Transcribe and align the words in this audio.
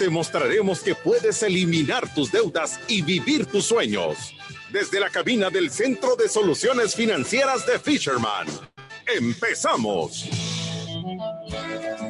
te 0.00 0.08
mostraremos 0.08 0.82
que 0.82 0.94
puedes 0.94 1.42
eliminar 1.42 2.14
tus 2.14 2.32
deudas 2.32 2.80
y 2.88 3.02
vivir 3.02 3.44
tus 3.44 3.66
sueños. 3.66 4.34
Desde 4.72 4.98
la 4.98 5.10
cabina 5.10 5.50
del 5.50 5.70
Centro 5.70 6.16
de 6.16 6.26
Soluciones 6.26 6.94
Financieras 6.94 7.66
de 7.66 7.78
Fisherman. 7.78 8.46
¡Empezamos! 9.14 10.26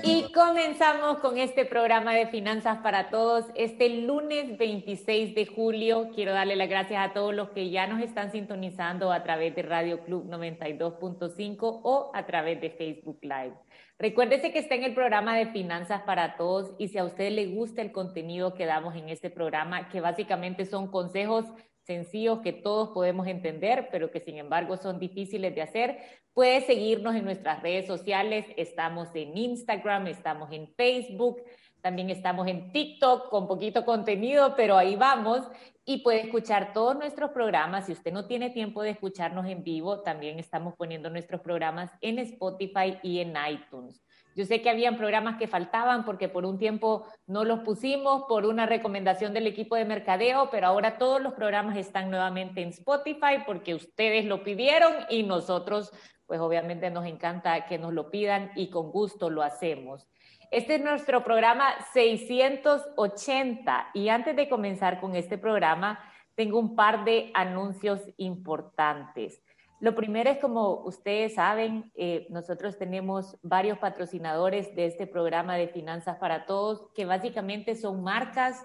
Y 0.05 0.30
comenzamos 0.32 1.18
con 1.18 1.37
este 1.37 1.65
programa 1.65 2.15
de 2.15 2.29
Finanzas 2.29 2.79
para 2.79 3.10
Todos. 3.10 3.46
Este 3.56 3.88
lunes 3.88 4.57
26 4.57 5.34
de 5.34 5.46
julio 5.46 6.10
quiero 6.15 6.32
darle 6.32 6.54
las 6.54 6.68
gracias 6.68 7.10
a 7.10 7.12
todos 7.12 7.34
los 7.34 7.51
que 7.51 7.70
ya 7.70 7.88
nos 7.88 8.01
están 8.02 8.30
sintonizando 8.30 9.10
a 9.10 9.24
través 9.24 9.57
de 9.57 9.62
Radio 9.62 10.04
Club 10.04 10.30
92.5 10.30 11.59
o 11.82 12.12
a 12.15 12.24
través 12.24 12.60
de 12.60 12.70
Facebook 12.70 13.18
Live. 13.23 13.54
Recuérdese 14.00 14.50
que 14.50 14.60
está 14.60 14.77
en 14.77 14.84
el 14.84 14.95
programa 14.95 15.36
de 15.36 15.48
Finanzas 15.48 16.00
para 16.04 16.38
Todos 16.38 16.72
y 16.78 16.88
si 16.88 16.96
a 16.96 17.04
usted 17.04 17.30
le 17.32 17.48
gusta 17.48 17.82
el 17.82 17.92
contenido 17.92 18.54
que 18.54 18.64
damos 18.64 18.96
en 18.96 19.10
este 19.10 19.28
programa, 19.28 19.90
que 19.90 20.00
básicamente 20.00 20.64
son 20.64 20.90
consejos 20.90 21.45
sencillos 21.82 22.40
que 22.40 22.54
todos 22.54 22.88
podemos 22.95 23.26
entender, 23.26 23.90
pero 23.92 24.10
que 24.10 24.20
sin 24.20 24.38
embargo 24.38 24.79
son 24.79 24.98
difíciles 24.98 25.54
de 25.54 25.60
hacer, 25.60 25.98
puede 26.32 26.62
seguirnos 26.62 27.15
en 27.15 27.26
nuestras 27.26 27.62
redes 27.62 27.87
sociales. 27.87 28.46
Estamos 28.57 29.10
en 29.15 29.37
Instagram, 29.37 30.07
estamos 30.07 30.51
en 30.51 30.73
Facebook, 30.76 31.42
también 31.82 32.09
estamos 32.09 32.48
en 32.48 32.73
TikTok 32.73 33.29
con 33.29 33.46
poquito 33.46 33.85
contenido, 33.85 34.54
pero 34.57 34.79
ahí 34.79 34.96
vamos 34.96 35.46
y 35.91 35.99
puede 35.99 36.21
escuchar 36.21 36.73
todos 36.73 36.96
nuestros 36.96 37.33
programas. 37.33 37.87
Si 37.87 37.93
usted 37.93 38.13
no 38.13 38.29
tiene 38.29 38.51
tiempo 38.51 38.80
de 38.80 38.91
escucharnos 38.91 39.46
en 39.46 39.65
vivo, 39.65 40.02
también 40.02 40.38
estamos 40.38 40.74
poniendo 40.77 41.10
nuestros 41.10 41.41
programas 41.41 41.91
en 42.01 42.21
Spotify 42.21 42.99
y 43.02 43.19
en 43.19 43.35
iTunes. 43.51 44.01
Yo 44.37 44.45
sé 44.45 44.63
que 44.63 44.71
habían 44.71 44.97
programas 44.97 45.37
que 45.37 45.49
faltaban 45.49 46.05
porque 46.05 46.29
por 46.29 46.47
un 46.47 46.59
tiempo 46.59 47.09
no 47.27 47.43
los 47.43 47.60
pusimos 47.60 48.23
por 48.29 48.47
una 48.47 48.66
recomendación 48.66 49.35
del 49.35 49.49
equipo 49.49 49.74
de 49.74 49.85
mercadeo, 49.85 50.49
pero 50.52 50.69
ahora 50.69 50.97
todos 50.97 51.21
los 51.21 51.32
programas 51.32 51.77
están 51.77 52.09
nuevamente 52.09 52.63
en 52.63 52.69
Spotify 52.69 53.43
porque 53.45 53.75
ustedes 53.75 54.27
lo 54.27 54.45
pidieron 54.45 54.95
y 55.09 55.25
nosotros, 55.25 55.91
pues 56.25 56.38
obviamente 56.38 56.88
nos 56.91 57.04
encanta 57.04 57.66
que 57.66 57.79
nos 57.79 57.93
lo 57.93 58.13
pidan 58.13 58.52
y 58.54 58.71
con 58.71 58.93
gusto 58.93 59.29
lo 59.29 59.43
hacemos. 59.43 60.09
Este 60.51 60.74
es 60.74 60.82
nuestro 60.82 61.23
programa 61.23 61.74
680 61.93 63.90
y 63.95 64.09
antes 64.09 64.34
de 64.34 64.48
comenzar 64.48 65.00
con 65.00 65.15
este 65.15 65.38
programa, 65.38 66.00
tengo 66.34 66.59
un 66.59 66.75
par 66.75 67.04
de 67.04 67.31
anuncios 67.34 68.00
importantes. 68.16 69.41
Lo 69.78 69.94
primero 69.94 70.28
es, 70.28 70.38
como 70.38 70.81
ustedes 70.81 71.34
saben, 71.34 71.92
eh, 71.94 72.26
nosotros 72.31 72.76
tenemos 72.78 73.38
varios 73.42 73.78
patrocinadores 73.78 74.75
de 74.75 74.87
este 74.87 75.06
programa 75.06 75.54
de 75.54 75.69
Finanzas 75.69 76.16
para 76.19 76.47
Todos, 76.47 76.84
que 76.97 77.04
básicamente 77.04 77.76
son 77.76 78.03
marcas 78.03 78.60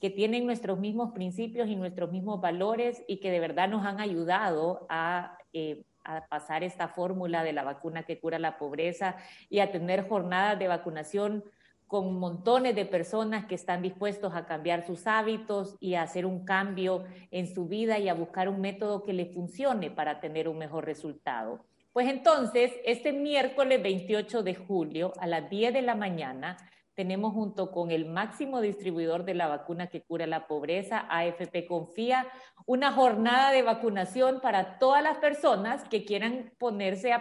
que 0.00 0.08
tienen 0.08 0.46
nuestros 0.46 0.78
mismos 0.78 1.12
principios 1.12 1.68
y 1.68 1.76
nuestros 1.76 2.10
mismos 2.10 2.40
valores 2.40 3.04
y 3.06 3.20
que 3.20 3.30
de 3.30 3.40
verdad 3.40 3.68
nos 3.68 3.84
han 3.84 4.00
ayudado 4.00 4.86
a 4.88 5.36
eh, 5.52 5.84
a 6.08 6.26
pasar 6.26 6.64
esta 6.64 6.88
fórmula 6.88 7.44
de 7.44 7.52
la 7.52 7.62
vacuna 7.62 8.02
que 8.02 8.18
cura 8.18 8.38
la 8.38 8.58
pobreza 8.58 9.16
y 9.50 9.60
a 9.60 9.70
tener 9.70 10.08
jornadas 10.08 10.58
de 10.58 10.68
vacunación 10.68 11.44
con 11.86 12.18
montones 12.18 12.74
de 12.74 12.84
personas 12.84 13.46
que 13.46 13.54
están 13.54 13.82
dispuestos 13.82 14.34
a 14.34 14.46
cambiar 14.46 14.86
sus 14.86 15.06
hábitos 15.06 15.76
y 15.80 15.94
a 15.94 16.02
hacer 16.02 16.26
un 16.26 16.44
cambio 16.44 17.04
en 17.30 17.46
su 17.52 17.66
vida 17.66 17.98
y 17.98 18.08
a 18.08 18.14
buscar 18.14 18.48
un 18.48 18.60
método 18.60 19.04
que 19.04 19.12
le 19.12 19.26
funcione 19.26 19.90
para 19.90 20.20
tener 20.20 20.48
un 20.48 20.58
mejor 20.58 20.84
resultado. 20.84 21.64
Pues 21.92 22.08
entonces, 22.08 22.72
este 22.84 23.12
miércoles 23.12 23.82
28 23.82 24.42
de 24.42 24.54
julio 24.54 25.12
a 25.18 25.26
las 25.26 25.48
10 25.48 25.72
de 25.72 25.82
la 25.82 25.94
mañana, 25.94 26.58
tenemos 26.98 27.32
junto 27.32 27.70
con 27.70 27.92
el 27.92 28.06
máximo 28.06 28.60
distribuidor 28.60 29.24
de 29.24 29.34
la 29.34 29.46
vacuna 29.46 29.86
que 29.86 30.02
cura 30.02 30.26
la 30.26 30.48
pobreza, 30.48 31.06
AFP 31.08 31.64
Confía, 31.64 32.26
una 32.66 32.90
jornada 32.90 33.52
de 33.52 33.62
vacunación 33.62 34.40
para 34.40 34.80
todas 34.80 35.00
las 35.00 35.18
personas 35.18 35.84
que 35.88 36.04
quieran 36.04 36.50
ponerse 36.58 37.12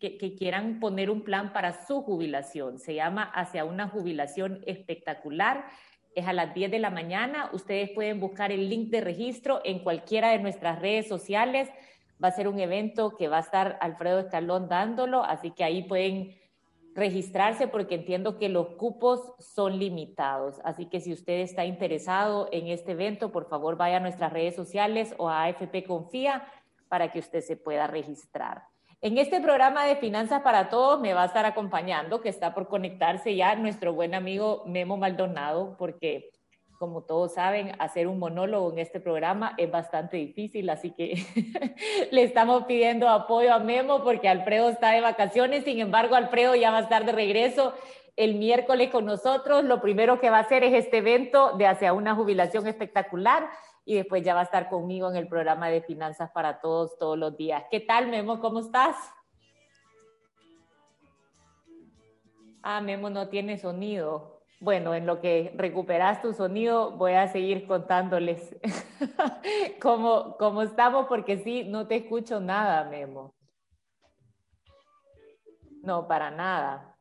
que, 0.00 0.34
quieran 0.34 0.80
poner 0.80 1.10
un 1.10 1.24
plan 1.24 1.52
para 1.52 1.84
su 1.86 2.00
jubilación. 2.00 2.78
Se 2.78 2.94
llama 2.94 3.22
Hacia 3.22 3.66
una 3.66 3.86
jubilación 3.86 4.62
espectacular. 4.66 5.66
Es 6.14 6.26
a 6.26 6.32
las 6.32 6.54
10 6.54 6.70
de 6.70 6.78
la 6.78 6.88
mañana. 6.88 7.50
Ustedes 7.52 7.90
pueden 7.90 8.20
buscar 8.20 8.50
el 8.50 8.70
link 8.70 8.88
de 8.88 9.02
registro 9.02 9.60
en 9.62 9.80
cualquiera 9.80 10.30
de 10.30 10.38
nuestras 10.38 10.80
redes 10.80 11.06
sociales. 11.06 11.68
Va 12.24 12.28
a 12.28 12.32
ser 12.32 12.48
un 12.48 12.60
evento 12.60 13.14
que 13.14 13.28
va 13.28 13.36
a 13.36 13.40
estar 13.40 13.76
Alfredo 13.82 14.20
Escalón 14.20 14.70
dándolo, 14.70 15.22
así 15.22 15.50
que 15.50 15.64
ahí 15.64 15.82
pueden 15.82 16.47
registrarse 16.98 17.68
porque 17.68 17.94
entiendo 17.94 18.38
que 18.38 18.48
los 18.48 18.70
cupos 18.70 19.32
son 19.38 19.78
limitados. 19.78 20.60
Así 20.64 20.86
que 20.86 21.00
si 21.00 21.12
usted 21.12 21.38
está 21.40 21.64
interesado 21.64 22.48
en 22.52 22.66
este 22.66 22.92
evento, 22.92 23.30
por 23.30 23.48
favor 23.48 23.76
vaya 23.76 23.96
a 23.96 24.00
nuestras 24.00 24.32
redes 24.32 24.54
sociales 24.54 25.14
o 25.16 25.28
a 25.28 25.44
AFP 25.44 25.84
Confía 25.84 26.46
para 26.88 27.10
que 27.10 27.20
usted 27.20 27.40
se 27.40 27.56
pueda 27.56 27.86
registrar. 27.86 28.64
En 29.00 29.16
este 29.16 29.40
programa 29.40 29.84
de 29.84 29.94
Finanzas 29.94 30.42
para 30.42 30.68
Todos 30.68 31.00
me 31.00 31.14
va 31.14 31.22
a 31.22 31.26
estar 31.26 31.46
acompañando, 31.46 32.20
que 32.20 32.28
está 32.28 32.52
por 32.52 32.66
conectarse 32.66 33.36
ya 33.36 33.54
nuestro 33.54 33.92
buen 33.92 34.12
amigo 34.12 34.64
Memo 34.66 34.96
Maldonado, 34.96 35.76
porque 35.78 36.30
como 36.78 37.02
todos 37.02 37.34
saben, 37.34 37.72
hacer 37.80 38.06
un 38.06 38.18
monólogo 38.18 38.72
en 38.72 38.78
este 38.78 39.00
programa 39.00 39.54
es 39.58 39.70
bastante 39.70 40.16
difícil, 40.16 40.70
así 40.70 40.92
que 40.92 41.14
le 42.12 42.22
estamos 42.22 42.64
pidiendo 42.64 43.08
apoyo 43.08 43.52
a 43.52 43.58
Memo 43.58 44.04
porque 44.04 44.28
Alfredo 44.28 44.68
está 44.68 44.92
de 44.92 45.00
vacaciones, 45.00 45.64
sin 45.64 45.80
embargo, 45.80 46.14
Alfredo 46.14 46.54
ya 46.54 46.70
va 46.70 46.78
a 46.78 46.82
estar 46.82 47.04
de 47.04 47.12
regreso 47.12 47.74
el 48.16 48.36
miércoles 48.36 48.90
con 48.90 49.06
nosotros. 49.06 49.64
Lo 49.64 49.80
primero 49.80 50.20
que 50.20 50.30
va 50.30 50.38
a 50.38 50.42
hacer 50.42 50.64
es 50.64 50.74
este 50.74 50.98
evento 50.98 51.56
de 51.56 51.66
hacia 51.66 51.92
una 51.92 52.14
jubilación 52.14 52.66
espectacular 52.66 53.48
y 53.84 53.94
después 53.96 54.22
ya 54.22 54.34
va 54.34 54.40
a 54.40 54.44
estar 54.44 54.68
conmigo 54.68 55.10
en 55.10 55.16
el 55.16 55.28
programa 55.28 55.68
de 55.68 55.82
Finanzas 55.82 56.30
para 56.30 56.60
Todos 56.60 56.96
todos 56.98 57.18
los 57.18 57.36
días. 57.36 57.64
¿Qué 57.70 57.80
tal, 57.80 58.08
Memo? 58.08 58.40
¿Cómo 58.40 58.60
estás? 58.60 58.96
Ah, 62.62 62.80
Memo 62.80 63.08
no 63.08 63.28
tiene 63.28 63.56
sonido. 63.56 64.37
Bueno, 64.60 64.92
en 64.92 65.06
lo 65.06 65.20
que 65.20 65.52
recuperas 65.56 66.20
tu 66.20 66.32
sonido, 66.32 66.90
voy 66.92 67.12
a 67.12 67.28
seguir 67.28 67.66
contándoles 67.68 68.56
cómo, 69.80 70.36
cómo 70.36 70.62
estamos, 70.62 71.06
porque 71.06 71.38
sí, 71.38 71.62
no 71.62 71.86
te 71.86 71.96
escucho 71.96 72.40
nada, 72.40 72.84
Memo. 72.84 73.34
No, 75.82 76.08
para 76.08 76.32
nada, 76.32 76.96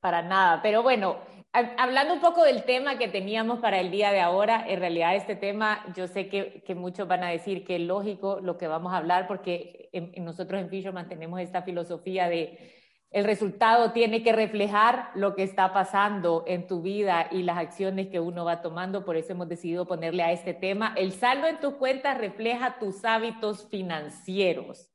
para 0.00 0.20
nada. 0.20 0.60
Pero 0.60 0.82
bueno, 0.82 1.16
hablando 1.52 2.12
un 2.12 2.20
poco 2.20 2.44
del 2.44 2.64
tema 2.64 2.98
que 2.98 3.08
teníamos 3.08 3.60
para 3.60 3.80
el 3.80 3.90
día 3.90 4.12
de 4.12 4.20
ahora, 4.20 4.62
en 4.68 4.78
realidad 4.78 5.16
este 5.16 5.34
tema, 5.34 5.82
yo 5.96 6.06
sé 6.06 6.28
que, 6.28 6.62
que 6.62 6.74
muchos 6.74 7.08
van 7.08 7.24
a 7.24 7.30
decir 7.30 7.64
que 7.64 7.76
es 7.76 7.82
lógico 7.82 8.38
lo 8.40 8.58
que 8.58 8.68
vamos 8.68 8.92
a 8.92 8.98
hablar, 8.98 9.26
porque 9.26 9.88
nosotros 10.18 10.60
en 10.60 10.68
Fisherman 10.68 11.08
tenemos 11.08 11.40
esta 11.40 11.62
filosofía 11.62 12.28
de 12.28 12.81
el 13.12 13.24
resultado 13.24 13.92
tiene 13.92 14.22
que 14.22 14.32
reflejar 14.32 15.10
lo 15.14 15.34
que 15.34 15.42
está 15.42 15.74
pasando 15.74 16.44
en 16.46 16.66
tu 16.66 16.80
vida 16.80 17.28
y 17.30 17.42
las 17.42 17.58
acciones 17.58 18.08
que 18.08 18.20
uno 18.20 18.46
va 18.46 18.62
tomando. 18.62 19.04
Por 19.04 19.16
eso 19.16 19.32
hemos 19.32 19.48
decidido 19.48 19.86
ponerle 19.86 20.22
a 20.22 20.32
este 20.32 20.54
tema, 20.54 20.94
el 20.96 21.12
saldo 21.12 21.46
en 21.46 21.60
tus 21.60 21.74
cuentas 21.74 22.16
refleja 22.16 22.78
tus 22.78 23.04
hábitos 23.04 23.68
financieros. 23.68 24.88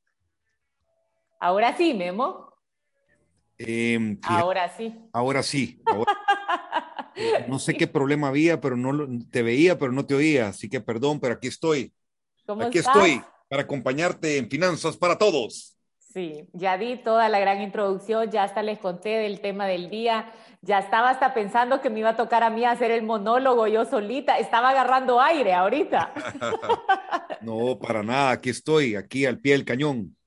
Ahora 1.40 1.78
sí, 1.78 1.94
Memo. 1.94 2.52
Em, 3.60 4.20
ahora 4.24 4.70
sí. 4.70 4.96
Ahora 5.14 5.44
sí. 5.44 5.84
no 7.48 7.60
sé 7.60 7.76
qué 7.76 7.86
problema 7.86 8.30
había, 8.30 8.60
pero 8.60 8.76
no 8.76 9.08
te 9.30 9.44
veía, 9.44 9.78
pero 9.78 9.92
no 9.92 10.08
te 10.08 10.16
oía. 10.16 10.48
Así 10.48 10.68
que 10.68 10.82
perdón, 10.82 11.20
pero 11.20 11.36
aquí 11.36 11.48
estoy. 11.48 11.94
aquí 12.62 12.80
estoy 12.80 13.22
para 13.48 13.62
acompañarte 13.62 14.38
en 14.38 14.50
Finanzas 14.50 14.98
para 14.98 15.20
Todos. 15.20 15.77
Sí, 16.18 16.50
ya 16.54 16.80
di 16.80 16.96
toda 16.96 17.30
la 17.30 17.40
gran 17.40 17.62
introducción, 17.62 18.32
ya 18.32 18.42
hasta 18.42 18.64
les 18.64 18.80
conté 18.80 19.10
del 19.20 19.40
tema 19.40 19.68
del 19.68 19.92
día, 19.92 20.34
ya 20.64 20.80
estaba 20.80 21.12
hasta 21.12 21.36
pensando 21.36 21.80
que 21.80 21.92
me 21.92 22.00
iba 22.00 22.10
a 22.10 22.16
tocar 22.16 22.42
a 22.42 22.50
mí 22.50 22.66
hacer 22.66 22.90
el 22.90 23.04
monólogo 23.04 23.68
yo 23.68 23.86
solita, 23.86 24.40
estaba 24.40 24.72
agarrando 24.72 25.22
aire 25.22 25.54
ahorita. 25.54 26.14
no, 27.42 27.78
para 27.78 28.02
nada, 28.02 28.32
aquí 28.32 28.50
estoy, 28.50 28.96
aquí 28.96 29.28
al 29.28 29.38
pie 29.38 29.52
del 29.52 29.64
cañón, 29.64 30.18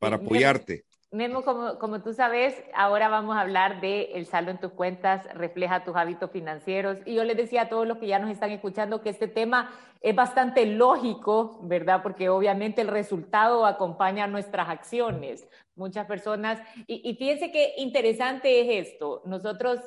para 0.00 0.16
apoyarte. 0.16 0.84
Memo, 1.12 1.42
como, 1.42 1.78
como 1.78 2.02
tú 2.02 2.12
sabes, 2.12 2.54
ahora 2.74 3.08
vamos 3.08 3.36
a 3.36 3.40
hablar 3.40 3.80
de 3.80 4.10
el 4.14 4.26
saldo 4.26 4.50
en 4.50 4.58
tus 4.58 4.72
cuentas 4.72 5.24
refleja 5.34 5.84
tus 5.84 5.96
hábitos 5.96 6.30
financieros. 6.30 6.98
Y 7.06 7.14
yo 7.14 7.24
les 7.24 7.36
decía 7.36 7.62
a 7.62 7.68
todos 7.68 7.86
los 7.86 7.96
que 7.96 8.08
ya 8.08 8.18
nos 8.18 8.30
están 8.30 8.50
escuchando 8.50 9.00
que 9.00 9.08
este 9.08 9.26
tema 9.26 9.70
es 10.00 10.14
bastante 10.14 10.66
lógico, 10.66 11.58
¿verdad? 11.62 12.02
Porque 12.02 12.28
obviamente 12.28 12.82
el 12.82 12.88
resultado 12.88 13.66
acompaña 13.66 14.26
nuestras 14.26 14.68
acciones. 14.68 15.46
Muchas 15.74 16.06
personas, 16.06 16.60
y, 16.86 17.08
y 17.08 17.14
fíjense 17.16 17.50
qué 17.50 17.74
interesante 17.78 18.60
es 18.60 18.88
esto. 18.88 19.22
Nosotros 19.24 19.80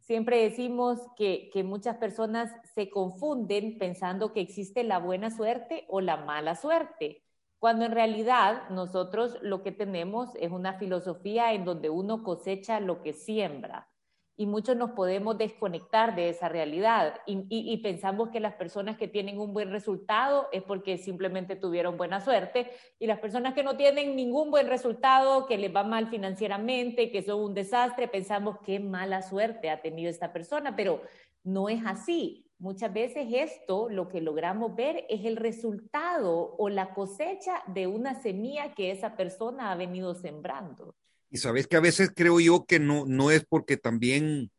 siempre 0.00 0.42
decimos 0.42 1.00
que, 1.16 1.50
que 1.52 1.64
muchas 1.64 1.96
personas 1.96 2.52
se 2.74 2.90
confunden 2.90 3.78
pensando 3.78 4.32
que 4.32 4.40
existe 4.40 4.84
la 4.84 4.98
buena 4.98 5.30
suerte 5.30 5.84
o 5.88 6.00
la 6.00 6.16
mala 6.16 6.54
suerte 6.54 7.22
cuando 7.58 7.86
en 7.86 7.92
realidad 7.92 8.68
nosotros 8.70 9.38
lo 9.42 9.62
que 9.62 9.72
tenemos 9.72 10.30
es 10.36 10.52
una 10.52 10.74
filosofía 10.74 11.52
en 11.52 11.64
donde 11.64 11.90
uno 11.90 12.22
cosecha 12.22 12.80
lo 12.80 13.02
que 13.02 13.12
siembra 13.12 13.88
y 14.36 14.46
muchos 14.46 14.76
nos 14.76 14.90
podemos 14.90 15.38
desconectar 15.38 16.14
de 16.14 16.28
esa 16.28 16.48
realidad 16.48 17.14
y, 17.26 17.76
pensamos 17.82 18.28
que 18.30 18.40
las 18.40 18.54
personas 18.54 18.96
que 18.96 19.08
tienen 19.08 19.38
un 19.38 19.52
buen 19.52 19.70
resultado 19.70 20.48
es 20.52 20.62
porque 20.62 20.98
simplemente 20.98 21.56
tuvieron 21.56 21.96
buena 21.96 22.20
suerte 22.20 22.70
y 22.98 23.06
las 23.06 23.18
personas 23.18 23.54
que 23.54 23.62
no 23.62 23.76
tienen 23.76 24.16
ningún 24.16 24.50
buen 24.50 24.68
resultado, 24.68 25.46
que 25.46 25.56
les 25.56 25.74
va 25.74 25.84
mal 25.84 26.08
financieramente, 26.08 27.10
que 27.10 27.22
son 27.22 27.40
un 27.40 27.54
desastre, 27.54 28.08
pensamos 28.08 28.58
qué 28.64 28.80
mala 28.80 29.22
suerte 29.22 29.70
ha 29.70 29.80
tenido 29.80 30.10
esta 30.10 30.32
persona, 30.32 30.76
pero 30.76 31.00
no 31.44 31.68
es 31.68 31.80
así. 31.86 32.50
Muchas 32.58 32.92
veces 32.92 33.28
esto, 33.30 33.88
lo 33.88 34.08
que 34.08 34.20
logramos 34.20 34.74
ver, 34.74 35.04
es 35.08 35.24
el 35.24 35.36
resultado 35.36 36.56
o 36.58 36.68
la 36.68 36.94
cosecha 36.94 37.62
de 37.66 37.86
una 37.86 38.20
semilla 38.20 38.74
que 38.74 38.90
esa 38.90 39.14
persona 39.14 39.70
ha 39.70 39.76
venido 39.76 40.14
sembrando. 40.14 40.94
Y 41.30 41.38
sabes 41.38 41.66
que 41.66 41.76
a 41.76 41.80
veces 41.80 42.10
creo 42.14 42.40
yo 42.40 42.66
que 42.66 42.78
no, 42.78 43.04
no 43.06 43.30
es 43.30 43.44
porque 43.48 43.76
también, 43.76 44.50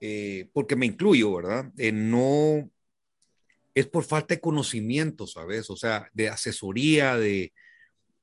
eh, 0.00 0.48
porque 0.52 0.76
me 0.76 0.86
incluyo, 0.86 1.34
¿verdad? 1.34 1.72
Eh, 1.78 1.92
no, 1.92 2.70
es 3.74 3.86
por 3.86 4.04
falta 4.04 4.34
de 4.34 4.40
conocimiento, 4.40 5.26
¿sabes? 5.26 5.70
O 5.70 5.76
sea, 5.76 6.08
de 6.12 6.28
asesoría, 6.28 7.16
de, 7.16 7.52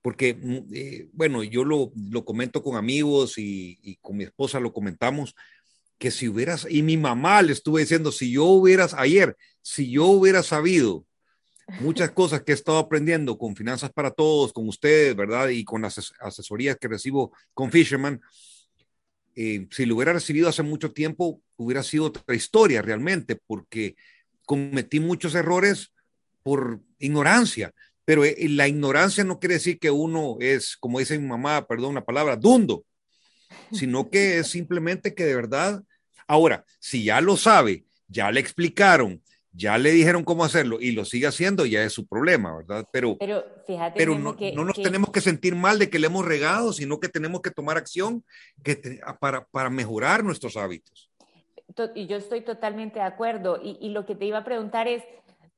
porque, 0.02 0.34
mm, 0.36 0.58
eh, 0.74 1.10
bueno, 1.14 1.44
yo 1.44 1.64
lo, 1.64 1.92
lo, 1.96 2.26
comento 2.26 2.62
con 2.62 2.76
amigos 2.78 3.38
y, 3.38 3.80
y, 3.82 3.96
con 3.98 4.18
mi 4.18 4.26
esposa 4.26 4.60
lo 4.60 4.74
comentamos, 4.74 5.36
que 5.98 6.12
si 6.12 6.28
hubieras, 6.28 6.68
y 6.70 6.84
mi 6.84 6.98
mamá 6.98 7.42
le 7.42 7.54
estuve 7.54 7.82
diciendo, 7.82 8.12
si 8.12 8.32
yo 8.32 8.46
hubieras, 8.46 8.94
ayer, 8.94 9.36
si 9.62 9.90
yo 9.90 10.06
hubiera 10.08 10.44
sabido 10.44 11.06
muchas 11.80 12.12
cosas 12.12 12.44
que 12.44 12.52
he 12.52 12.56
estado 12.56 12.78
aprendiendo 12.78 13.38
con 13.38 13.56
Finanzas 13.56 13.92
para 13.92 14.12
Todos, 14.12 14.54
con 14.54 14.68
ustedes, 14.68 15.16
¿verdad? 15.16 15.50
Y 15.50 15.64
con 15.64 15.82
las 15.82 16.14
asesorías 16.20 16.78
que 16.78 16.88
recibo 16.88 17.34
con 17.54 17.72
Fisherman, 17.72 18.22
eh, 19.36 19.68
si 19.72 19.86
lo 19.86 19.96
hubiera 19.96 20.14
recibido 20.14 20.50
hace 20.50 20.64
mucho 20.64 20.92
tiempo, 20.92 21.42
hubiera 21.58 21.84
sido 21.84 22.06
otra 22.06 22.36
historia 22.36 22.82
realmente, 22.82 23.40
porque 23.48 23.96
cometí 24.46 25.00
muchos 25.00 25.36
errores 25.36 25.92
por 26.44 26.82
ignorancia. 27.00 27.74
Pero 28.06 28.24
eh, 28.24 28.36
la 28.50 28.68
ignorancia 28.68 29.24
no 29.24 29.40
quiere 29.40 29.56
decir 29.56 29.80
que 29.80 29.92
uno 29.92 30.38
es, 30.40 30.78
como 30.78 31.00
dice 31.00 31.18
mi 31.18 31.28
mamá, 31.28 31.68
perdón 31.68 31.96
la 31.96 32.06
palabra, 32.06 32.36
dundo 32.36 32.86
sino 33.72 34.10
que 34.10 34.40
es 34.40 34.48
simplemente 34.48 35.14
que 35.14 35.26
de 35.26 35.36
verdad, 35.36 35.84
ahora, 36.28 36.66
si 36.80 37.04
ya 37.04 37.22
lo 37.22 37.38
sabe, 37.38 37.86
ya 38.08 38.32
le 38.32 38.40
explicaron, 38.40 39.22
ya 39.56 39.78
le 39.78 39.92
dijeron 39.92 40.24
cómo 40.24 40.44
hacerlo 40.44 40.80
y 40.80 40.92
lo 40.92 41.06
sigue 41.06 41.28
haciendo, 41.28 41.66
ya 41.66 41.84
es 41.84 41.94
su 41.94 42.06
problema, 42.06 42.56
¿verdad? 42.58 42.88
Pero, 42.92 43.18
pero, 43.18 43.44
fíjate 43.66 43.98
pero 43.98 44.18
no, 44.18 44.36
que, 44.36 44.52
no, 44.52 44.66
nos 44.66 44.82
tenemos 44.82 45.10
que 45.12 45.22
sentir 45.22 45.56
mal 45.56 45.80
de 45.80 45.90
que 45.90 46.00
le 46.00 46.08
hemos 46.08 46.26
regado, 46.26 46.74
sino 46.74 47.00
que 47.00 47.10
tenemos 47.10 47.42
que 47.42 47.52
tomar 47.52 47.78
acción 47.78 48.24
que 48.64 49.00
para, 49.20 49.46
para 49.46 49.70
mejorar 49.70 50.24
nuestros 50.24 50.58
hábitos. 50.58 51.10
Y 51.94 52.08
yo 52.08 52.18
estoy 52.18 52.42
totalmente 52.42 53.00
de 53.00 53.06
acuerdo. 53.06 53.60
Y, 53.62 53.78
y 53.82 53.90
lo 53.90 54.06
que 54.06 54.16
te 54.16 54.26
iba 54.26 54.40
a 54.40 54.44
preguntar 54.44 54.88
es, 54.88 55.04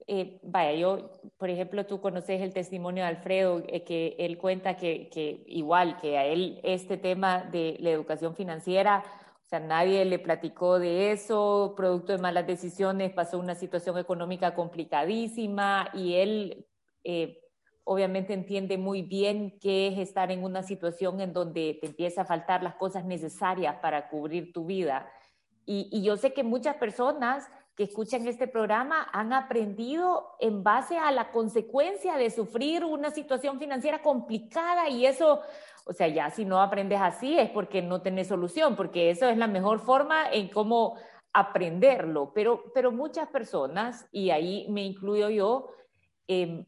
eh, 0.08 0.40
vaya, 0.42 0.72
yo, 0.74 1.12
por 1.38 1.50
ejemplo, 1.50 1.86
tú 1.86 2.00
conoces 2.00 2.42
el 2.42 2.54
testimonio 2.54 3.04
de 3.04 3.10
Alfredo, 3.10 3.62
eh, 3.68 3.84
que 3.84 4.16
él 4.20 4.38
cuenta 4.38 4.78
que, 4.78 5.10
que, 5.10 5.44
igual 5.48 5.98
que 5.98 6.18
a 6.18 6.26
él 6.26 6.62
este 6.64 6.96
tema 6.96 7.44
de 7.44 7.76
la 7.82 7.90
educación 7.90 8.34
financiera, 8.34 9.04
o 9.48 9.50
sea, 9.50 9.62
nadie 9.62 10.04
le 10.04 10.20
platicó 10.20 10.78
de 10.78 11.14
eso, 11.14 11.74
producto 11.78 12.12
de 12.12 12.18
malas 12.18 12.46
decisiones, 12.46 13.14
pasó 13.14 13.40
una 13.40 13.56
situación 13.56 13.98
económica 13.98 14.54
complicadísima 14.54 15.90
y 15.94 16.16
él 16.16 16.68
eh, 17.06 17.40
obviamente 17.86 18.34
entiende 18.34 18.78
muy 18.78 19.04
bien 19.04 19.58
qué 19.62 19.88
es 19.88 20.00
estar 20.00 20.34
en 20.34 20.44
una 20.44 20.64
situación 20.64 21.22
en 21.22 21.32
donde 21.32 21.78
te 21.80 21.88
empieza 21.88 22.24
a 22.24 22.26
faltar 22.26 22.62
las 22.62 22.76
cosas 22.76 23.06
necesarias 23.06 23.78
para 23.82 24.10
cubrir 24.10 24.52
tu 24.52 24.66
vida. 24.66 25.10
Y, 25.66 25.88
y 25.94 26.04
yo 26.04 26.18
sé 26.18 26.34
que 26.34 26.44
muchas 26.44 26.76
personas 26.76 27.48
que 27.78 27.84
escuchan 27.84 28.28
este 28.28 28.50
programa 28.50 29.08
han 29.14 29.32
aprendido 29.32 30.36
en 30.42 30.62
base 30.62 30.98
a 30.98 31.12
la 31.12 31.32
consecuencia 31.32 32.18
de 32.18 32.32
sufrir 32.32 32.84
una 32.84 33.12
situación 33.12 33.60
financiera 33.60 34.02
complicada 34.02 34.90
y 34.90 35.06
eso, 35.06 35.42
o 35.88 35.94
sea, 35.94 36.08
ya 36.08 36.30
si 36.30 36.46
no 36.46 36.62
aprendes 36.62 37.00
así 37.02 37.38
es 37.38 37.50
porque 37.50 37.82
no 37.82 38.02
tenés 38.02 38.28
solución, 38.28 38.76
porque 38.76 39.10
eso 39.10 39.28
es 39.30 39.38
la 39.38 39.48
mejor 39.48 39.80
forma 39.80 40.30
en 40.32 40.50
cómo 40.50 40.98
aprenderlo. 41.34 42.32
Pero, 42.34 42.72
pero 42.74 42.92
muchas 42.92 43.28
personas, 43.30 44.08
y 44.12 44.32
ahí 44.32 44.68
me 44.70 44.84
incluyo 44.84 45.30
yo, 45.30 45.70
eh, 46.28 46.66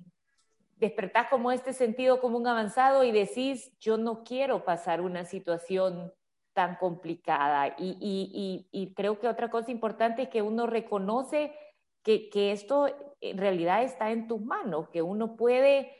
despertás 0.77 1.27
como 1.27 1.51
este 1.51 1.74
sentido 1.74 2.21
común 2.21 2.48
avanzado 2.48 3.04
y 3.04 3.12
decís, 3.12 3.77
yo 3.80 3.98
no 3.98 4.24
quiero 4.24 4.63
pasar 4.63 5.01
una 5.01 5.25
situación 5.25 6.13
tan 6.54 6.77
complicada. 6.77 7.75
Y, 7.77 8.94
creo 8.95 9.19
que 9.19 9.27
otra 9.27 9.50
cosa 9.50 9.72
importante 9.72 10.24
es 10.24 10.30
que 10.30 10.42
uno 10.42 10.68
reconoce 10.68 11.54
que, 12.04 12.51
esto 12.51 12.88
en 13.22 13.38
realidad 13.38 13.83
está 13.83 14.12
en 14.12 14.27
tus 14.27 14.42
manos, 14.42 14.89
que 14.89 15.01
uno 15.01 15.36
puede 15.36 15.92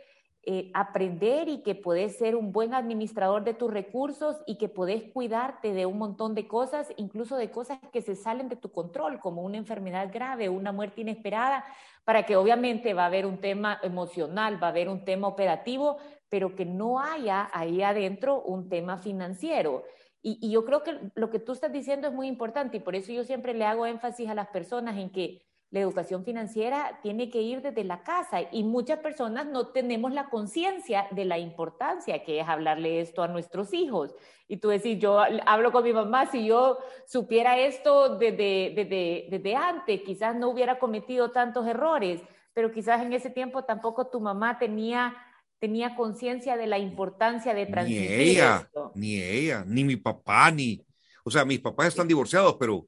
eh, 0.44 0.72
aprender 0.74 1.50
y 1.50 1.62
que 1.64 1.76
puedes 1.76 2.18
ser 2.18 2.36
un 2.36 2.54
buen 2.54 2.74
administrador 2.74 3.44
de 3.44 3.54
tus 3.54 3.72
recursos 3.72 4.38
y 4.48 4.58
que 4.58 4.70
puedes 4.70 5.12
cuidarte 5.12 5.74
de 5.74 5.86
un 5.86 5.98
montón 5.98 6.34
de 6.34 6.48
cosas, 6.48 6.94
incluso 6.96 7.36
de 7.36 7.52
cosas 7.52 7.78
que 7.92 8.02
se 8.02 8.16
salen 8.16 8.48
de 8.48 8.56
tu 8.56 8.72
control, 8.72 9.20
como 9.20 9.42
una 9.44 9.58
enfermedad 9.58 10.10
grave, 10.14 10.48
una 10.48 10.72
muerte 10.72 11.02
inesperada, 11.02 11.66
para 12.06 12.26
que 12.26 12.38
obviamente 12.38 12.94
va 12.94 13.04
a 13.04 13.08
haber 13.08 13.26
un 13.26 13.40
tema 13.40 13.80
emocional, 13.84 14.64
va 14.64 14.68
a 14.68 14.72
haber 14.72 14.88
un 14.88 15.04
tema 15.04 15.28
operativo, 15.28 15.98
pero 16.30 16.56
que 16.56 16.66
no 16.66 17.00
haya 17.00 17.50
ahí 17.54 17.82
adentro 17.82 18.42
un 18.42 18.70
tema 18.70 18.98
financiero. 18.98 19.84
Y, 20.22 20.50
yo 20.50 20.66
creo 20.66 20.84
que 20.84 21.00
lo 21.16 21.30
que 21.30 21.40
tú 21.40 21.52
estás 21.52 21.72
diciendo 21.72 22.08
es 22.08 22.14
muy 22.14 22.28
importante 22.28 22.78
y 22.78 22.82
por 22.82 22.96
eso 22.96 23.12
yo 23.12 23.24
siempre 23.24 23.54
le 23.54 23.66
hago 23.66 23.86
énfasis 23.86 24.30
a 24.30 24.36
las 24.36 24.48
personas 24.48 24.98
en 24.98 25.12
que 25.12 25.49
la 25.72 25.82
educación 25.82 26.26
financiera 26.26 27.00
tiene 27.04 27.30
que 27.30 27.42
ir 27.42 27.62
desde 27.62 27.84
la 27.84 28.02
casa 28.04 28.42
y 28.52 28.64
muchas 28.64 29.00
personas 29.00 29.46
no 29.46 29.68
tenemos 29.68 30.12
la 30.12 30.30
conciencia 30.30 31.08
de 31.12 31.26
la 31.26 31.38
importancia 31.38 32.24
que 32.24 32.40
es 32.40 32.48
hablarle 32.48 33.02
esto 33.02 33.22
a 33.22 33.28
nuestros 33.28 33.74
hijos. 33.74 34.16
Y 34.48 34.58
tú 34.58 34.70
decís, 34.70 34.98
yo 35.00 35.20
hablo 35.46 35.72
con 35.72 35.84
mi 35.84 35.94
mamá, 35.94 36.26
si 36.32 36.48
yo 36.48 36.80
supiera 37.06 37.60
esto 37.60 38.18
desde, 38.18 38.74
desde, 38.76 39.28
desde 39.30 39.56
antes, 39.56 40.02
quizás 40.02 40.36
no 40.36 40.50
hubiera 40.50 40.80
cometido 40.80 41.30
tantos 41.30 41.68
errores, 41.68 42.20
pero 42.54 42.72
quizás 42.72 43.04
en 43.04 43.14
ese 43.14 43.30
tiempo 43.30 43.64
tampoco 43.64 44.08
tu 44.08 44.20
mamá 44.20 44.58
tenía 44.58 45.16
tenía 45.60 45.96
conciencia 45.96 46.56
de 46.56 46.68
la 46.68 46.80
importancia 46.80 47.54
de 47.54 47.66
transmitir 47.66 48.10
Ni 48.10 48.16
ella, 48.16 48.70
ni 48.96 49.22
ella, 49.22 49.64
ni 49.68 49.84
mi 49.84 49.98
papá, 49.98 50.50
ni... 50.52 50.82
O 51.26 51.30
sea, 51.30 51.44
mis 51.44 51.60
papás 51.60 51.88
están 51.88 52.08
divorciados, 52.08 52.56
pero 52.58 52.88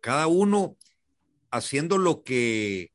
cada 0.00 0.26
uno 0.26 0.76
haciendo 1.54 1.98
lo 1.98 2.22
que... 2.22 2.90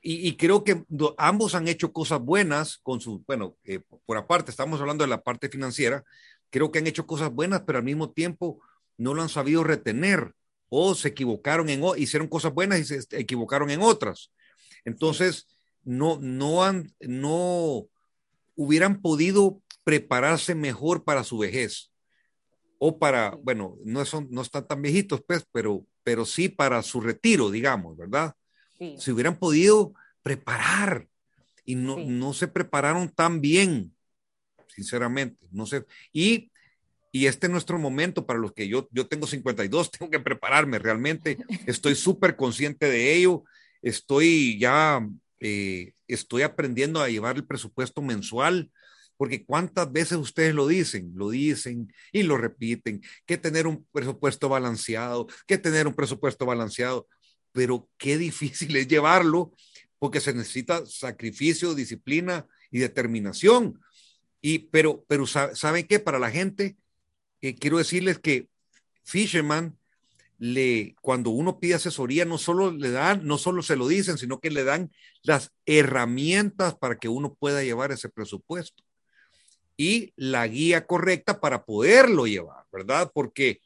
Y, 0.00 0.36
creo 0.36 0.62
que 0.64 0.84
ambos 1.18 1.54
han 1.54 1.66
hecho 1.66 1.92
cosas 1.92 2.20
buenas 2.20 2.78
con 2.78 3.00
su, 3.00 3.22
bueno, 3.26 3.56
eh, 3.64 3.80
por 4.06 4.16
aparte, 4.16 4.50
estamos 4.50 4.80
hablando 4.80 5.02
de 5.04 5.08
la 5.08 5.22
parte 5.22 5.50
financiera, 5.50 6.04
creo 6.50 6.70
que 6.70 6.78
han 6.78 6.86
hecho 6.86 7.04
cosas 7.04 7.30
buenas, 7.30 7.62
pero 7.66 7.78
al 7.78 7.84
mismo 7.84 8.12
tiempo 8.12 8.62
no 8.96 9.12
lo 9.12 9.22
han 9.22 9.28
sabido 9.28 9.64
retener 9.64 10.34
o 10.70 10.94
se 10.94 11.08
equivocaron 11.08 11.68
en, 11.68 11.82
hicieron 11.96 12.28
cosas 12.28 12.54
buenas 12.54 12.78
y 12.78 12.84
se 12.84 13.04
equivocaron 13.18 13.70
en 13.70 13.82
otras. 13.82 14.30
Entonces, 14.84 15.48
no, 15.84 16.18
no 16.22 16.64
han, 16.64 16.94
no 17.00 17.88
hubieran 18.54 19.02
podido 19.02 19.60
prepararse 19.84 20.54
mejor 20.54 21.04
para 21.04 21.24
su 21.24 21.38
vejez 21.38 21.90
o 22.78 22.98
para, 22.98 23.36
bueno, 23.42 23.76
no, 23.84 24.04
son, 24.04 24.28
no 24.30 24.42
están 24.42 24.66
tan 24.66 24.80
viejitos, 24.80 25.22
pues, 25.26 25.46
pero, 25.52 25.84
pero 26.08 26.24
sí 26.24 26.48
para 26.48 26.82
su 26.82 27.02
retiro, 27.02 27.50
digamos, 27.50 27.94
¿verdad? 27.94 28.34
Sí. 28.78 28.94
Se 28.96 29.12
hubieran 29.12 29.38
podido 29.38 29.92
preparar 30.22 31.06
y 31.66 31.74
no, 31.74 31.98
no 31.98 32.32
se 32.32 32.48
prepararon 32.48 33.10
tan 33.10 33.42
bien, 33.42 33.94
sinceramente, 34.74 35.46
no 35.50 35.66
sé. 35.66 35.84
Y, 36.10 36.50
y 37.12 37.26
este 37.26 37.46
es 37.46 37.52
nuestro 37.52 37.78
momento 37.78 38.24
para 38.24 38.38
los 38.38 38.54
que 38.54 38.68
yo, 38.68 38.88
yo 38.90 39.06
tengo 39.06 39.26
52, 39.26 39.90
tengo 39.98 40.10
que 40.10 40.18
prepararme 40.18 40.78
realmente, 40.78 41.36
estoy 41.66 41.94
súper 41.94 42.36
consciente 42.36 42.86
de 42.86 43.14
ello, 43.14 43.44
estoy 43.82 44.58
ya 44.58 45.06
eh, 45.40 45.92
estoy 46.06 46.40
aprendiendo 46.40 47.02
a 47.02 47.10
llevar 47.10 47.36
el 47.36 47.44
presupuesto 47.44 48.00
mensual 48.00 48.70
porque 49.18 49.44
cuántas 49.44 49.92
veces 49.92 50.16
ustedes 50.16 50.54
lo 50.54 50.66
dicen, 50.68 51.12
lo 51.14 51.28
dicen 51.28 51.92
y 52.12 52.22
lo 52.22 52.38
repiten, 52.38 53.02
que 53.26 53.36
tener 53.36 53.66
un 53.66 53.84
presupuesto 53.92 54.48
balanceado, 54.48 55.26
que 55.46 55.58
tener 55.58 55.88
un 55.88 55.94
presupuesto 55.94 56.46
balanceado, 56.46 57.06
pero 57.52 57.90
qué 57.98 58.16
difícil 58.16 58.74
es 58.76 58.88
llevarlo 58.88 59.52
porque 59.98 60.20
se 60.20 60.32
necesita 60.32 60.86
sacrificio, 60.86 61.74
disciplina 61.74 62.46
y 62.70 62.78
determinación. 62.78 63.80
Y, 64.40 64.60
pero, 64.70 65.04
pero 65.08 65.26
¿saben 65.26 65.86
qué? 65.88 65.98
Para 65.98 66.20
la 66.20 66.30
gente, 66.30 66.76
eh, 67.40 67.56
quiero 67.56 67.78
decirles 67.78 68.20
que 68.20 68.48
Fisherman 69.02 69.76
le, 70.38 70.94
cuando 71.02 71.30
uno 71.30 71.58
pide 71.58 71.74
asesoría, 71.74 72.24
no 72.24 72.38
solo 72.38 72.70
le 72.70 72.92
dan, 72.92 73.26
no 73.26 73.36
solo 73.38 73.64
se 73.64 73.74
lo 73.74 73.88
dicen, 73.88 74.16
sino 74.16 74.38
que 74.38 74.52
le 74.52 74.62
dan 74.62 74.92
las 75.24 75.50
herramientas 75.66 76.76
para 76.76 76.96
que 76.96 77.08
uno 77.08 77.34
pueda 77.34 77.64
llevar 77.64 77.90
ese 77.90 78.08
presupuesto 78.08 78.84
y 79.78 80.12
la 80.16 80.46
guía 80.48 80.86
correcta 80.86 81.40
para 81.40 81.64
poderlo 81.64 82.26
llevar, 82.26 82.64
¿verdad? 82.70 83.10
Porque 83.14 83.62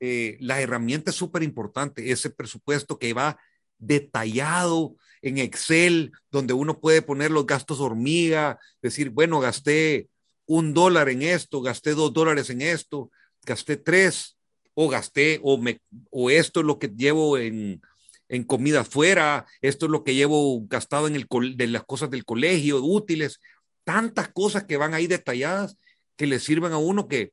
eh, 0.00 0.38
la 0.40 0.60
herramienta 0.60 1.10
es 1.10 1.16
súper 1.16 1.42
importante, 1.42 2.10
ese 2.10 2.30
presupuesto 2.30 2.98
que 2.98 3.12
va 3.12 3.38
detallado 3.78 4.96
en 5.20 5.38
Excel, 5.38 6.12
donde 6.30 6.54
uno 6.54 6.80
puede 6.80 7.02
poner 7.02 7.30
los 7.30 7.46
gastos 7.46 7.78
hormiga, 7.78 8.58
decir, 8.82 9.10
bueno, 9.10 9.38
gasté 9.38 10.08
un 10.46 10.72
dólar 10.72 11.10
en 11.10 11.22
esto, 11.22 11.60
gasté 11.60 11.92
dos 11.92 12.12
dólares 12.12 12.48
en 12.48 12.62
esto, 12.62 13.10
gasté 13.42 13.76
tres, 13.76 14.38
o 14.72 14.88
gasté, 14.88 15.40
o, 15.42 15.58
me, 15.58 15.80
o 16.10 16.30
esto 16.30 16.60
es 16.60 16.66
lo 16.66 16.78
que 16.78 16.88
llevo 16.88 17.36
en, 17.36 17.82
en 18.28 18.44
comida 18.44 18.84
fuera, 18.84 19.46
esto 19.60 19.86
es 19.86 19.92
lo 19.92 20.04
que 20.04 20.14
llevo 20.14 20.66
gastado 20.66 21.06
en 21.06 21.16
el, 21.16 21.26
de 21.56 21.66
las 21.66 21.84
cosas 21.84 22.10
del 22.10 22.24
colegio, 22.24 22.82
útiles, 22.82 23.40
tantas 23.84 24.28
cosas 24.28 24.64
que 24.64 24.76
van 24.76 24.94
ahí 24.94 25.06
detalladas 25.06 25.78
que 26.16 26.26
le 26.26 26.38
sirven 26.38 26.72
a 26.72 26.78
uno 26.78 27.08
que, 27.08 27.32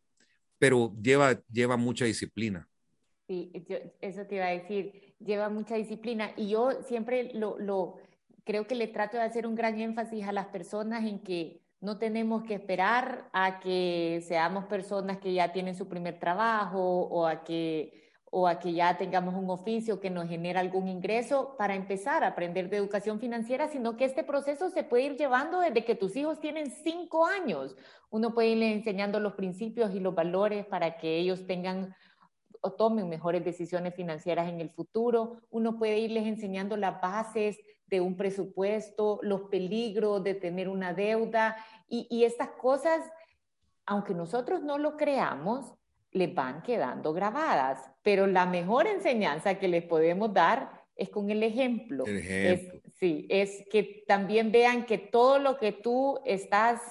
pero 0.58 0.94
lleva, 1.02 1.42
lleva 1.52 1.78
mucha 1.78 2.06
disciplina. 2.06 2.68
Sí, 3.28 3.52
eso 4.02 4.26
te 4.26 4.36
iba 4.36 4.46
a 4.46 4.52
decir, 4.52 5.16
lleva 5.20 5.50
mucha 5.50 5.76
disciplina 5.76 6.34
y 6.36 6.50
yo 6.50 6.84
siempre 6.84 7.32
lo, 7.34 7.58
lo 7.58 7.98
creo 8.44 8.68
que 8.68 8.76
le 8.76 8.88
trato 8.88 9.18
de 9.18 9.24
hacer 9.24 9.48
un 9.48 9.56
gran 9.56 9.80
énfasis 9.80 10.26
a 10.26 10.32
las 10.32 10.48
personas 10.48 11.06
en 11.06 11.20
que 11.20 11.62
no 11.80 11.98
tenemos 11.98 12.44
que 12.44 12.56
esperar 12.56 13.30
a 13.34 13.60
que 13.60 14.24
seamos 14.28 14.66
personas 14.66 15.18
que 15.18 15.34
ya 15.34 15.52
tienen 15.52 15.76
su 15.76 15.88
primer 15.88 16.20
trabajo 16.20 16.80
o 16.80 17.26
a 17.26 17.44
que 17.44 18.01
o 18.34 18.48
a 18.48 18.60
que 18.60 18.72
ya 18.72 18.98
tengamos 18.98 19.36
un 19.36 19.50
oficio 19.50 20.00
que 20.00 20.10
nos 20.10 20.30
genera 20.30 20.62
algún 20.62 20.88
ingreso 20.88 21.54
para 21.58 21.76
empezar 21.76 22.24
a 22.24 22.28
aprender 22.28 22.70
de 22.70 22.78
educación 22.78 23.20
financiera, 23.20 23.68
sino 23.68 23.98
que 23.98 24.06
este 24.06 24.24
proceso 24.24 24.70
se 24.70 24.86
puede 24.86 25.04
ir 25.04 25.18
llevando 25.18 25.60
desde 25.60 25.84
que 25.84 25.96
tus 25.96 26.16
hijos 26.16 26.40
tienen 26.40 26.72
cinco 26.72 27.26
años. 27.26 27.76
Uno 28.10 28.34
puede 28.34 28.52
irles 28.52 28.74
enseñando 28.74 29.20
los 29.20 29.34
principios 29.34 29.94
y 29.94 30.00
los 30.00 30.16
valores 30.16 30.66
para 30.66 30.98
que 30.98 31.18
ellos 31.18 31.46
tengan 31.46 31.94
o 32.62 32.72
tomen 32.72 33.10
mejores 33.10 33.44
decisiones 33.44 33.96
financieras 33.96 34.48
en 34.48 34.62
el 34.62 34.70
futuro. 34.70 35.42
Uno 35.50 35.78
puede 35.78 36.00
irles 36.00 36.26
enseñando 36.26 36.78
las 36.78 37.02
bases 37.02 37.60
de 37.88 38.00
un 38.00 38.16
presupuesto, 38.16 39.20
los 39.24 39.42
peligros 39.50 40.24
de 40.24 40.36
tener 40.36 40.70
una 40.70 40.94
deuda 40.94 41.58
y 41.90 42.24
estas 42.24 42.52
cosas, 42.52 43.02
aunque 43.86 44.14
nosotros 44.14 44.62
no 44.62 44.78
lo 44.78 44.96
creamos, 44.96 45.74
les 46.12 46.34
van 46.34 46.62
quedando 46.62 47.14
grabadas. 47.14 47.80
Pero 48.02 48.28
la 48.28 48.46
mejor 48.46 48.88
enseñanza 48.88 49.56
que 49.56 49.68
les 49.68 49.84
podemos 49.84 50.34
dar 50.34 50.82
es 50.96 51.10
con 51.10 51.30
el 51.30 51.44
ejemplo. 51.44 52.06
sí, 53.00 53.26
es 53.30 53.64
que 53.72 54.04
también 54.08 54.52
vean 54.52 54.86
que 54.86 54.98
todo 54.98 55.40
lo 55.40 55.58
que 55.58 55.72
tú 55.72 56.20
estás 56.26 56.82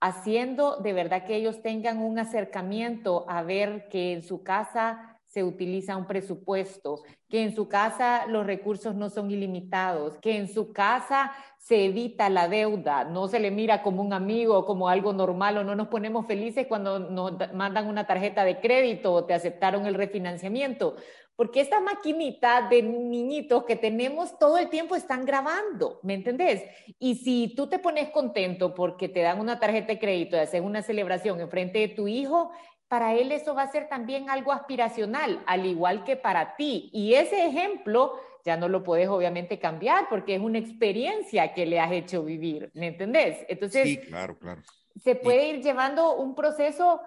haciendo, 0.00 0.76
de 0.78 0.92
verdad 0.92 1.26
que 1.26 1.36
ellos 1.36 1.60
tengan 1.62 1.98
un 1.98 2.18
acercamiento 2.18 3.26
a 3.28 3.42
ver 3.42 3.88
que 3.90 4.12
en 4.12 4.22
su 4.22 4.42
casa 4.42 5.09
se 5.30 5.44
utiliza 5.44 5.96
un 5.96 6.08
presupuesto, 6.08 7.02
que 7.28 7.44
en 7.44 7.54
su 7.54 7.68
casa 7.68 8.26
los 8.26 8.44
recursos 8.44 8.96
no 8.96 9.10
son 9.10 9.30
ilimitados, 9.30 10.18
que 10.18 10.36
en 10.36 10.48
su 10.48 10.72
casa 10.72 11.30
se 11.56 11.84
evita 11.84 12.28
la 12.28 12.48
deuda, 12.48 13.04
no 13.04 13.28
se 13.28 13.38
le 13.38 13.52
mira 13.52 13.80
como 13.80 14.02
un 14.02 14.12
amigo 14.12 14.66
como 14.66 14.88
algo 14.88 15.12
normal 15.12 15.58
o 15.58 15.64
no 15.64 15.76
nos 15.76 15.86
ponemos 15.86 16.26
felices 16.26 16.66
cuando 16.66 16.98
nos 16.98 17.34
mandan 17.54 17.86
una 17.86 18.08
tarjeta 18.08 18.44
de 18.44 18.58
crédito 18.58 19.12
o 19.12 19.24
te 19.24 19.32
aceptaron 19.32 19.86
el 19.86 19.94
refinanciamiento, 19.94 20.96
porque 21.36 21.60
esta 21.60 21.78
maquinita 21.78 22.68
de 22.68 22.82
niñitos 22.82 23.62
que 23.64 23.76
tenemos 23.76 24.36
todo 24.36 24.58
el 24.58 24.68
tiempo 24.68 24.96
están 24.96 25.24
grabando, 25.24 26.00
¿me 26.02 26.14
entendés? 26.14 26.64
Y 26.98 27.14
si 27.14 27.54
tú 27.54 27.68
te 27.68 27.78
pones 27.78 28.10
contento 28.10 28.74
porque 28.74 29.08
te 29.08 29.20
dan 29.20 29.38
una 29.38 29.60
tarjeta 29.60 29.92
de 29.92 30.00
crédito 30.00 30.34
y 30.36 30.40
haces 30.40 30.60
una 30.60 30.82
celebración 30.82 31.40
en 31.40 31.48
frente 31.48 31.78
de 31.78 31.88
tu 31.88 32.08
hijo, 32.08 32.50
para 32.90 33.14
él 33.14 33.30
eso 33.30 33.54
va 33.54 33.62
a 33.62 33.70
ser 33.70 33.88
también 33.88 34.28
algo 34.30 34.50
aspiracional, 34.50 35.44
al 35.46 35.64
igual 35.64 36.02
que 36.02 36.16
para 36.16 36.56
ti. 36.56 36.90
Y 36.92 37.14
ese 37.14 37.46
ejemplo 37.46 38.18
ya 38.44 38.56
no 38.56 38.68
lo 38.68 38.82
puedes 38.82 39.08
obviamente 39.08 39.60
cambiar 39.60 40.08
porque 40.08 40.34
es 40.34 40.40
una 40.40 40.58
experiencia 40.58 41.54
que 41.54 41.66
le 41.66 41.78
has 41.78 41.92
hecho 41.92 42.24
vivir, 42.24 42.68
¿me 42.74 42.88
entendés? 42.88 43.46
Entonces, 43.48 43.84
sí, 43.84 43.98
claro, 44.00 44.36
claro. 44.36 44.62
Se 44.96 45.14
puede 45.14 45.50
ir 45.50 45.62
llevando 45.62 46.16
un 46.16 46.34
proceso 46.34 47.00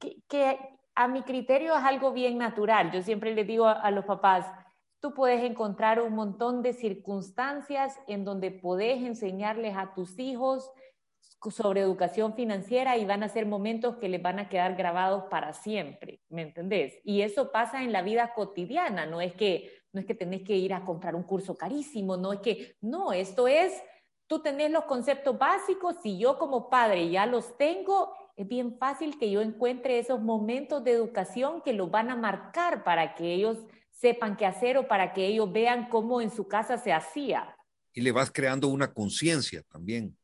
que, 0.00 0.58
a 0.96 1.06
mi 1.06 1.22
criterio 1.22 1.76
es 1.76 1.84
algo 1.84 2.12
bien 2.12 2.36
natural. 2.36 2.90
Yo 2.90 3.00
siempre 3.00 3.32
le 3.32 3.44
digo 3.44 3.68
a 3.68 3.90
los 3.92 4.06
papás, 4.06 4.46
tú 4.98 5.14
puedes 5.14 5.44
encontrar 5.44 6.00
un 6.00 6.12
montón 6.12 6.60
de 6.60 6.72
circunstancias 6.72 8.00
en 8.08 8.24
donde 8.24 8.50
puedes 8.50 9.00
enseñarles 9.00 9.76
a 9.76 9.94
tus 9.94 10.18
hijos 10.18 10.68
sobre 11.48 11.80
educación 11.80 12.34
financiera 12.34 12.98
y 12.98 13.06
van 13.06 13.22
a 13.22 13.28
ser 13.28 13.46
momentos 13.46 13.96
que 13.96 14.10
les 14.10 14.20
van 14.20 14.38
a 14.38 14.48
quedar 14.50 14.76
grabados 14.76 15.24
para 15.30 15.54
siempre, 15.54 16.20
¿me 16.28 16.42
entendés? 16.42 16.98
Y 17.02 17.22
eso 17.22 17.50
pasa 17.50 17.82
en 17.82 17.92
la 17.92 18.02
vida 18.02 18.34
cotidiana, 18.34 19.06
no 19.06 19.20
es 19.22 19.32
que 19.32 19.70
no 19.92 20.00
es 20.00 20.06
que 20.06 20.14
tenés 20.14 20.42
que 20.42 20.54
ir 20.54 20.72
a 20.72 20.84
comprar 20.84 21.16
un 21.16 21.24
curso 21.24 21.56
carísimo, 21.56 22.16
no 22.16 22.32
es 22.32 22.40
que 22.40 22.76
no, 22.80 23.12
esto 23.12 23.48
es 23.48 23.72
tú 24.26 24.40
tenés 24.40 24.70
los 24.70 24.84
conceptos 24.84 25.36
básicos, 25.38 25.96
si 26.02 26.16
yo 26.16 26.38
como 26.38 26.70
padre 26.70 27.10
ya 27.10 27.26
los 27.26 27.56
tengo, 27.56 28.12
es 28.36 28.46
bien 28.46 28.78
fácil 28.78 29.18
que 29.18 29.30
yo 29.30 29.40
encuentre 29.40 29.98
esos 29.98 30.20
momentos 30.20 30.84
de 30.84 30.92
educación 30.92 31.62
que 31.62 31.72
los 31.72 31.90
van 31.90 32.10
a 32.10 32.16
marcar 32.16 32.84
para 32.84 33.16
que 33.16 33.34
ellos 33.34 33.58
sepan 33.90 34.36
qué 34.36 34.46
hacer 34.46 34.78
o 34.78 34.86
para 34.86 35.12
que 35.12 35.26
ellos 35.26 35.50
vean 35.50 35.88
cómo 35.88 36.20
en 36.20 36.30
su 36.30 36.46
casa 36.46 36.78
se 36.78 36.92
hacía. 36.92 37.56
Y 37.92 38.02
le 38.02 38.12
vas 38.12 38.30
creando 38.30 38.68
una 38.68 38.92
conciencia 38.94 39.62
también 39.68 40.16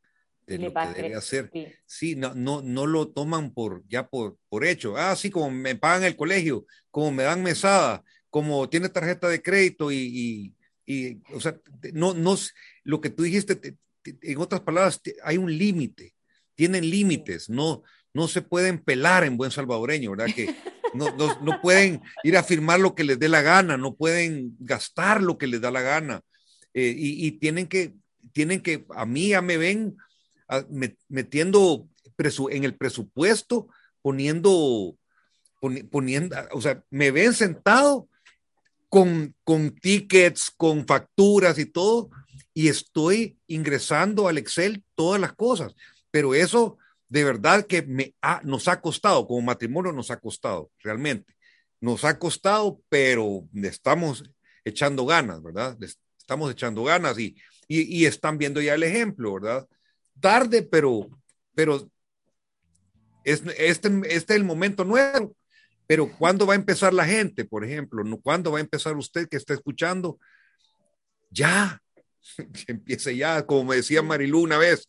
de 0.47 0.59
lo 0.59 0.73
que 0.73 1.03
debe 1.03 1.15
hacer. 1.15 1.51
Sí. 1.87 2.15
no, 2.15 2.35
no, 2.35 2.63
no 2.63 2.87
lo 2.87 3.09
toman 3.09 3.53
por, 3.53 3.83
ya 3.89 4.09
por, 4.09 4.39
por 4.49 4.65
hecho. 4.65 4.97
Ah, 4.97 5.17
sí, 5.17 5.31
como 5.31 5.51
me 5.51 5.75
pagan 5.75 6.05
el 6.05 6.17
colegio, 6.17 6.67
como 6.91 7.11
me 7.11 7.25
dan 7.25 7.43
mesada, 7.43 8.05
como 8.31 8.69
tiene 8.69 8.89
tarjeta 8.89 9.29
de 9.29 9.43
crédito 9.43 9.91
y, 9.91 10.55
y, 10.87 11.23
o 11.33 11.41
sea, 11.41 11.59
no, 11.93 12.15
no, 12.15 12.37
lo 12.85 13.01
que 13.01 13.11
tú 13.11 13.25
dijiste, 13.25 13.77
en 14.05 14.39
otras 14.39 14.61
palabras, 14.61 15.01
hay 15.25 15.37
un 15.37 15.57
límite, 15.57 16.15
tienen 16.55 16.89
límites, 16.89 17.51
no, 17.51 17.83
no 18.15 18.29
se 18.29 18.41
pueden 18.41 18.79
pelar 18.79 19.25
en 19.25 19.37
buen 19.37 19.51
salvadoreño, 19.51 20.13
¿verdad? 20.13 20.35
Que 20.35 20.55
no, 20.95 21.15
no, 21.17 21.41
no, 21.41 21.61
pueden 21.63 22.03
ir 22.23 22.37
a 22.37 22.45
firmar 22.45 22.79
lo 22.79 22.95
que 22.95 23.05
les 23.05 23.19
dé 23.19 23.29
la 23.29 23.43
gana, 23.43 23.77
no 23.77 23.97
pueden 23.97 24.57
gastar 24.61 25.23
lo 25.23 25.39
que 25.39 25.49
les 25.49 25.61
da 25.61 25.71
la 25.71 25.83
gana. 25.83 26.23
Eh, 26.73 26.95
y, 26.97 27.27
y, 27.27 27.33
tienen 27.33 27.67
que, 27.67 27.95
tienen 28.33 28.61
que, 28.61 28.87
a 28.95 29.07
mí 29.07 29.29
ya 29.29 29.43
me 29.43 29.57
ven 29.57 29.97
metiendo 31.09 31.89
en 32.51 32.65
el 32.65 32.75
presupuesto, 32.77 33.69
poniendo, 34.03 34.97
poniendo, 35.91 36.37
o 36.53 36.61
sea, 36.61 36.83
me 36.91 37.11
ven 37.11 37.33
sentado 37.33 38.09
con, 38.89 39.35
con 39.45 39.75
tickets, 39.75 40.51
con 40.57 40.87
facturas 40.87 41.59
y 41.59 41.67
todo, 41.67 42.11
y 42.55 42.69
estoy 42.69 43.37
ingresando 43.47 44.29
al 44.29 44.39
Excel 44.39 44.83
todas 44.95 45.21
las 45.21 45.35
cosas, 45.35 45.75
pero 46.11 46.35
eso 46.35 46.79
de 47.09 47.25
verdad 47.25 47.67
que 47.67 47.83
me 47.83 48.15
nos 48.43 48.69
ha 48.69 48.81
costado, 48.81 49.27
como 49.27 49.43
matrimonio 49.43 49.93
nos 49.93 50.11
ha 50.11 50.19
costado, 50.19 50.71
realmente. 50.83 51.35
Nos 51.81 52.05
ha 52.05 52.19
costado, 52.19 52.81
pero 52.89 53.47
estamos 53.55 54.25
echando 54.65 55.05
ganas, 55.05 55.43
¿verdad? 55.43 55.77
Estamos 56.19 56.51
echando 56.51 56.83
ganas 56.85 57.19
y, 57.19 57.37
y, 57.69 57.83
y 57.83 58.07
están 58.07 58.39
viendo 58.39 58.61
ya 58.61 58.75
el 58.75 58.83
ejemplo, 58.83 59.35
¿verdad? 59.35 59.69
Tarde, 60.21 60.63
pero, 60.63 61.09
pero 61.55 61.89
es, 63.25 63.43
este, 63.47 64.15
este 64.15 64.15
es 64.15 64.31
el 64.31 64.45
momento 64.45 64.85
nuevo. 64.85 65.35
Pero 65.87 66.11
¿cuándo 66.19 66.47
va 66.47 66.55
a 66.55 66.57
empezar 66.57 66.93
la 66.93 67.05
gente, 67.05 67.45
por 67.45 67.65
ejemplo? 67.65 68.03
¿Cuándo 68.23 68.51
va 68.51 68.59
a 68.59 68.63
empezar 68.63 68.97
usted 68.97 69.29
que 69.29 69.37
está 69.37 69.55
escuchando? 69.55 70.19
Ya, 71.31 71.81
que 72.37 72.73
empiece 72.73 73.17
ya, 73.17 73.47
como 73.47 73.65
me 73.65 73.77
decía 73.77 74.03
Marilu 74.03 74.43
una 74.43 74.59
vez. 74.59 74.89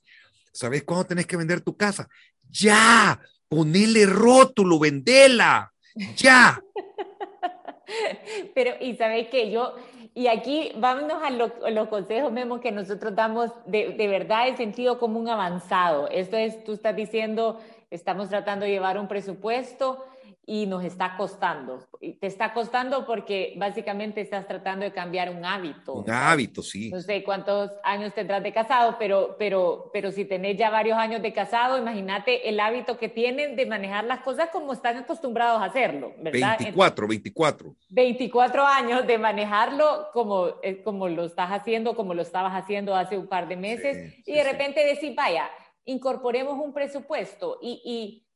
¿Sabes 0.54 0.84
cuándo 0.84 1.06
tenés 1.06 1.28
que 1.28 1.38
vender 1.38 1.62
tu 1.62 1.78
casa? 1.78 2.08
Ya, 2.50 3.22
ponele 3.48 4.06
rótulo, 4.06 4.80
vendela, 4.80 5.72
ya. 6.16 6.60
Pero, 8.56 8.72
y 8.82 8.96
sabes 8.98 9.28
que 9.30 9.52
yo, 9.52 9.76
Y 10.18 10.26
aquí 10.30 10.72
vámonos 10.76 11.22
a, 11.22 11.30
los 11.30 11.88
consejos, 11.90 12.32
Memo, 12.32 12.60
que 12.60 12.72
nosotros 12.72 13.14
damos 13.14 13.52
de, 13.68 13.90
de 13.90 14.08
verdad 14.08 14.48
en 14.48 14.58
sentido 14.58 14.98
común 14.98 15.30
avanzado. 15.30 16.10
Esto 16.10 16.38
es, 16.38 16.64
tú 16.64 16.72
estás 16.72 16.96
diciendo, 16.96 17.60
estamos 17.92 18.28
tratando 18.28 18.66
de 18.66 18.72
llevar 18.72 18.98
un 18.98 19.08
presupuesto 19.08 20.04
y 20.50 20.66
nos 20.66 20.86
está 20.86 21.18
costando. 21.18 21.86
Te 22.00 22.26
está 22.26 22.54
costando 22.54 23.06
porque 23.06 23.54
básicamente 23.58 24.22
estás 24.22 24.48
tratando 24.48 24.86
de 24.86 24.94
cambiar 24.94 25.30
un 25.30 25.44
hábito. 25.44 25.96
Un 25.96 26.10
hábito, 26.10 26.64
sí. 26.64 26.90
No 26.90 27.02
sé 27.02 27.22
cuántos 27.22 27.70
años 27.84 28.14
tendrás 28.14 28.42
de 28.42 28.54
casado, 28.54 28.96
pero, 28.98 29.36
pero, 29.38 29.90
pero 29.92 30.10
si 30.10 30.24
tenés 30.24 30.56
ya 30.56 30.70
varios 30.70 30.98
años 30.98 31.22
de 31.22 31.34
casado, 31.34 31.78
imagínate 31.78 32.48
el 32.48 32.62
hábito 32.62 32.98
que 32.98 33.10
tienen 33.10 33.58
de 33.58 33.66
manejar 33.66 34.06
las 34.06 34.22
cosas 34.22 34.48
como 34.50 34.72
están 34.72 34.96
acostumbrados 34.96 35.62
a 35.62 35.66
hacerlo, 35.66 36.14
¿verdad? 36.20 36.56
24, 36.60 37.08
24. 37.10 37.76
24 37.90 38.66
años 38.66 39.06
de 39.06 39.18
manejarlo 39.18 40.08
como, 40.14 40.48
eh, 40.64 40.82
como 40.82 41.10
lo 41.10 41.26
estás 41.26 41.52
haciendo, 41.52 41.94
como 41.94 42.14
lo 42.14 42.22
estabas 42.22 42.54
haciendo 42.54 42.96
hace 42.96 43.18
un 43.18 43.28
par 43.28 43.50
de 43.50 43.58
meses, 43.58 44.16
y 44.26 44.32
de 44.32 44.44
repente 44.46 44.86
decir, 44.86 45.14
vaya, 45.14 45.50
incorporemos 45.84 46.58
un 46.58 46.74
presupuesto 46.74 47.60
y, 47.62 47.82
y 47.84 48.27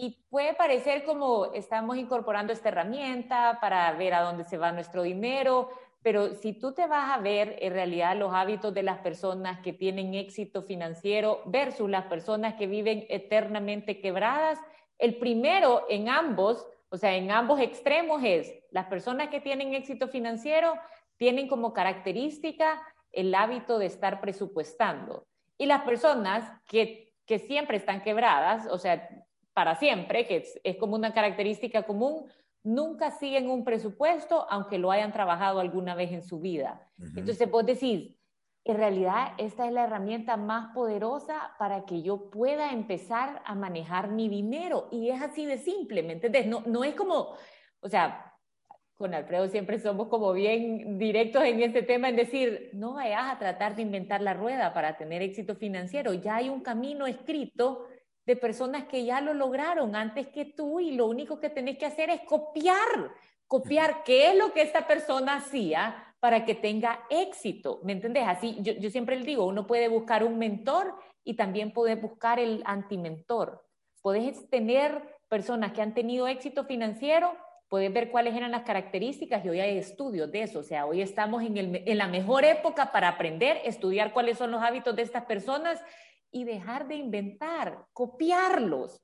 y 0.00 0.16
puede 0.30 0.54
parecer 0.54 1.04
como 1.04 1.52
estamos 1.52 1.98
incorporando 1.98 2.54
esta 2.54 2.70
herramienta 2.70 3.58
para 3.60 3.92
ver 3.92 4.14
a 4.14 4.22
dónde 4.22 4.44
se 4.44 4.56
va 4.56 4.72
nuestro 4.72 5.02
dinero, 5.02 5.68
pero 6.02 6.32
si 6.32 6.54
tú 6.54 6.72
te 6.72 6.86
vas 6.86 7.14
a 7.14 7.20
ver 7.20 7.58
en 7.60 7.74
realidad 7.74 8.16
los 8.16 8.32
hábitos 8.32 8.72
de 8.72 8.82
las 8.82 9.00
personas 9.00 9.60
que 9.60 9.74
tienen 9.74 10.14
éxito 10.14 10.62
financiero 10.62 11.42
versus 11.44 11.90
las 11.90 12.06
personas 12.06 12.54
que 12.54 12.66
viven 12.66 13.04
eternamente 13.10 14.00
quebradas, 14.00 14.58
el 14.96 15.16
primero 15.16 15.84
en 15.90 16.08
ambos, 16.08 16.66
o 16.88 16.96
sea, 16.96 17.14
en 17.14 17.30
ambos 17.30 17.60
extremos 17.60 18.22
es 18.24 18.54
las 18.70 18.86
personas 18.86 19.28
que 19.28 19.42
tienen 19.42 19.74
éxito 19.74 20.08
financiero 20.08 20.76
tienen 21.18 21.46
como 21.46 21.74
característica 21.74 22.82
el 23.12 23.34
hábito 23.34 23.78
de 23.78 23.84
estar 23.84 24.22
presupuestando. 24.22 25.26
Y 25.58 25.66
las 25.66 25.82
personas 25.82 26.50
que, 26.66 27.12
que 27.26 27.38
siempre 27.38 27.76
están 27.76 28.00
quebradas, 28.00 28.66
o 28.70 28.78
sea, 28.78 29.06
para 29.52 29.74
siempre, 29.76 30.26
que 30.26 30.44
es, 30.62 30.76
como 30.76 30.96
una 30.96 31.12
característica 31.12 31.82
común, 31.82 32.26
nunca 32.62 33.10
siguen 33.10 33.50
un 33.50 33.64
presupuesto, 33.64 34.46
aunque 34.50 34.78
lo 34.78 34.90
hayan 34.90 35.12
trabajado 35.12 35.60
alguna 35.60 35.94
vez 35.94 36.12
en 36.12 36.22
su 36.22 36.40
vida. 36.40 36.88
Entonces 37.16 37.50
vos 37.50 37.64
decís, 37.64 38.16
en 38.64 38.76
realidad 38.76 39.32
esta 39.38 39.66
es 39.66 39.72
la 39.72 39.84
herramienta 39.84 40.36
más 40.36 40.74
poderosa 40.74 41.54
para 41.58 41.86
que 41.86 42.02
yo 42.02 42.30
pueda 42.30 42.72
empezar 42.72 43.42
a 43.44 43.54
manejar 43.54 44.10
mi 44.10 44.28
dinero. 44.28 44.88
Y 44.92 45.10
es 45.10 45.22
así 45.22 45.46
de 45.46 45.58
simple, 45.58 46.02
¿me 46.02 46.14
entiendes? 46.14 46.46
No, 46.46 46.62
no 46.66 46.84
es 46.84 46.94
como, 46.94 47.34
o 47.80 47.88
sea, 47.88 48.30
con 49.00 49.14
Alfredo 49.14 49.48
siempre 49.48 49.78
somos 49.78 50.08
como 50.08 50.34
bien 50.34 50.98
directos 50.98 51.42
en 51.44 51.62
este 51.62 51.82
tema, 51.82 52.10
en 52.10 52.16
decir, 52.16 52.68
no 52.74 52.92
vayas 52.92 53.32
a 53.32 53.38
tratar 53.38 53.74
de 53.74 53.80
inventar 53.80 54.20
la 54.20 54.34
rueda 54.34 54.74
para 54.74 54.98
tener 54.98 55.22
éxito 55.22 55.56
financiero, 55.56 56.12
ya 56.12 56.36
hay 56.36 56.50
un 56.50 56.60
camino 56.60 57.06
escrito 57.06 57.86
de 58.26 58.36
personas 58.36 58.84
que 58.84 59.04
ya 59.04 59.20
lo 59.20 59.34
lograron 59.34 59.96
antes 59.96 60.28
que 60.28 60.44
tú 60.44 60.80
y 60.80 60.92
lo 60.92 61.06
único 61.06 61.40
que 61.40 61.50
tenés 61.50 61.78
que 61.78 61.86
hacer 61.86 62.10
es 62.10 62.20
copiar, 62.22 63.12
copiar 63.46 64.02
qué 64.04 64.30
es 64.30 64.36
lo 64.36 64.52
que 64.52 64.62
esta 64.62 64.86
persona 64.86 65.36
hacía 65.36 66.14
para 66.20 66.44
que 66.44 66.54
tenga 66.54 67.04
éxito, 67.08 67.80
¿me 67.82 67.92
entendés? 67.92 68.24
Así, 68.26 68.58
yo, 68.60 68.74
yo 68.74 68.90
siempre 68.90 69.16
le 69.16 69.24
digo, 69.24 69.46
uno 69.46 69.66
puede 69.66 69.88
buscar 69.88 70.22
un 70.22 70.38
mentor 70.38 70.94
y 71.24 71.34
también 71.34 71.72
puede 71.72 71.94
buscar 71.94 72.38
el 72.38 72.62
antimentor. 72.66 73.64
Puedes 74.02 74.48
tener 74.50 75.02
personas 75.28 75.72
que 75.72 75.80
han 75.80 75.94
tenido 75.94 76.28
éxito 76.28 76.64
financiero, 76.64 77.36
puedes 77.68 77.92
ver 77.92 78.10
cuáles 78.10 78.34
eran 78.34 78.50
las 78.50 78.64
características 78.64 79.44
y 79.44 79.48
hoy 79.48 79.60
hay 79.60 79.78
estudios 79.78 80.30
de 80.30 80.42
eso. 80.42 80.58
O 80.58 80.62
sea, 80.62 80.86
hoy 80.86 81.00
estamos 81.00 81.42
en, 81.42 81.56
el, 81.56 81.82
en 81.86 81.98
la 81.98 82.08
mejor 82.08 82.44
época 82.44 82.92
para 82.92 83.08
aprender, 83.08 83.60
estudiar 83.64 84.12
cuáles 84.12 84.38
son 84.38 84.50
los 84.50 84.62
hábitos 84.62 84.96
de 84.96 85.02
estas 85.02 85.24
personas 85.24 85.80
y 86.30 86.44
dejar 86.44 86.88
de 86.88 86.96
inventar, 86.96 87.86
copiarlos. 87.92 89.00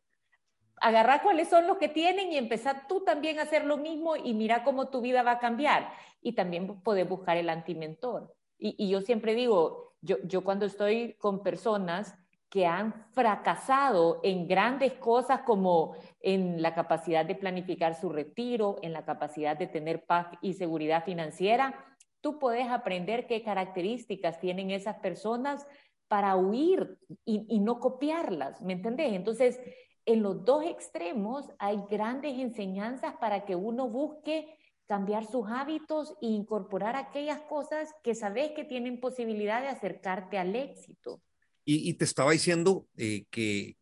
Agarrar 0.81 1.23
cuáles 1.23 1.49
son 1.49 1.67
los 1.67 1.79
que 1.79 1.89
tienen 1.89 2.33
y 2.33 2.37
empezar 2.37 2.87
tú 2.87 3.03
también 3.03 3.39
a 3.39 3.43
hacer 3.43 3.65
lo 3.65 3.79
mismo 3.79 4.15
y 4.17 4.35
mira 4.35 4.63
cómo 4.63 4.89
tu 4.89 5.01
vida 5.01 5.23
va 5.23 5.33
a 5.33 5.39
cambiar. 5.39 5.91
Y 6.21 6.33
también 6.33 6.83
poder 6.83 7.07
buscar 7.07 7.37
el 7.37 7.49
antimentor. 7.49 8.35
Y, 8.59 8.75
y 8.79 8.91
yo 8.91 9.01
siempre 9.01 9.35
digo, 9.35 9.95
yo, 10.03 10.17
yo 10.25 10.45
cuando 10.45 10.67
estoy 10.67 11.15
con 11.15 11.43
personas 11.43 12.15
que 12.49 12.67
han 12.67 13.07
fracasado 13.13 14.21
en 14.23 14.47
grandes 14.47 14.93
cosas 14.95 15.41
como 15.43 15.97
en 16.21 16.63
la 16.63 16.75
capacidad 16.75 17.25
de 17.25 17.35
planificar 17.35 17.95
su 17.95 18.09
retiro, 18.09 18.77
en 18.83 18.93
la 18.93 19.05
capacidad 19.05 19.57
de 19.57 19.67
tener 19.67 20.05
paz 20.05 20.29
y 20.41 20.55
seguridad 20.55 21.05
financiera, 21.05 21.75
tú 22.21 22.39
puedes 22.39 22.69
aprender 22.69 23.27
qué 23.27 23.43
características 23.43 24.41
tienen 24.41 24.71
esas 24.71 24.97
personas 24.97 25.67
para 26.09 26.37
huir 26.37 26.99
y, 27.25 27.59
no 27.61 27.81
copiarlas, 27.81 28.61
¿me 28.63 28.75
entendés? 28.75 29.13
Entonces, 29.13 29.59
en 30.05 30.23
los 30.23 30.45
dos 30.45 30.65
extremos 30.65 31.47
hay 31.59 31.79
grandes 31.91 32.39
enseñanzas 32.39 33.15
para 33.21 33.45
que 33.45 33.57
uno 33.57 33.89
busque 33.89 34.57
cambiar 34.87 35.27
sus 35.27 35.49
hábitos 35.49 36.15
e 36.23 36.29
incorporar 36.29 36.95
aquellas 36.95 37.41
cosas 37.43 37.93
que 38.05 38.15
sabes 38.15 38.53
que 38.53 38.65
tienen 38.65 39.01
posibilidad 39.01 39.61
de 39.61 39.69
acercarte 39.69 40.39
al 40.39 40.55
éxito. 40.55 41.21
Y, 41.65 41.93
te 41.95 42.05
estaba 42.05 42.31
diciendo 42.31 42.87
eh, 42.97 43.25
que, 43.31 43.77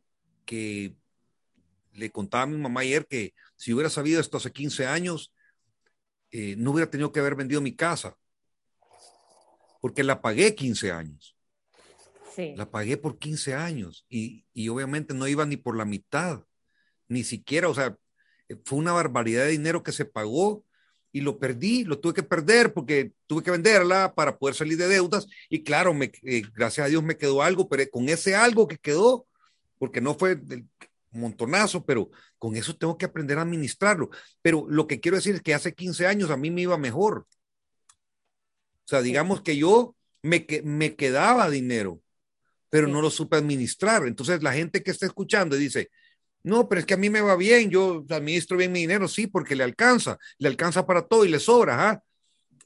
le 1.92 2.10
contaba 2.10 2.44
a 2.44 2.46
mi 2.46 2.56
mamá 2.56 2.80
ayer 2.80 3.06
que 3.06 3.34
si 3.56 3.72
hubiera 3.72 3.90
sabido 3.90 4.20
esto 4.20 4.38
hace 4.38 4.50
15 4.50 4.87
años, 4.87 5.32
eh, 6.30 6.56
no 6.56 6.72
hubiera 6.72 6.90
tenido 6.90 7.12
que 7.12 7.20
haber 7.20 7.37
vendido 7.37 7.60
mi 7.60 7.76
casa, 7.76 8.16
porque 9.80 10.02
la 10.02 10.20
pagué 10.22 10.54
15 10.54 10.90
años. 10.90 11.34
La 12.57 12.70
pagué 12.70 12.97
por 12.97 13.18
15 13.18 13.55
años 13.55 14.07
y, 14.09 14.44
y, 14.53 14.68
obviamente 14.68 15.14
no 15.14 15.27
iba 15.29 15.47
ni 15.47 15.57
por 15.57 15.77
la 15.77 15.85
mitad, 15.85 16.44
ni 17.09 17.25
siquiera, 17.25 17.68
o 17.68 17.75
sea, 17.75 17.97
fue 18.64 18.79
una 18.79 18.92
barbaridad 18.92 19.44
de 19.44 19.53
dinero 19.53 19.83
que 19.83 19.92
se 19.92 20.05
pagó 20.05 20.64
y 21.12 21.20
lo 21.20 21.38
perdí, 21.38 21.85
lo 21.85 22.01
tuve 22.01 22.14
que 22.14 22.23
perder 22.23 22.75
porque 22.75 23.12
tuve 23.27 23.42
que 23.42 23.51
venderla 23.51 24.14
para 24.14 24.37
poder 24.37 24.57
salir 24.57 24.77
de 24.77 24.88
deudas 24.88 25.27
y 25.49 25.62
claro, 25.62 25.94
me, 25.94 26.11
eh, 26.23 26.42
gracias 26.55 26.87
a 26.87 26.90
Dios 26.90 27.03
me 27.03 27.16
quedó 27.16 27.42
algo, 27.42 27.68
pero 27.68 27.85
con 27.90 28.09
ese 28.09 28.35
algo 28.35 28.66
que 28.66 28.79
quedó, 28.79 29.27
porque 29.79 30.01
no 30.01 30.14
fue 30.14 30.37
del 30.37 30.66
montonazo, 31.12 31.85
pero 31.85 32.11
con 32.38 32.57
eso 32.57 32.77
tengo 32.77 32.99
que 32.99 33.05
aprender 33.07 33.38
a 33.38 33.42
administrarlo. 33.42 34.11
Pero 34.42 34.66
lo 34.68 34.87
que 34.87 35.01
quiero 35.01 35.16
decir 35.16 35.37
es 35.37 35.42
que 35.42 35.55
hace 35.55 35.75
15 35.75 36.07
años 36.07 36.31
a 36.31 36.37
mí 36.37 36.51
me 36.51 36.62
iba 36.62 36.77
mejor. 36.79 37.27
O 37.88 38.87
sea, 38.87 39.01
digamos 39.01 39.40
que 39.42 39.57
yo 39.57 39.97
me, 40.23 40.47
me 40.64 40.97
quedaba 40.97 41.49
dinero 41.49 42.01
pero 42.74 42.88
no 42.88 43.00
lo 43.00 43.08
supe 43.08 43.37
administrar. 43.37 44.04
Entonces 44.04 44.42
la 44.42 44.52
gente 44.52 44.82
que 44.82 44.90
está 44.90 45.06
escuchando 45.06 45.54
dice, 45.54 45.92
no, 46.42 46.68
pero 46.68 46.80
es 46.80 46.84
que 46.84 46.94
a 46.94 46.96
mí 46.96 47.08
me 47.08 47.20
va 47.20 47.37
bien, 47.37 47.70
yo 47.70 48.04
administro 48.08 48.56
bien 48.56 48.72
mi 48.72 48.80
dinero, 48.80 49.06
sí, 49.06 49.28
porque 49.28 49.54
le 49.54 49.62
alcanza, 49.62 50.18
le 50.38 50.48
alcanza 50.48 50.84
para 50.84 51.06
todo 51.06 51.24
y 51.24 51.28
le 51.28 51.38
sobra, 51.38 51.88
¿ah? 51.88 52.02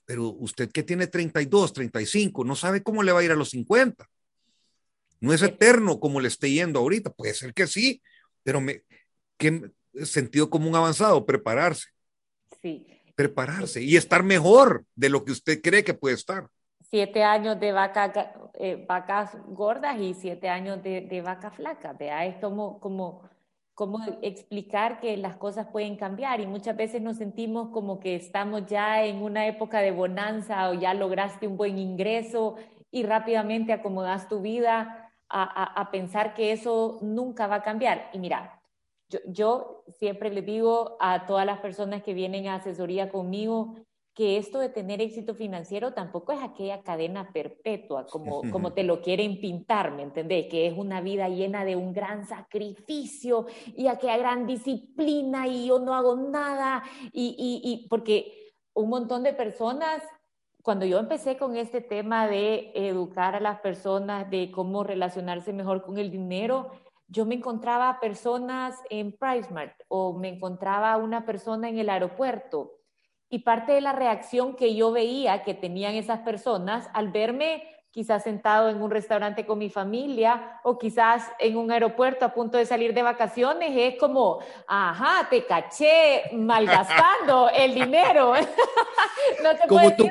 Pero 0.07 0.29
usted 0.29 0.71
que 0.73 0.83
tiene 0.83 1.09
32, 1.09 1.75
35, 1.75 2.43
no 2.43 2.57
sabe 2.57 2.83
cómo 2.83 3.03
le 3.03 3.13
va 3.13 3.21
a 3.21 3.23
ir 3.23 3.33
a 3.33 3.37
los 3.37 3.51
50. 3.51 4.09
No 5.21 5.35
es 5.35 5.43
eterno 5.43 6.01
como 6.01 6.23
le 6.23 6.29
esté 6.29 6.51
yendo 6.53 6.79
ahorita, 6.79 7.11
puede 7.11 7.35
ser 7.35 7.53
que 7.53 7.67
sí, 7.67 8.01
pero 8.43 8.63
me, 8.63 8.85
¿qué 9.37 9.73
sentido 10.05 10.49
común 10.49 10.75
avanzado? 10.75 11.27
Prepararse. 11.27 11.89
Sí. 12.63 12.87
Prepararse 13.15 13.83
y 13.83 13.99
estar 13.99 14.23
mejor 14.23 14.87
de 14.95 15.11
lo 15.11 15.27
que 15.27 15.33
usted 15.33 15.61
cree 15.61 15.85
que 15.85 15.93
puede 15.93 16.15
estar 16.15 16.49
siete 16.91 17.23
años 17.23 17.61
de 17.61 17.75
eh, 18.55 18.85
vacas 18.89 19.37
gordas 19.49 19.99
y 20.01 20.15
siete 20.15 20.49
años 20.49 20.83
de, 20.83 21.03
de 21.03 21.23
vacas 21.23 21.55
flacas. 21.55 21.97
Es 22.01 22.37
como, 22.37 22.81
como, 22.81 23.23
como 23.75 24.01
explicar 24.23 25.01
que 25.01 25.17
las 25.17 25.37
cosas 25.37 25.67
pueden 25.69 25.97
cambiar 25.97 26.41
y 26.41 26.47
muchas 26.47 26.77
veces 26.77 27.03
nos 27.03 27.19
sentimos 27.19 27.69
como 27.69 28.01
que 28.01 28.17
estamos 28.17 28.67
ya 28.67 29.05
en 29.05 29.23
una 29.23 29.47
época 29.47 29.81
de 29.81 29.91
bonanza 29.91 30.71
o 30.71 30.75
ya 30.75 30.95
lograste 30.95 31.47
un 31.47 31.57
buen 31.57 31.79
ingreso 31.79 32.57
y 32.91 33.03
rápidamente 33.03 33.73
acomodas 33.73 34.29
tu 34.29 34.41
vida 34.41 35.13
a, 35.29 35.43
a, 35.43 35.81
a 35.81 35.91
pensar 35.91 36.35
que 36.35 36.53
eso 36.53 36.99
nunca 37.03 37.47
va 37.47 37.57
a 37.57 37.63
cambiar. 37.63 38.09
Y 38.15 38.19
mira, 38.19 38.63
yo, 39.11 39.19
yo 39.27 39.85
siempre 39.99 40.31
le 40.31 40.43
digo 40.43 40.97
a 41.01 41.27
todas 41.27 41.45
las 41.45 41.59
personas 41.61 42.03
que 42.03 42.15
vienen 42.15 42.47
a 42.47 42.57
asesoría 42.57 43.11
conmigo, 43.11 43.75
que 44.19 44.37
esto 44.37 44.59
de 44.59 44.69
tener 44.69 45.01
éxito 45.01 45.37
financiero 45.37 45.93
tampoco 45.93 46.33
es 46.33 46.43
aquella 46.43 46.83
cadena 46.83 47.31
perpetua, 47.33 48.05
como, 48.07 48.43
como 48.51 48.73
te 48.73 48.83
lo 48.83 49.01
quieren 49.01 49.41
pintar, 49.41 49.93
¿me 49.93 50.03
entendés? 50.03 50.49
Que 50.49 50.67
es 50.67 50.77
una 50.77 51.01
vida 51.01 51.29
llena 51.29 51.65
de 51.65 51.77
un 51.77 51.93
gran 51.93 52.27
sacrificio 52.27 53.47
y 53.77 53.87
aquella 53.87 54.17
gran 54.17 54.45
disciplina 54.45 55.47
y 55.47 55.69
yo 55.69 55.79
no 55.79 55.95
hago 55.95 56.17
nada, 56.17 56.83
y, 57.13 57.37
y, 57.39 57.61
y 57.63 57.87
porque 57.87 58.57
un 58.75 58.89
montón 58.89 59.23
de 59.23 59.35
personas 59.35 60.03
cuando 60.65 60.85
yo 60.85 60.99
empecé 60.99 61.37
con 61.37 61.55
este 61.55 61.81
tema 61.81 62.27
de 62.27 62.73
educar 62.75 63.37
a 63.37 63.41
las 63.41 63.61
personas 63.61 64.29
de 64.31 64.51
cómo 64.51 64.83
relacionarse 64.83 65.53
mejor 65.53 65.83
con 65.83 65.97
el 65.97 66.11
dinero, 66.11 66.73
yo 67.07 67.25
me 67.25 67.37
encontraba 67.37 68.01
personas 68.01 68.75
en 68.91 69.17
PriceMart 69.17 69.81
o 69.87 70.13
me 70.19 70.29
encontraba 70.29 70.97
una 70.97 71.25
persona 71.25 71.69
en 71.69 71.79
el 71.79 71.89
aeropuerto 71.89 72.78
y 73.31 73.41
parte 73.41 73.73
de 73.73 73.81
la 73.81 73.93
reacción 73.93 74.57
que 74.57 74.75
yo 74.75 74.93
veía 74.93 75.43
que 75.43 75.55
tenían 75.55 75.95
esas 75.95 76.21
personas 76.21 76.89
al 76.95 77.11
verme 77.11 77.63
quizás 77.91 78.23
sentado 78.23 78.69
en 78.69 78.81
un 78.81 78.91
restaurante 78.91 79.47
con 79.47 79.59
mi 79.59 79.71
familia 79.71 80.61
o 80.63 80.79
quizás 80.79 81.31
en 81.39 81.57
un 81.57 81.71
aeropuerto 81.71 82.25
a 82.25 82.33
punto 82.33 82.59
de 82.59 82.67
salir 82.67 82.95
de 82.95 83.03
vacaciones, 83.03 83.73
es 83.75 83.99
como, 83.99 84.39
ajá, 84.67 85.27
te 85.29 85.45
caché 85.47 86.31
malgastando 86.35 87.51
el 87.55 87.75
dinero. 87.75 88.35
no 89.43 89.57
te 89.57 89.67
como 89.67 89.93
tú, 89.97 90.11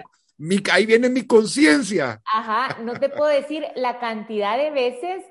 ahí 0.71 0.85
viene 0.85 1.09
mi 1.09 1.25
conciencia. 1.25 2.21
Ajá, 2.25 2.77
no 2.81 2.99
te 2.99 3.09
puedo 3.09 3.29
decir 3.29 3.65
la 3.75 3.99
cantidad 3.99 4.57
de 4.57 4.71
veces 4.71 5.23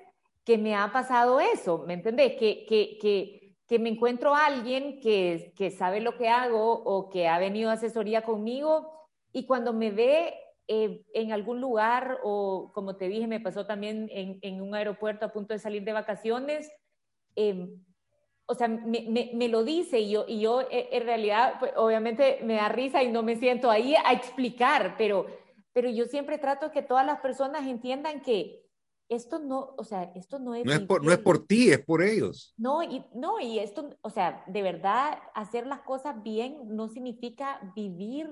que 0.44 0.57
me 0.57 0.77
ha 0.77 0.92
pasado 0.92 1.40
eso, 1.40 1.85
¿me 1.87 1.94
entendés? 1.94 2.37
Que, 2.38 2.64
que, 2.66 2.99
que, 3.01 3.45
que 3.66 3.79
me 3.79 3.88
encuentro 3.88 4.35
a 4.35 4.46
alguien 4.46 5.00
que, 5.00 5.52
que 5.57 5.70
sabe 5.70 6.00
lo 6.00 6.16
que 6.16 6.29
hago 6.29 6.72
o 6.72 7.09
que 7.09 7.29
ha 7.29 7.38
venido 7.38 7.70
a 7.70 7.74
asesoría 7.74 8.22
conmigo 8.22 8.92
y 9.33 9.46
cuando 9.46 9.72
me 9.72 9.90
ve 9.90 10.35
eh, 10.68 11.05
en 11.14 11.33
algún 11.33 11.61
lugar 11.61 12.18
o 12.22 12.70
como 12.74 12.96
te 12.96 13.09
dije, 13.09 13.26
me 13.26 13.40
pasó 13.40 13.66
también 13.66 14.09
en, 14.12 14.38
en 14.42 14.61
un 14.61 14.74
aeropuerto 14.74 15.26
a 15.26 15.33
punto 15.33 15.52
de 15.52 15.61
salir 15.61 15.85
de 15.85 15.92
vacaciones, 15.92 16.70
eh, 17.35 17.68
o 18.46 18.55
sea, 18.55 18.68
me, 18.68 19.31
me, 19.35 19.48
lo 19.48 19.64
dice 19.64 19.98
y 19.98 20.11
yo, 20.11 20.24
y 20.29 20.40
yo 20.40 20.62
eh, 20.62 20.88
en 20.92 21.05
realidad, 21.05 21.55
pues, 21.59 21.72
obviamente 21.76 22.38
me 22.44 22.55
da 22.55 22.68
risa 22.68 23.02
y 23.02 23.11
no 23.11 23.22
me 23.22 23.37
siento 23.37 23.70
ahí 23.70 23.96
a 23.96 24.12
explicar, 24.12 24.94
pero, 24.96 25.26
pero 25.72 25.90
yo 25.90 26.05
siempre 26.05 26.38
trato 26.38 26.70
que 26.70 26.83
todas 26.83 27.05
las 27.05 27.20
personas 27.20 27.66
entiendan 27.66 28.22
que 28.22 28.65
esto 29.09 29.38
no, 29.38 29.75
o 29.77 29.85
sea, 29.85 30.11
esto 30.14 30.38
no 30.38 30.55
es... 30.55 30.64
No 30.64 30.73
es, 30.73 30.81
por, 30.81 31.05
no 31.05 31.12
es 31.12 31.19
por 31.19 31.47
ti, 31.47 31.71
es 31.71 31.85
por 31.85 32.03
ellos. 32.03 32.55
No 32.57 32.83
y, 32.83 33.05
no, 33.14 33.40
y 33.40 33.59
esto, 33.59 33.90
o 34.03 34.11
sea, 34.11 34.45
de 34.47 34.62
verdad, 34.62 35.19
hacer 35.35 35.66
las 35.66 35.81
cosas 35.81 36.23
bien 36.23 36.59
no 36.77 36.88
significa 36.88 37.61
vivir 37.75 38.29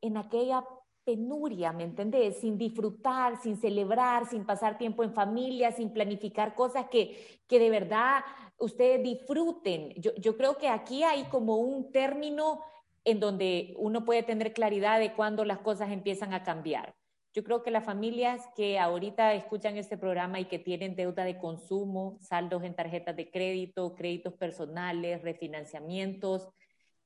en 0.00 0.16
aquella 0.16 0.64
penuria, 1.04 1.72
¿me 1.72 1.84
entendés? 1.84 2.38
Sin 2.40 2.58
disfrutar, 2.58 3.40
sin 3.40 3.56
celebrar, 3.56 4.28
sin 4.28 4.44
pasar 4.44 4.76
tiempo 4.76 5.04
en 5.04 5.14
familia, 5.14 5.70
sin 5.70 5.92
planificar 5.92 6.56
cosas 6.56 6.86
que, 6.90 7.40
que 7.46 7.60
de 7.60 7.70
verdad 7.70 8.24
ustedes 8.58 9.02
disfruten. 9.02 9.94
Yo, 9.96 10.12
yo 10.16 10.36
creo 10.36 10.56
que 10.56 10.68
aquí 10.68 11.04
hay 11.04 11.24
como 11.24 11.58
un 11.58 11.92
término 11.92 12.60
en 13.04 13.20
donde 13.20 13.74
uno 13.78 14.04
puede 14.04 14.24
tener 14.24 14.52
claridad 14.52 14.98
de 14.98 15.14
cuándo 15.14 15.44
las 15.44 15.58
cosas 15.58 15.92
empiezan 15.92 16.34
a 16.34 16.42
cambiar. 16.42 16.96
Yo 17.36 17.44
creo 17.44 17.62
que 17.62 17.70
las 17.70 17.84
familias 17.84 18.48
que 18.56 18.78
ahorita 18.78 19.34
escuchan 19.34 19.76
este 19.76 19.98
programa 19.98 20.40
y 20.40 20.46
que 20.46 20.58
tienen 20.58 20.96
deuda 20.96 21.22
de 21.22 21.36
consumo, 21.36 22.16
saldos 22.18 22.64
en 22.64 22.74
tarjetas 22.74 23.14
de 23.14 23.30
crédito, 23.30 23.94
créditos 23.94 24.32
personales, 24.32 25.20
refinanciamientos, 25.20 26.48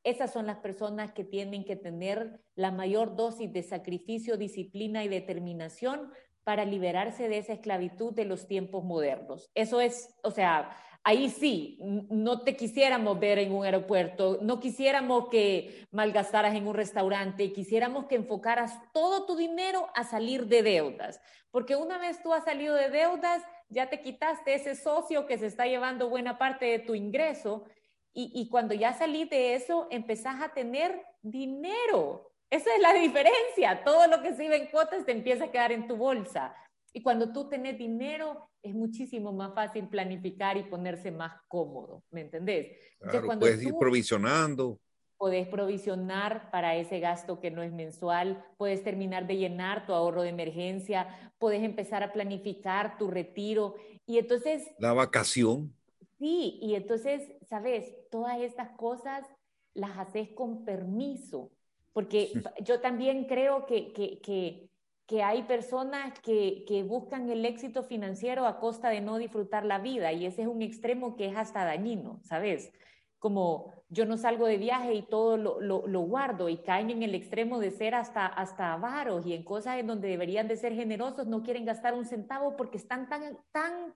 esas 0.04 0.32
son 0.32 0.46
las 0.46 0.58
personas 0.58 1.10
que 1.10 1.24
tienen 1.24 1.64
que 1.64 1.74
tener 1.74 2.40
la 2.54 2.70
mayor 2.70 3.16
dosis 3.16 3.52
de 3.52 3.64
sacrificio, 3.64 4.36
disciplina 4.36 5.02
y 5.02 5.08
determinación 5.08 6.12
para 6.44 6.64
liberarse 6.64 7.28
de 7.28 7.38
esa 7.38 7.54
esclavitud 7.54 8.14
de 8.14 8.24
los 8.24 8.46
tiempos 8.46 8.84
modernos. 8.84 9.50
Eso 9.56 9.80
es, 9.80 10.14
o 10.22 10.30
sea, 10.30 10.70
ahí 11.04 11.30
sí, 11.30 11.78
no 11.80 12.42
te 12.42 12.56
quisiéramos 12.56 13.18
ver 13.18 13.38
en 13.38 13.52
un 13.52 13.64
aeropuerto, 13.64 14.38
no 14.42 14.60
quisiéramos 14.60 15.28
que 15.28 15.86
malgastaras 15.90 16.54
en 16.54 16.66
un 16.66 16.74
restaurante, 16.74 17.52
quisiéramos 17.52 18.06
que 18.06 18.16
enfocaras 18.16 18.78
todo 18.92 19.26
tu 19.26 19.36
dinero 19.36 19.88
a 19.94 20.04
salir 20.04 20.46
de 20.46 20.62
deudas, 20.62 21.20
porque 21.50 21.76
una 21.76 21.98
vez 21.98 22.22
tú 22.22 22.32
has 22.32 22.44
salido 22.44 22.74
de 22.74 22.90
deudas, 22.90 23.42
ya 23.68 23.88
te 23.88 24.02
quitaste 24.02 24.54
ese 24.54 24.74
socio 24.74 25.26
que 25.26 25.38
se 25.38 25.46
está 25.46 25.66
llevando 25.66 26.08
buena 26.08 26.38
parte 26.38 26.66
de 26.66 26.78
tu 26.80 26.94
ingreso 26.94 27.64
y, 28.12 28.48
cuando 28.50 28.74
ya 28.74 28.92
salí 28.92 29.24
de 29.24 29.54
eso, 29.54 29.86
empezás 29.90 30.42
a 30.42 30.52
tener 30.52 31.00
dinero. 31.22 32.32
Esa 32.50 32.74
es 32.74 32.82
la 32.82 32.92
diferencia. 32.92 33.84
Todo 33.84 34.08
lo 34.08 34.20
que 34.20 34.34
sirve 34.34 34.56
en 34.56 34.66
cuotas 34.66 35.04
te 35.04 35.12
empieza 35.12 35.44
a 35.44 35.50
quedar 35.52 35.70
en 35.70 35.86
tu 35.86 35.96
bolsa. 35.96 36.54
Y 36.92 37.02
cuando 37.02 37.32
tú 37.32 37.48
tenés 37.48 37.78
dinero, 37.78 38.50
es 38.62 38.74
muchísimo 38.74 39.32
más 39.32 39.54
fácil 39.54 39.88
planificar 39.88 40.56
y 40.56 40.64
ponerse 40.64 41.10
más 41.10 41.40
cómodo, 41.48 42.02
¿me 42.10 42.22
entendés? 42.22 42.76
Claro, 42.98 43.28
puedes 43.38 43.62
ir 43.62 43.74
provisionando. 43.78 44.78
Puedes 45.16 45.46
provisionar 45.48 46.50
para 46.50 46.76
ese 46.76 46.98
gasto 46.98 47.40
que 47.40 47.50
no 47.50 47.62
es 47.62 47.72
mensual, 47.72 48.42
puedes 48.56 48.82
terminar 48.82 49.26
de 49.26 49.36
llenar 49.36 49.86
tu 49.86 49.92
ahorro 49.92 50.22
de 50.22 50.30
emergencia, 50.30 51.32
puedes 51.38 51.62
empezar 51.62 52.02
a 52.02 52.12
planificar 52.12 52.96
tu 52.96 53.10
retiro 53.10 53.74
y 54.06 54.16
entonces... 54.18 54.66
La 54.78 54.94
vacación. 54.94 55.74
Sí, 56.18 56.58
y 56.62 56.74
entonces, 56.74 57.32
¿sabes? 57.48 57.94
Todas 58.10 58.40
estas 58.40 58.70
cosas 58.76 59.26
las 59.74 59.96
haces 59.98 60.30
con 60.30 60.64
permiso, 60.64 61.50
porque 61.92 62.32
yo 62.62 62.80
también 62.80 63.26
creo 63.26 63.66
que, 63.66 63.92
que, 63.92 64.20
que 64.20 64.69
que 65.10 65.24
hay 65.24 65.42
personas 65.42 66.16
que, 66.20 66.64
que, 66.68 66.84
buscan 66.84 67.28
el 67.30 67.44
éxito 67.44 67.82
financiero 67.82 68.46
a 68.46 68.60
costa 68.60 68.90
de 68.90 69.00
no 69.00 69.18
disfrutar 69.18 69.64
la 69.64 69.80
vida 69.80 70.12
y 70.12 70.24
ese 70.24 70.42
es 70.42 70.46
un 70.46 70.62
extremo 70.62 71.16
que 71.16 71.26
es 71.26 71.36
hasta 71.36 71.64
dañino, 71.64 72.20
¿sabes? 72.22 72.70
Como 73.18 73.74
yo 73.88 74.06
no 74.06 74.16
salgo 74.16 74.46
de 74.46 74.56
viaje 74.56 74.94
y 74.94 75.02
todo 75.02 75.36
lo, 75.36 75.60
lo, 75.60 75.84
lo, 75.88 76.00
guardo 76.02 76.48
y 76.48 76.58
caen 76.58 76.90
en 76.90 77.02
el 77.02 77.16
extremo 77.16 77.58
de 77.58 77.72
ser 77.72 77.96
hasta, 77.96 78.24
hasta 78.24 78.72
avaros 78.72 79.26
y 79.26 79.32
en 79.34 79.42
cosas 79.42 79.80
en 79.80 79.88
donde 79.88 80.06
deberían 80.06 80.46
de 80.46 80.56
ser 80.56 80.74
generosos 80.74 81.26
no 81.26 81.42
quieren 81.42 81.64
gastar 81.64 81.94
un 81.94 82.06
centavo 82.06 82.56
porque 82.56 82.76
están 82.76 83.08
tan, 83.08 83.36
tan 83.50 83.92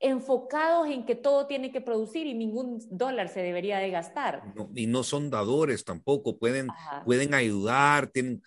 enfocados 0.00 0.88
en 0.88 1.06
que 1.06 1.14
todo 1.14 1.46
tiene 1.46 1.70
que 1.70 1.80
producir 1.80 2.26
y 2.26 2.34
ningún 2.34 2.80
dólar 2.90 3.28
se 3.28 3.40
debería 3.40 3.78
de 3.78 3.90
gastar. 3.90 4.42
y 4.74 4.88
no 4.88 5.04
son 5.04 5.30
dadores 5.30 5.84
tampoco, 5.84 6.38
pueden, 6.38 6.66
pueden 7.04 7.34
ayudar, 7.34 8.08
tienen 8.08 8.42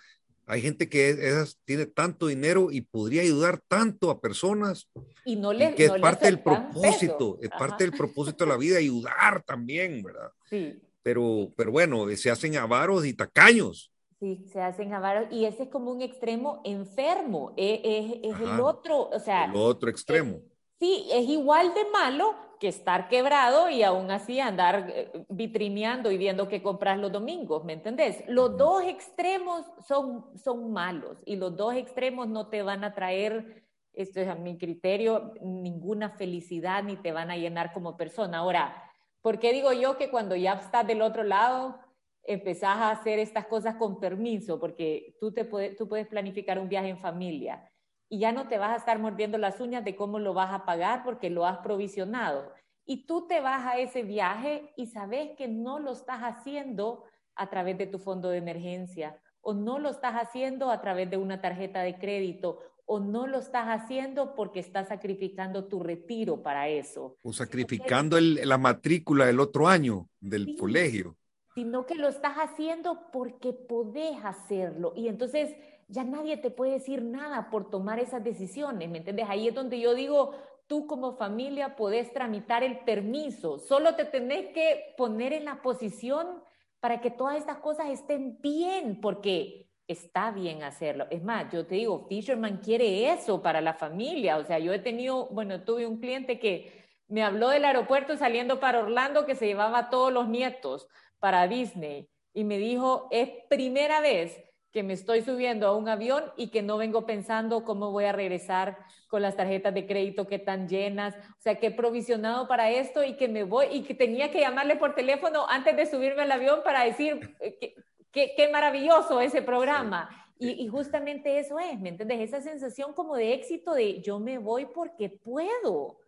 hay 0.45 0.61
gente 0.61 0.89
que 0.89 1.45
tiene 1.65 1.85
tanto 1.85 2.27
dinero 2.27 2.69
y 2.71 2.81
podría 2.81 3.21
ayudar 3.21 3.61
tanto 3.67 4.09
a 4.09 4.19
personas. 4.19 4.89
Y 5.25 5.35
no 5.35 5.53
le 5.53 5.73
que 5.75 5.85
es 5.85 5.91
parte 5.93 6.25
del 6.25 6.41
propósito, 6.41 7.39
es 7.41 7.49
parte 7.49 7.83
del 7.85 7.93
propósito 7.93 8.43
de 8.43 8.49
la 8.49 8.57
vida, 8.57 8.77
ayudar 8.77 9.43
también, 9.45 10.03
¿verdad? 10.03 10.31
Sí. 10.49 10.79
Pero, 11.01 11.51
pero 11.55 11.71
bueno, 11.71 12.07
se 12.15 12.29
hacen 12.29 12.57
avaros 12.57 13.05
y 13.05 13.13
tacaños. 13.13 13.91
Sí, 14.19 14.45
se 14.51 14.61
hacen 14.61 14.93
avaros 14.93 15.27
y 15.31 15.45
ese 15.45 15.63
es 15.63 15.69
como 15.69 15.91
un 15.91 16.01
extremo 16.01 16.61
enfermo, 16.63 17.53
e, 17.57 17.81
es, 18.23 18.33
es, 18.33 18.41
el 18.41 18.61
otro, 18.61 19.09
o 19.09 19.19
sea. 19.19 19.45
El 19.45 19.55
otro 19.55 19.89
extremo. 19.89 20.41
sí, 20.79 21.07
es 21.11 21.27
igual 21.27 21.73
de 21.73 21.83
malo 21.91 22.33
que 22.63 22.69
estar 22.69 23.09
quebrado 23.09 23.69
y 23.69 23.83
aún 23.83 24.09
así 24.09 24.39
andar 24.39 24.89
eh, 24.89 25.11
vitrineando 25.27 26.09
y 26.11 26.17
viendo 26.17 26.47
qué 26.47 26.63
compras 26.63 26.97
los 26.97 27.11
domingos, 27.11 27.65
¿me 27.65 27.73
entendés? 27.73 28.23
Los 28.29 28.55
dos 28.55 28.85
extremos 28.85 29.65
son, 29.85 30.27
son 30.37 30.71
malos 30.71 31.21
y 31.25 31.35
los 31.35 31.57
dos 31.57 31.75
extremos 31.75 32.29
no 32.29 32.47
te 32.47 32.63
van 32.63 32.85
a 32.85 32.93
traer, 32.93 33.65
esto 33.91 34.21
es 34.21 34.29
a 34.29 34.35
mi 34.35 34.57
criterio, 34.57 35.33
ninguna 35.41 36.11
felicidad 36.11 36.83
ni 36.83 36.95
te 36.95 37.11
van 37.11 37.31
a 37.31 37.35
llenar 37.35 37.73
como 37.73 37.97
persona. 37.97 38.37
Ahora, 38.37 38.81
¿por 39.21 39.39
qué 39.39 39.51
digo 39.51 39.73
yo 39.73 39.97
que 39.97 40.09
cuando 40.09 40.37
ya 40.37 40.53
estás 40.53 40.87
del 40.87 41.01
otro 41.01 41.25
lado, 41.25 41.77
empezás 42.23 42.77
a 42.77 42.91
hacer 42.91 43.19
estas 43.19 43.45
cosas 43.47 43.75
con 43.75 43.99
permiso? 43.99 44.57
Porque 44.57 45.17
tú, 45.19 45.33
te 45.33 45.43
puedes, 45.43 45.75
tú 45.75 45.89
puedes 45.89 46.07
planificar 46.07 46.57
un 46.59 46.69
viaje 46.69 46.87
en 46.87 46.97
familia 46.97 47.69
y 48.13 48.19
ya 48.19 48.31
no 48.31 48.47
te 48.47 48.59
vas 48.59 48.69
a 48.69 48.75
estar 48.75 48.99
mordiendo 48.99 49.39
las 49.39 49.59
uñas 49.59 49.83
de 49.83 49.95
cómo 49.95 50.19
lo 50.19 50.35
vas 50.35 50.53
a 50.53 50.65
pagar 50.65 51.03
porque 51.03 51.31
lo 51.31 51.47
has 51.47 51.57
provisionado. 51.57 52.53
Y 52.85 53.07
tú 53.07 53.25
te 53.27 53.41
vas 53.41 53.65
a 53.65 53.79
ese 53.79 54.03
viaje 54.03 54.71
y 54.77 54.85
sabes 54.85 55.31
que 55.35 55.47
no 55.47 55.79
lo 55.79 55.93
estás 55.93 56.19
haciendo 56.19 57.05
a 57.33 57.49
través 57.49 57.75
de 57.79 57.87
tu 57.87 57.97
fondo 57.97 58.29
de 58.29 58.37
emergencia 58.37 59.19
o 59.41 59.55
no 59.55 59.79
lo 59.79 59.89
estás 59.89 60.13
haciendo 60.13 60.69
a 60.69 60.79
través 60.79 61.09
de 61.09 61.17
una 61.17 61.41
tarjeta 61.41 61.81
de 61.81 61.97
crédito 61.97 62.59
o 62.85 62.99
no 62.99 63.25
lo 63.25 63.39
estás 63.39 63.65
haciendo 63.65 64.35
porque 64.35 64.59
estás 64.59 64.89
sacrificando 64.89 65.65
tu 65.65 65.79
retiro 65.79 66.43
para 66.43 66.69
eso. 66.69 67.17
O 67.23 67.33
sacrificando 67.33 68.19
la 68.19 68.59
matrícula 68.59 69.25
del 69.25 69.39
otro 69.39 69.67
año 69.67 70.07
del 70.19 70.55
colegio. 70.55 71.17
Sino 71.55 71.87
que 71.87 71.95
lo 71.95 72.09
estás 72.09 72.35
haciendo 72.35 73.09
porque 73.11 73.53
podés 73.53 74.23
hacerlo. 74.23 74.93
Y 74.95 75.07
entonces 75.07 75.55
ya 75.87 76.03
nadie 76.03 76.37
te 76.37 76.51
puede 76.51 76.73
decir 76.73 77.01
nada 77.01 77.49
por 77.49 77.69
tomar 77.69 77.99
esas 77.99 78.23
decisiones, 78.23 78.89
¿me 78.89 78.99
entiendes? 78.99 79.27
Ahí 79.29 79.47
es 79.47 79.53
donde 79.53 79.79
yo 79.79 79.93
digo, 79.93 80.33
tú 80.67 80.87
como 80.87 81.17
familia 81.17 81.75
podés 81.75 82.11
tramitar 82.13 82.63
el 82.63 82.79
permiso, 82.79 83.59
solo 83.59 83.95
te 83.95 84.05
tenés 84.05 84.53
que 84.53 84.93
poner 84.97 85.33
en 85.33 85.45
la 85.45 85.61
posición 85.61 86.41
para 86.79 87.01
que 87.01 87.11
todas 87.11 87.37
estas 87.37 87.57
cosas 87.57 87.89
estén 87.89 88.39
bien, 88.41 88.99
porque 88.99 89.69
está 89.87 90.31
bien 90.31 90.63
hacerlo. 90.63 91.07
Es 91.09 91.23
más, 91.23 91.51
yo 91.51 91.65
te 91.65 91.75
digo, 91.75 92.05
Fisherman 92.07 92.57
quiere 92.57 93.11
eso 93.11 93.41
para 93.41 93.61
la 93.61 93.73
familia, 93.73 94.37
o 94.37 94.43
sea, 94.43 94.59
yo 94.59 94.73
he 94.73 94.79
tenido, 94.79 95.27
bueno, 95.27 95.63
tuve 95.63 95.85
un 95.85 95.99
cliente 95.99 96.39
que 96.39 96.83
me 97.07 97.23
habló 97.23 97.49
del 97.49 97.65
aeropuerto 97.65 98.17
saliendo 98.17 98.59
para 98.59 98.79
Orlando 98.79 99.25
que 99.25 99.35
se 99.35 99.45
llevaba 99.45 99.77
a 99.79 99.89
todos 99.89 100.11
los 100.11 100.27
nietos 100.27 100.87
para 101.19 101.47
Disney 101.47 102.09
y 102.33 102.43
me 102.43 102.57
dijo, 102.57 103.07
es 103.11 103.29
primera 103.49 104.01
vez 104.01 104.43
que 104.73 104.81
me 104.81 104.93
estoy 104.93 105.21
subiendo 105.21 105.67
a 105.67 105.77
un 105.77 105.87
avión 105.87 106.23
y 106.35 106.47
que 106.47 106.63
no 106.63 106.77
vengo 106.77 107.05
pensando 107.05 107.63
cómo 107.63 107.91
voy 107.91 108.05
a 108.05 108.11
regresar 108.11 108.79
con 109.07 109.21
las 109.21 109.37
tarjetas 109.37 109.71
de 109.75 109.85
crédito 109.85 110.25
que 110.25 110.35
están 110.35 110.67
llenas, 110.67 111.15
o 111.15 111.41
sea, 111.41 111.59
que 111.59 111.67
he 111.67 111.71
provisionado 111.71 112.47
para 112.47 112.71
esto 112.71 113.03
y 113.03 113.15
que 113.15 113.27
me 113.27 113.43
voy 113.43 113.67
y 113.71 113.83
que 113.83 113.93
tenía 113.93 114.31
que 114.31 114.39
llamarle 114.39 114.75
por 114.75 114.95
teléfono 114.95 115.45
antes 115.47 115.77
de 115.77 115.85
subirme 115.85 116.23
al 116.23 116.31
avión 116.31 116.61
para 116.63 116.83
decir, 116.83 117.35
eh, 117.39 117.75
qué, 118.11 118.49
maravilloso 118.51 119.21
ese 119.21 119.43
programa. 119.43 120.09
Y, 120.39 120.63
y, 120.63 120.67
justamente 120.67 121.37
eso 121.37 121.59
es, 121.59 121.79
¿me 121.79 121.89
entiendes? 121.89 122.21
Esa 122.21 122.41
sensación 122.41 122.93
como 122.93 123.15
de 123.15 123.33
éxito 123.33 123.75
de 123.75 124.01
yo 124.01 124.19
me 124.19 124.39
voy 124.39 124.65
porque 124.65 125.09
puedo. 125.09 125.99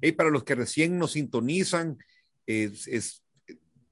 Y 0.00 0.12
para 0.12 0.30
los 0.30 0.42
que 0.42 0.54
recién 0.54 0.98
nos 0.98 1.12
sintonizan, 1.12 1.98
es, 2.46 2.88
es, 2.88 3.23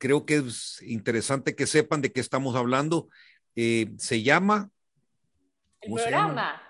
creo 0.02 0.26
que 0.26 0.34
es 0.38 0.82
interesante 0.82 1.54
que 1.54 1.64
sepan 1.64 2.02
de 2.02 2.10
qué 2.10 2.20
estamos 2.20 2.56
hablando. 2.56 3.08
Eh, 3.54 3.92
se 3.98 4.20
llama... 4.24 4.68
El 5.80 5.94
programa. 5.94 6.60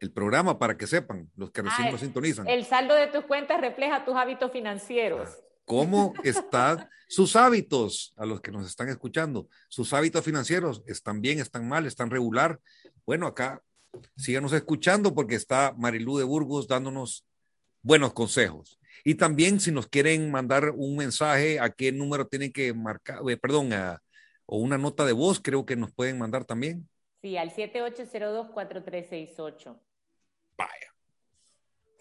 El 0.00 0.10
programa, 0.10 0.58
para 0.58 0.76
que 0.76 0.88
sepan, 0.88 1.30
los 1.36 1.52
que 1.52 1.62
recién 1.62 1.86
ah, 1.86 1.90
nos 1.92 2.00
sintonizan. 2.00 2.48
El 2.48 2.64
saldo 2.64 2.96
de 2.96 3.06
tus 3.06 3.24
cuentas 3.26 3.60
refleja 3.60 4.04
tus 4.04 4.16
hábitos 4.16 4.50
financieros. 4.50 5.28
Ah, 5.30 5.44
¿Cómo 5.64 6.12
están 6.24 6.88
sus 7.08 7.36
hábitos 7.36 8.14
a 8.16 8.26
los 8.26 8.40
que 8.40 8.50
nos 8.50 8.66
están 8.66 8.88
escuchando? 8.88 9.48
¿Sus 9.68 9.92
hábitos 9.92 10.24
financieros 10.24 10.82
están 10.88 11.20
bien, 11.20 11.38
están 11.38 11.68
mal, 11.68 11.86
están 11.86 12.10
regular? 12.10 12.58
Bueno, 13.06 13.28
acá 13.28 13.62
síganos 14.16 14.52
escuchando 14.54 15.14
porque 15.14 15.36
está 15.36 15.72
Marilú 15.78 16.18
de 16.18 16.24
Burgos 16.24 16.66
dándonos 16.66 17.24
buenos 17.80 18.12
consejos. 18.12 18.80
Y 19.04 19.16
también 19.16 19.60
si 19.60 19.70
nos 19.72 19.88
quieren 19.88 20.30
mandar 20.30 20.70
un 20.70 20.96
mensaje, 20.96 21.60
a 21.60 21.68
qué 21.70 21.92
número 21.92 22.26
tienen 22.26 22.50
que 22.52 22.72
marcar, 22.72 23.18
eh, 23.28 23.36
perdón, 23.36 23.70
o 24.46 24.58
una 24.58 24.78
nota 24.78 25.04
de 25.04 25.12
voz, 25.12 25.40
creo 25.40 25.66
que 25.66 25.74
nos 25.76 25.92
pueden 25.92 26.18
mandar 26.18 26.44
también. 26.44 26.88
Sí, 27.20 27.36
al 27.36 27.52
7802-4368. 27.54 29.78
Vaya. 30.56 30.94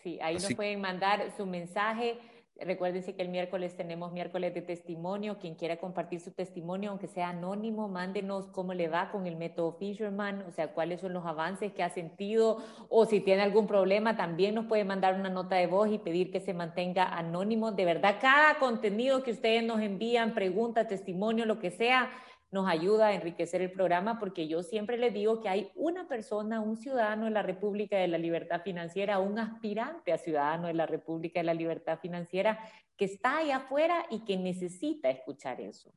Sí, 0.03 0.19
ahí 0.21 0.35
nos 0.35 0.53
pueden 0.53 0.79
mandar 0.81 1.33
su 1.37 1.45
mensaje 1.45 2.19
Recuérdense 2.63 3.15
que 3.15 3.23
el 3.23 3.29
miércoles 3.29 3.75
tenemos 3.75 4.11
miércoles 4.11 4.53
de 4.53 4.61
testimonio. 4.61 5.39
Quien 5.39 5.55
quiera 5.55 5.77
compartir 5.77 6.19
su 6.19 6.31
testimonio, 6.31 6.91
aunque 6.91 7.07
sea 7.07 7.29
anónimo, 7.29 7.87
mándenos 7.87 8.47
cómo 8.47 8.73
le 8.73 8.87
va 8.87 9.09
con 9.09 9.25
el 9.25 9.35
método 9.35 9.73
Fisherman, 9.73 10.43
o 10.47 10.51
sea, 10.51 10.73
cuáles 10.73 11.01
son 11.01 11.13
los 11.13 11.25
avances 11.25 11.71
que 11.73 11.81
ha 11.81 11.89
sentido, 11.89 12.57
o 12.89 13.05
si 13.05 13.19
tiene 13.19 13.41
algún 13.41 13.65
problema, 13.65 14.15
también 14.15 14.53
nos 14.53 14.65
puede 14.65 14.83
mandar 14.83 15.15
una 15.15 15.29
nota 15.29 15.55
de 15.55 15.65
voz 15.65 15.91
y 15.91 15.97
pedir 15.97 16.31
que 16.31 16.39
se 16.39 16.53
mantenga 16.53 17.05
anónimo. 17.05 17.71
De 17.71 17.85
verdad, 17.85 18.17
cada 18.21 18.59
contenido 18.59 19.23
que 19.23 19.31
ustedes 19.31 19.63
nos 19.63 19.81
envían, 19.81 20.33
pregunta, 20.35 20.87
testimonio, 20.87 21.45
lo 21.45 21.59
que 21.59 21.71
sea, 21.71 22.11
nos 22.51 22.67
ayuda 22.67 23.07
a 23.07 23.13
enriquecer 23.13 23.61
el 23.61 23.71
programa 23.71 24.19
porque 24.19 24.47
yo 24.47 24.61
siempre 24.61 24.97
les 24.97 25.13
digo 25.13 25.41
que 25.41 25.47
hay 25.47 25.71
una 25.73 26.07
persona, 26.07 26.59
un 26.59 26.75
ciudadano 26.75 27.25
de 27.25 27.31
la 27.31 27.41
República 27.41 27.97
de 27.97 28.09
la 28.09 28.17
Libertad 28.17 28.61
Financiera, 28.61 29.19
un 29.19 29.39
aspirante 29.39 30.11
a 30.11 30.17
ciudadano 30.17 30.67
de 30.67 30.73
la 30.73 30.85
República 30.85 31.39
de 31.39 31.45
la 31.45 31.53
Libertad 31.53 31.99
Financiera 31.99 32.59
que 32.97 33.05
está 33.05 33.37
allá 33.37 33.57
afuera 33.57 34.05
y 34.11 34.25
que 34.25 34.37
necesita 34.37 35.09
escuchar 35.09 35.61
eso. 35.61 35.93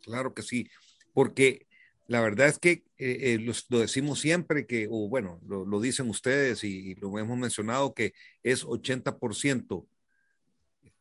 Claro 0.00 0.34
que 0.34 0.42
sí, 0.42 0.68
porque 1.14 1.66
la 2.08 2.20
verdad 2.20 2.48
es 2.48 2.58
que 2.58 2.84
eh, 2.98 3.34
eh, 3.34 3.38
lo, 3.38 3.78
decimos 3.78 4.18
siempre 4.18 4.66
que, 4.66 4.88
o 4.90 5.08
bueno, 5.08 5.40
lo, 5.46 5.64
lo 5.64 5.80
dicen 5.80 6.10
ustedes 6.10 6.64
y, 6.64 6.90
y, 6.90 6.94
lo 6.96 7.16
hemos 7.18 7.38
mencionado, 7.38 7.94
que 7.94 8.12
es 8.42 8.66
80% 8.66 9.86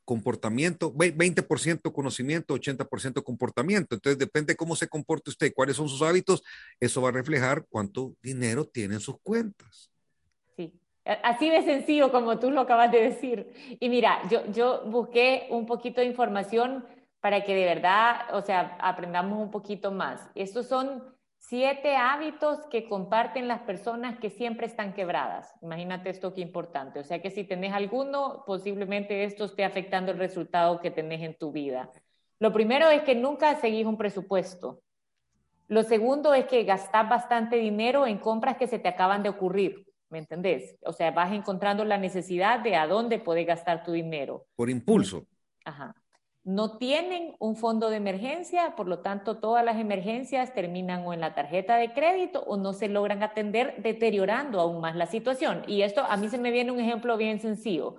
comportamiento, 0.05 0.93
20% 0.93 1.91
conocimiento, 1.91 2.55
80% 2.55 3.23
comportamiento. 3.23 3.95
Entonces 3.95 4.17
depende 4.17 4.55
cómo 4.55 4.75
se 4.75 4.87
comporte 4.87 5.29
usted, 5.29 5.53
cuáles 5.53 5.75
son 5.75 5.89
sus 5.89 6.01
hábitos, 6.01 6.43
eso 6.79 7.01
va 7.01 7.09
a 7.09 7.13
reflejar 7.13 7.65
cuánto 7.69 8.13
dinero 8.21 8.65
tiene 8.65 8.95
en 8.95 8.99
sus 8.99 9.19
cuentas. 9.21 9.91
Sí, 10.55 10.73
así 11.23 11.49
de 11.49 11.63
sencillo 11.63 12.11
como 12.11 12.39
tú 12.39 12.51
lo 12.51 12.61
acabas 12.61 12.91
de 12.91 13.01
decir. 13.01 13.77
Y 13.79 13.89
mira, 13.89 14.21
yo, 14.29 14.45
yo 14.51 14.83
busqué 14.85 15.47
un 15.49 15.65
poquito 15.65 16.01
de 16.01 16.07
información 16.07 16.85
para 17.19 17.43
que 17.43 17.55
de 17.55 17.65
verdad, 17.65 18.33
o 18.33 18.41
sea, 18.41 18.77
aprendamos 18.81 19.39
un 19.39 19.51
poquito 19.51 19.91
más. 19.91 20.21
Estos 20.35 20.67
son 20.67 21.03
Siete 21.51 21.97
hábitos 21.97 22.65
que 22.67 22.87
comparten 22.87 23.49
las 23.49 23.59
personas 23.63 24.17
que 24.19 24.29
siempre 24.29 24.67
están 24.67 24.93
quebradas. 24.93 25.53
Imagínate 25.61 26.09
esto 26.09 26.33
qué 26.33 26.39
importante. 26.39 27.01
O 27.01 27.03
sea 27.03 27.21
que 27.21 27.29
si 27.29 27.43
tenés 27.43 27.73
alguno, 27.73 28.45
posiblemente 28.47 29.25
esto 29.25 29.43
esté 29.43 29.65
afectando 29.65 30.13
el 30.13 30.17
resultado 30.17 30.79
que 30.79 30.91
tenés 30.91 31.19
en 31.19 31.37
tu 31.37 31.51
vida. 31.51 31.91
Lo 32.39 32.53
primero 32.53 32.89
es 32.89 33.01
que 33.01 33.15
nunca 33.15 33.53
seguís 33.55 33.85
un 33.85 33.97
presupuesto. 33.97 34.81
Lo 35.67 35.83
segundo 35.83 36.33
es 36.33 36.45
que 36.45 36.63
gastás 36.63 37.09
bastante 37.09 37.57
dinero 37.57 38.07
en 38.07 38.19
compras 38.19 38.55
que 38.55 38.67
se 38.67 38.79
te 38.79 38.87
acaban 38.87 39.21
de 39.21 39.27
ocurrir. 39.27 39.85
¿Me 40.07 40.19
entendés? 40.19 40.77
O 40.85 40.93
sea, 40.93 41.11
vas 41.11 41.33
encontrando 41.33 41.83
la 41.83 41.97
necesidad 41.97 42.61
de 42.61 42.77
a 42.77 42.87
dónde 42.87 43.19
podés 43.19 43.45
gastar 43.45 43.83
tu 43.83 43.91
dinero. 43.91 44.45
Por 44.55 44.69
impulso. 44.69 45.27
Ajá 45.65 46.00
no 46.43 46.77
tienen 46.77 47.35
un 47.39 47.55
fondo 47.55 47.89
de 47.89 47.97
emergencia, 47.97 48.75
por 48.75 48.87
lo 48.87 48.99
tanto 48.99 49.37
todas 49.37 49.63
las 49.63 49.77
emergencias 49.77 50.53
terminan 50.53 51.05
o 51.05 51.13
en 51.13 51.21
la 51.21 51.35
tarjeta 51.35 51.75
de 51.75 51.93
crédito 51.93 52.43
o 52.47 52.57
no 52.57 52.73
se 52.73 52.87
logran 52.87 53.21
atender 53.21 53.75
deteriorando 53.83 54.59
aún 54.59 54.81
más 54.81 54.95
la 54.95 55.05
situación. 55.05 55.63
Y 55.67 55.83
esto 55.83 56.03
a 56.03 56.17
mí 56.17 56.29
se 56.29 56.39
me 56.39 56.51
viene 56.51 56.71
un 56.71 56.79
ejemplo 56.79 57.15
bien 57.17 57.39
sencillo. 57.39 57.97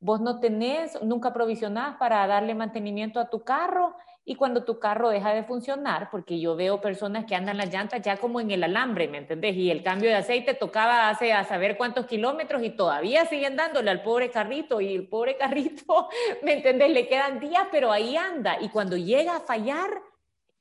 Vos 0.00 0.20
no 0.20 0.40
tenés, 0.40 1.00
nunca 1.02 1.32
provisionás 1.32 1.96
para 1.96 2.26
darle 2.26 2.54
mantenimiento 2.54 3.20
a 3.20 3.30
tu 3.30 3.44
carro 3.44 3.94
y 4.26 4.36
cuando 4.36 4.64
tu 4.64 4.78
carro 4.78 5.10
deja 5.10 5.34
de 5.34 5.44
funcionar, 5.44 6.08
porque 6.10 6.40
yo 6.40 6.56
veo 6.56 6.80
personas 6.80 7.26
que 7.26 7.34
andan 7.34 7.58
las 7.58 7.72
llantas 7.72 8.00
ya 8.00 8.16
como 8.16 8.40
en 8.40 8.50
el 8.50 8.64
alambre, 8.64 9.06
¿me 9.06 9.18
entendés? 9.18 9.54
Y 9.56 9.70
el 9.70 9.82
cambio 9.82 10.08
de 10.08 10.16
aceite 10.16 10.54
tocaba 10.54 11.10
hace 11.10 11.32
a 11.34 11.44
saber 11.44 11.76
cuántos 11.76 12.06
kilómetros 12.06 12.62
y 12.62 12.70
todavía 12.70 13.26
siguen 13.26 13.56
dándole 13.56 13.90
al 13.90 14.02
pobre 14.02 14.30
carrito 14.30 14.80
y 14.80 14.94
el 14.94 15.08
pobre 15.08 15.36
carrito, 15.36 16.08
¿me 16.42 16.54
entendés? 16.54 16.90
Le 16.90 17.06
quedan 17.06 17.38
días, 17.38 17.66
pero 17.70 17.92
ahí 17.92 18.16
anda 18.16 18.56
y 18.60 18.70
cuando 18.70 18.96
llega 18.96 19.36
a 19.36 19.40
fallar 19.40 19.90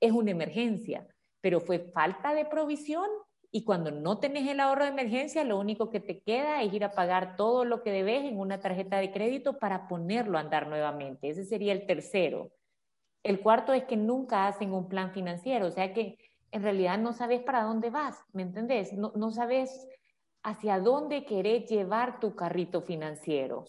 es 0.02 0.12
una 0.12 0.32
emergencia, 0.32 1.08
pero 1.40 1.62
fue 1.62 1.80
falta 1.80 2.34
de 2.34 2.44
provisión 2.44 3.08
y 3.50 3.64
cuando 3.64 3.92
no 3.92 4.18
tenés 4.18 4.50
el 4.50 4.60
ahorro 4.60 4.84
de 4.84 4.90
emergencia, 4.90 5.44
lo 5.46 5.60
único 5.60 5.90
que 5.90 6.00
te 6.00 6.22
queda 6.22 6.64
es 6.64 6.74
ir 6.74 6.84
a 6.84 6.92
pagar 6.92 7.38
todo 7.38 7.64
lo 7.64 7.82
que 7.82 7.92
debes 7.92 8.26
en 8.26 8.40
una 8.40 8.60
tarjeta 8.60 8.98
de 8.98 9.12
crédito 9.12 9.60
para 9.60 9.88
ponerlo 9.88 10.38
a 10.38 10.42
andar 10.42 10.68
nuevamente. 10.68 11.30
Ese 11.30 11.46
sería 11.46 11.72
el 11.72 11.86
tercero. 11.86 12.52
El 13.24 13.40
cuarto 13.40 13.74
es 13.74 13.86
que 13.86 13.98
nunca 13.98 14.48
hacen 14.48 14.74
un 14.74 14.88
plan 14.88 15.12
financiero, 15.12 15.68
o 15.68 15.72
sea 15.72 15.94
que 15.94 16.18
en 16.52 16.62
realidad 16.62 17.00
no 17.00 17.14
sabes 17.14 17.42
para 17.42 17.64
dónde 17.64 17.90
vas, 17.90 18.24
¿me 18.34 18.44
entendés? 18.44 18.94
No, 18.94 19.12
no 19.16 19.32
sabes 19.32 19.88
hacia 20.44 20.80
dónde 20.80 21.26
querés 21.26 21.70
llevar 21.70 22.20
tu 22.20 22.36
carrito 22.36 22.82
financiero. 22.82 23.66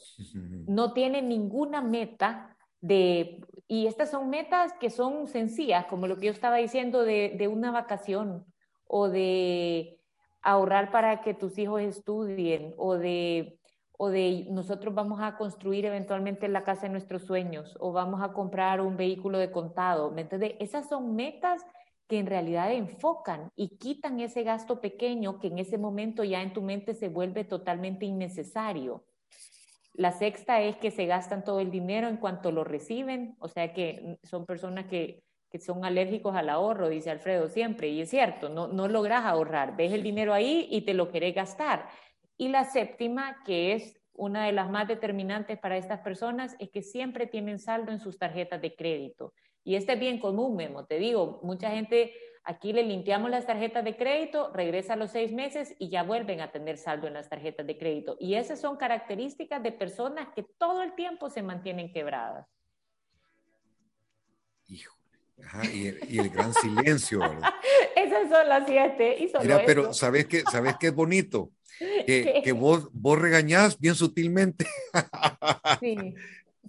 No 0.67 0.93
tiene 0.93 1.23
ninguna 1.23 1.81
meta 1.81 2.57
de, 2.81 3.41
y 3.69 3.87
estas 3.87 4.11
son 4.11 4.29
metas 4.29 4.73
que 4.81 4.91
son 4.91 5.29
sencillas, 5.29 5.87
como 5.87 6.07
lo 6.07 6.19
que 6.19 6.27
yo 6.27 6.33
estaba 6.33 6.57
diciendo 6.57 7.05
de, 7.05 7.35
de 7.39 7.49
una 7.49 7.71
vacación 7.71 8.45
o 8.87 9.09
de 9.09 9.99
ahorrar 10.43 10.91
para 10.91 11.23
que 11.23 11.33
tus 11.33 11.57
hijos 11.57 11.81
estudien 11.81 12.75
o 12.77 12.97
de 12.97 13.59
o 13.97 14.09
de 14.09 14.47
nosotros 14.51 14.95
vamos 14.95 15.21
a 15.23 15.37
construir 15.37 15.87
eventualmente 15.87 16.49
la 16.49 16.65
casa 16.65 16.83
de 16.83 16.89
nuestros 16.91 17.23
sueños 17.23 17.77
o 17.81 17.93
vamos 17.93 18.23
a 18.23 18.33
comprar 18.33 18.81
un 18.81 18.97
vehículo 18.97 19.39
de 19.39 19.51
contado. 19.51 20.11
¿Me 20.11 20.23
entiendes? 20.23 20.55
Esas 20.59 20.89
son 20.89 21.15
metas 21.15 21.65
que 22.09 22.19
en 22.19 22.27
realidad 22.27 22.73
enfocan 22.73 23.51
y 23.57 23.79
quitan 23.79 24.21
ese 24.21 24.43
gasto 24.43 24.81
pequeño 24.81 25.39
que 25.39 25.47
en 25.47 25.59
ese 25.59 25.79
momento 25.79 26.25
ya 26.25 26.43
en 26.43 26.53
tu 26.53 26.61
mente 26.61 26.95
se 26.95 27.09
vuelve 27.09 27.45
totalmente 27.45 28.05
innecesario. 28.05 29.05
La 29.95 30.11
sexta 30.11 30.61
es 30.61 30.77
que 30.77 30.91
se 30.91 31.07
gastan 31.07 31.45
todo 31.45 31.61
el 31.61 31.71
dinero 31.71 32.09
en 32.09 32.17
cuanto 32.17 32.51
lo 32.51 32.65
reciben, 32.65 33.37
o 33.39 33.49
sea 33.49 33.73
que 33.73 34.19
son 34.25 34.45
personas 34.45 34.87
que, 34.87 35.23
que 35.51 35.61
son 35.61 35.85
alérgicos 35.85 36.35
al 36.35 36.49
ahorro, 36.49 36.89
dice 36.89 37.11
Alfredo 37.11 37.49
siempre, 37.49 37.89
y 37.91 38.01
es 38.01 38.11
cierto, 38.11 38.49
no, 38.49 38.67
no 38.67 38.89
logras 38.89 39.25
ahorrar, 39.25 39.77
ves 39.77 39.93
el 39.93 40.03
dinero 40.03 40.35
ahí 40.35 40.67
y 40.69 40.81
te 40.81 40.95
lo 40.95 41.13
querés 41.13 41.33
gastar. 41.33 41.89
Y 42.37 42.49
la 42.49 42.65
séptima, 42.65 43.43
que 43.45 43.75
es 43.75 44.01
una 44.13 44.47
de 44.47 44.53
las 44.53 44.71
más 44.71 44.89
determinantes 44.89 45.59
para 45.59 45.77
estas 45.77 46.01
personas, 46.01 46.57
es 46.59 46.71
que 46.71 46.83
siempre 46.83 47.27
tienen 47.27 47.59
saldo 47.59 47.93
en 47.93 48.01
sus 48.01 48.19
tarjetas 48.19 48.61
de 48.61 48.75
crédito. 48.75 49.35
Y 49.65 49.77
este 49.77 49.95
es 49.95 50.01
bien 50.01 50.19
común, 50.19 50.57
Memo. 50.57 50.85
Te 50.85 50.99
digo, 50.99 51.41
mucha 51.43 51.71
gente 51.71 52.13
aquí 52.45 52.73
le 52.73 52.83
limpiamos 52.83 53.31
las 53.31 53.47
tarjetas 53.47 53.85
de 53.85 53.97
crédito, 53.97 54.51
regresa 54.53 54.93
a 54.93 54.97
los 54.97 55.11
seis 55.11 55.33
meses 55.33 55.75
y 55.79 55.89
ya 55.89 56.03
vuelven 56.03 56.41
a 56.41 56.53
tener 56.53 56.77
saldo 56.77 57.07
en 57.07 57.15
las 57.15 57.29
tarjetas 57.29 57.67
de 57.67 57.79
crédito. 57.79 58.17
Y 58.21 58.35
esas 58.35 58.61
son 58.61 58.77
características 58.77 59.63
de 59.63 59.73
personas 59.73 60.29
que 60.35 60.45
todo 60.59 60.83
el 60.83 60.95
tiempo 60.95 61.31
se 61.31 61.43
mantienen 61.43 61.93
quebradas. 61.93 62.47
Hijo. 64.69 64.95
y, 65.73 66.19
el, 66.19 66.31
gran 66.31 66.53
silencio, 66.55 67.21
Esas 67.97 68.29
son 68.31 68.49
las 68.49 68.67
siete. 68.67 69.17
Y 69.19 69.33
Mira, 69.41 69.63
pero 69.67 69.93
¿sabes 69.93 70.27
qué, 70.27 70.43
¿sabes 70.43 70.77
qué 70.79 70.89
es 70.89 70.95
bonito? 70.95 71.51
que, 72.07 72.53
vos, 72.53 72.89
vos 72.93 73.19
regañás 73.19 73.79
bien 73.79 73.95
sutilmente. 73.95 74.67
Sí, 75.81 76.15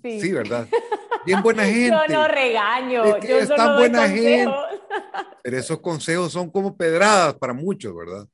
sí. 0.01 0.21
Sí, 0.21 0.31
¿verdad? 0.31 0.67
Bien 1.25 1.41
buena 1.41 1.65
gente. 1.65 1.89
Yo 1.89 2.13
no 2.13 2.27
regaño. 2.27 3.19
yo 3.19 3.39
es 3.39 3.49
tan 3.49 3.77
buena 3.77 4.07
gente. 4.07 4.53
Pero 5.41 5.57
esos 5.57 5.79
consejos 5.79 6.31
son 6.31 6.51
como 6.51 6.77
pedradas 6.77 7.33
para 7.35 7.53
muchos, 7.53 7.95
¿verdad? 7.95 8.27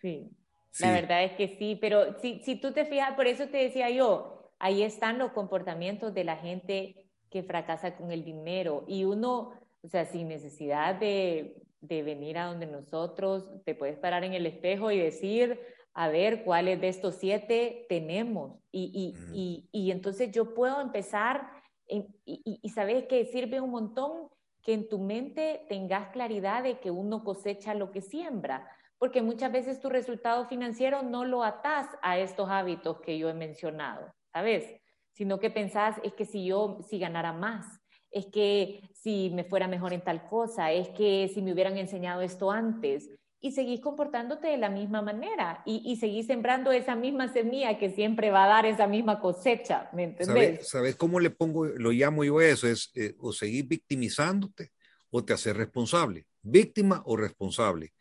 Sí. 0.00 0.30
La 0.78 0.92
verdad 0.92 1.24
es 1.24 1.32
que 1.32 1.56
sí, 1.58 1.76
pero 1.80 2.18
si, 2.20 2.40
si 2.44 2.56
tú 2.56 2.72
te 2.72 2.84
fijas, 2.84 3.14
por 3.14 3.26
eso 3.26 3.48
te 3.48 3.58
decía 3.58 3.90
yo, 3.90 4.52
ahí 4.58 4.82
están 4.82 5.18
los 5.18 5.32
comportamientos 5.32 6.14
de 6.14 6.24
la 6.24 6.36
gente 6.36 7.06
que 7.30 7.42
fracasa 7.42 7.96
con 7.96 8.12
el 8.12 8.24
dinero 8.24 8.84
y 8.86 9.04
uno 9.04 9.52
O 9.82 9.88
sea, 9.88 10.04
sin 10.04 10.28
necesidad 10.28 10.94
de, 10.94 11.56
de 11.80 12.02
venir 12.02 12.38
a 12.38 12.46
donde 12.46 12.66
nosotros, 12.66 13.46
te 13.64 13.74
puedes 13.74 13.98
parar 13.98 14.24
en 14.24 14.34
el 14.34 14.46
espejo 14.46 14.90
y 14.90 14.98
decir, 14.98 15.58
a 15.94 16.08
ver 16.08 16.44
cuáles 16.44 16.80
de 16.80 16.88
estos 16.88 17.16
siete 17.16 17.86
tenemos. 17.88 18.58
Y, 18.70 19.14
y, 19.32 19.68
y, 19.72 19.90
entonces 19.90 20.30
yo 20.30 20.54
puedo 20.54 20.80
empezar, 20.80 21.50
y, 21.86 22.68
sabes 22.72 23.06
que 23.06 23.24
sirve 23.24 23.60
un 23.60 23.70
montón 23.70 24.28
que 24.62 24.74
en 24.74 24.88
tu 24.88 24.98
mente 24.98 25.66
tengas 25.68 26.10
claridad 26.10 26.62
de 26.62 26.78
que 26.78 26.90
uno 26.90 27.24
cosecha 27.24 27.74
lo 27.74 27.90
que 27.90 28.02
siembra, 28.02 28.70
porque 28.98 29.22
muchas 29.22 29.50
veces 29.50 29.80
tu 29.80 29.88
resultado 29.88 30.46
financiero 30.46 31.02
no 31.02 31.24
lo 31.24 31.42
atás 31.42 31.88
a 32.02 32.18
estos 32.18 32.48
hábitos 32.50 33.00
que 33.00 33.18
yo 33.18 33.28
he 33.28 33.34
mencionado, 33.34 34.12
¿sabes? 34.32 34.80
Sino 35.12 35.40
que 35.40 35.50
pensás, 35.50 35.96
es 36.04 36.12
que 36.12 36.26
si 36.26 36.44
yo, 36.44 36.78
si 36.88 36.98
ganara 36.98 37.32
más, 37.32 37.80
es 38.10 38.26
que 38.26 38.88
si 38.92 39.30
me 39.30 39.44
fuera 39.44 39.68
mejor 39.68 39.92
en 39.92 40.02
tal 40.02 40.26
cosa, 40.26 40.72
es 40.72 40.88
que 40.90 41.28
si 41.32 41.42
me 41.42 41.52
hubieran 41.52 41.78
enseñado 41.78 42.20
esto 42.20 42.50
antes, 42.50 43.08
y 43.40 43.52
seguís 43.52 43.80
comportándote 43.80 44.48
de 44.48 44.58
la 44.58 44.68
misma 44.68 45.00
manera 45.00 45.62
y, 45.64 45.82
y, 45.84 45.96
seguís 45.96 46.26
sembrando 46.26 46.72
esa 46.72 46.94
misma 46.94 47.32
semilla 47.32 47.78
que 47.78 47.90
siempre 47.90 48.30
va 48.30 48.44
a 48.44 48.48
dar 48.48 48.66
esa 48.66 48.86
misma 48.86 49.20
cosecha, 49.20 49.88
¿me 49.94 50.04
entendés? 50.04 50.68
¿Sabes, 50.68 50.96
cómo 50.96 51.20
le 51.20 51.30
pongo, 51.30 51.64
lo 51.64 51.90
llamo 51.90 52.22
yo 52.22 52.40
eso? 52.40 52.68
Es 52.68 52.90
eh, 52.94 53.14
o 53.18 53.32
seguir 53.32 53.66
victimizándote 53.66 54.72
o 55.10 55.24
te 55.24 55.32
haces 55.32 55.56
responsable, 55.56 56.26
víctima 56.42 57.02
o 57.06 57.16
responsable. 57.16 57.94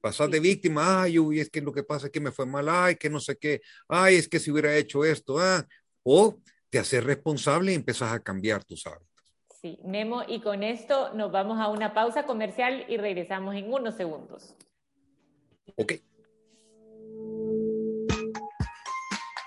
Pasar 0.00 0.30
de 0.30 0.40
víctima, 0.40 1.02
ay, 1.02 1.18
uy, 1.18 1.40
es 1.40 1.50
que 1.50 1.60
lo 1.60 1.72
que 1.72 1.82
pasa 1.82 2.06
es 2.06 2.12
que 2.12 2.20
me 2.20 2.32
fue 2.32 2.46
mal, 2.46 2.68
ay, 2.68 2.96
que 2.96 3.10
no 3.10 3.20
sé 3.20 3.36
qué, 3.36 3.60
ay, 3.88 4.14
es 4.14 4.28
que 4.28 4.38
si 4.38 4.50
hubiera 4.50 4.74
hecho 4.76 5.04
esto, 5.04 5.38
ah, 5.38 5.66
o 6.02 6.38
te 6.70 6.78
haces 6.78 7.04
responsable 7.04 7.72
y 7.72 7.74
empiezas 7.74 8.12
a 8.12 8.20
cambiar 8.20 8.64
tus 8.64 8.86
hábitos. 8.86 9.09
Sí, 9.60 9.78
Memo, 9.84 10.22
y 10.26 10.40
con 10.40 10.62
esto 10.62 11.12
nos 11.12 11.30
vamos 11.30 11.60
a 11.60 11.68
una 11.68 11.92
pausa 11.92 12.22
comercial 12.24 12.86
y 12.88 12.96
regresamos 12.96 13.54
en 13.54 13.70
unos 13.70 13.94
segundos. 13.94 14.56
Ok. 15.76 15.92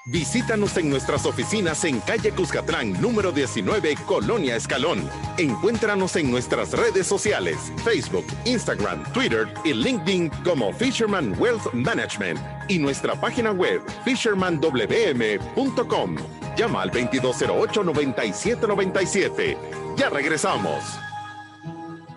Visítanos 0.06 0.76
en 0.76 0.90
nuestras 0.90 1.26
oficinas 1.26 1.86
en 1.86 2.02
calle 2.02 2.34
Cuscatlán, 2.34 2.92
número 3.02 3.32
19, 3.32 3.96
Colonia 4.06 4.58
Escalón. 4.58 5.10
Encuéntranos 5.38 6.18
en 6.18 6.30
nuestras 6.30 6.74
redes 6.74 7.08
sociales, 7.08 7.72
Facebook, 7.86 8.26
Instagram, 8.44 9.02
Twitter 9.14 9.48
y 9.64 9.74
LinkedIn 9.74 10.30
como 10.44 10.74
Fisherman 10.74 11.34
Wealth 11.40 11.74
Management 11.74 12.38
y 12.68 12.80
nuestra 12.80 13.16
página 13.16 13.54
web 13.54 13.82
fishermanwm.com. 14.04 16.18
Llama 16.58 16.82
al 16.82 16.92
2208-9797. 16.92 19.58
Ya 19.96 20.10
regresamos. 20.10 20.84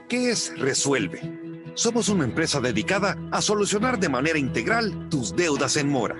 ¿Qué 0.08 0.30
es 0.30 0.52
Resuelve? 0.58 1.20
Somos 1.74 2.08
una 2.08 2.24
empresa 2.24 2.60
dedicada 2.60 3.16
a 3.30 3.40
solucionar 3.40 4.00
de 4.00 4.08
manera 4.08 4.40
integral 4.40 5.08
tus 5.08 5.36
deudas 5.36 5.76
en 5.76 5.88
mora. 5.88 6.16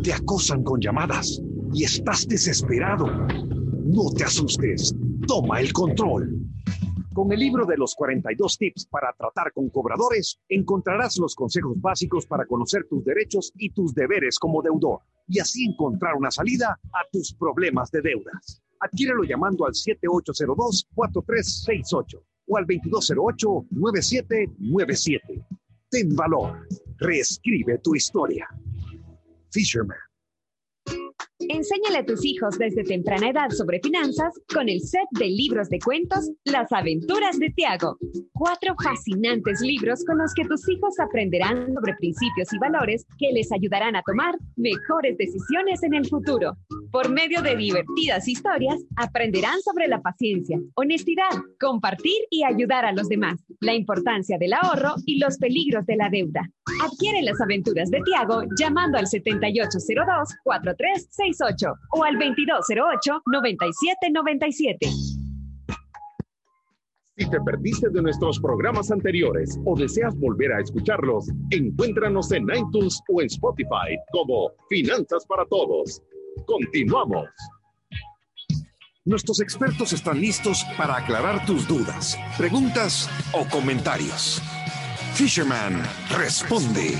Te 0.03 0.13
acosan 0.13 0.61
con 0.61 0.79
llamadas 0.79 1.41
y 1.73 1.85
estás 1.85 2.27
desesperado. 2.27 3.07
No 3.07 4.11
te 4.15 4.25
asustes, 4.25 4.93
toma 5.27 5.61
el 5.61 5.73
control. 5.73 6.29
Con 7.19 7.31
el 7.33 7.39
libro 7.41 7.65
de 7.65 7.75
los 7.75 7.95
42 7.95 8.57
tips 8.57 8.85
para 8.85 9.11
tratar 9.11 9.51
con 9.51 9.69
cobradores, 9.69 10.39
encontrarás 10.47 11.17
los 11.17 11.35
consejos 11.35 11.73
básicos 11.75 12.25
para 12.25 12.45
conocer 12.45 12.87
tus 12.89 13.03
derechos 13.03 13.51
y 13.57 13.71
tus 13.71 13.93
deberes 13.93 14.39
como 14.39 14.61
deudor 14.61 15.01
y 15.27 15.39
así 15.39 15.65
encontrar 15.65 16.15
una 16.15 16.31
salida 16.31 16.79
a 16.93 16.99
tus 17.11 17.33
problemas 17.33 17.91
de 17.91 18.03
deudas. 18.03 18.63
Adquiérelo 18.79 19.25
llamando 19.25 19.65
al 19.65 19.73
7802-4368 19.73 22.23
o 22.47 22.57
al 22.57 22.65
2208-9797. 22.65 25.45
Ten 25.89 26.15
valor. 26.15 26.65
Reescribe 26.99 27.79
tu 27.79 27.95
historia. 27.95 28.47
Fisherman. 29.51 30.08
Enséñale 31.51 31.97
a 31.97 32.05
tus 32.05 32.23
hijos 32.25 32.59
desde 32.59 32.83
temprana 32.83 33.31
edad 33.31 33.49
sobre 33.49 33.79
finanzas 33.79 34.39
con 34.53 34.69
el 34.69 34.79
set 34.81 35.07
de 35.17 35.25
libros 35.25 35.67
de 35.69 35.79
cuentos 35.79 36.29
Las 36.43 36.71
aventuras 36.71 37.39
de 37.39 37.49
Tiago. 37.49 37.97
Cuatro 38.33 38.75
fascinantes 38.83 39.59
libros 39.61 40.05
con 40.05 40.19
los 40.19 40.31
que 40.35 40.45
tus 40.45 40.69
hijos 40.69 40.99
aprenderán 40.99 41.73
sobre 41.73 41.95
principios 41.95 42.53
y 42.53 42.59
valores 42.59 43.03
que 43.17 43.31
les 43.33 43.51
ayudarán 43.51 43.95
a 43.95 44.03
tomar 44.03 44.35
mejores 44.57 45.17
decisiones 45.17 45.81
en 45.81 45.95
el 45.95 46.07
futuro. 46.07 46.55
Por 46.91 47.09
medio 47.11 47.43
de 47.43 47.55
divertidas 47.55 48.27
historias, 48.27 48.83
aprenderán 48.95 49.61
sobre 49.61 49.87
la 49.87 50.01
paciencia, 50.01 50.59
honestidad, 50.73 51.29
compartir 51.59 52.17
y 52.31 52.43
ayudar 52.43 52.83
a 52.83 52.91
los 52.91 53.07
demás, 53.07 53.39
la 53.59 53.75
importancia 53.75 54.39
del 54.39 54.53
ahorro 54.53 54.95
y 55.05 55.19
los 55.19 55.37
peligros 55.37 55.85
de 55.85 55.97
la 55.97 56.09
deuda. 56.09 56.49
Adquiere 56.83 57.21
las 57.21 57.39
aventuras 57.41 57.91
de 57.91 58.01
Tiago 58.01 58.41
llamando 58.57 58.97
al 58.97 59.05
7802-4368 59.05 61.75
o 61.91 62.03
al 62.03 62.15
2208-9797. 62.15 64.77
Si 67.17 67.29
te 67.29 67.39
perdiste 67.41 67.89
de 67.89 68.01
nuestros 68.01 68.39
programas 68.39 68.89
anteriores 68.91 69.59
o 69.65 69.77
deseas 69.77 70.17
volver 70.17 70.53
a 70.53 70.61
escucharlos, 70.61 71.27
encuéntranos 71.51 72.31
en 72.31 72.47
iTunes 72.49 72.99
o 73.09 73.21
en 73.21 73.27
Spotify 73.27 73.95
como 74.11 74.49
Finanzas 74.69 75.23
para 75.27 75.45
Todos. 75.45 76.01
Continuamos. 76.45 77.29
Nuestros 79.05 79.41
expertos 79.41 79.93
están 79.93 80.19
listos 80.19 80.65
para 80.77 80.97
aclarar 80.97 81.45
tus 81.45 81.67
dudas, 81.67 82.17
preguntas 82.37 83.09
o 83.33 83.47
comentarios. 83.49 84.41
Fisherman 85.15 85.81
responde. 86.15 86.93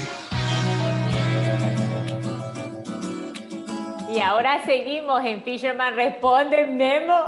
Y 4.11 4.19
ahora 4.19 4.65
seguimos 4.65 5.23
en 5.23 5.43
Fisherman 5.43 5.95
Responde, 5.95 6.65
Memo. 6.65 7.25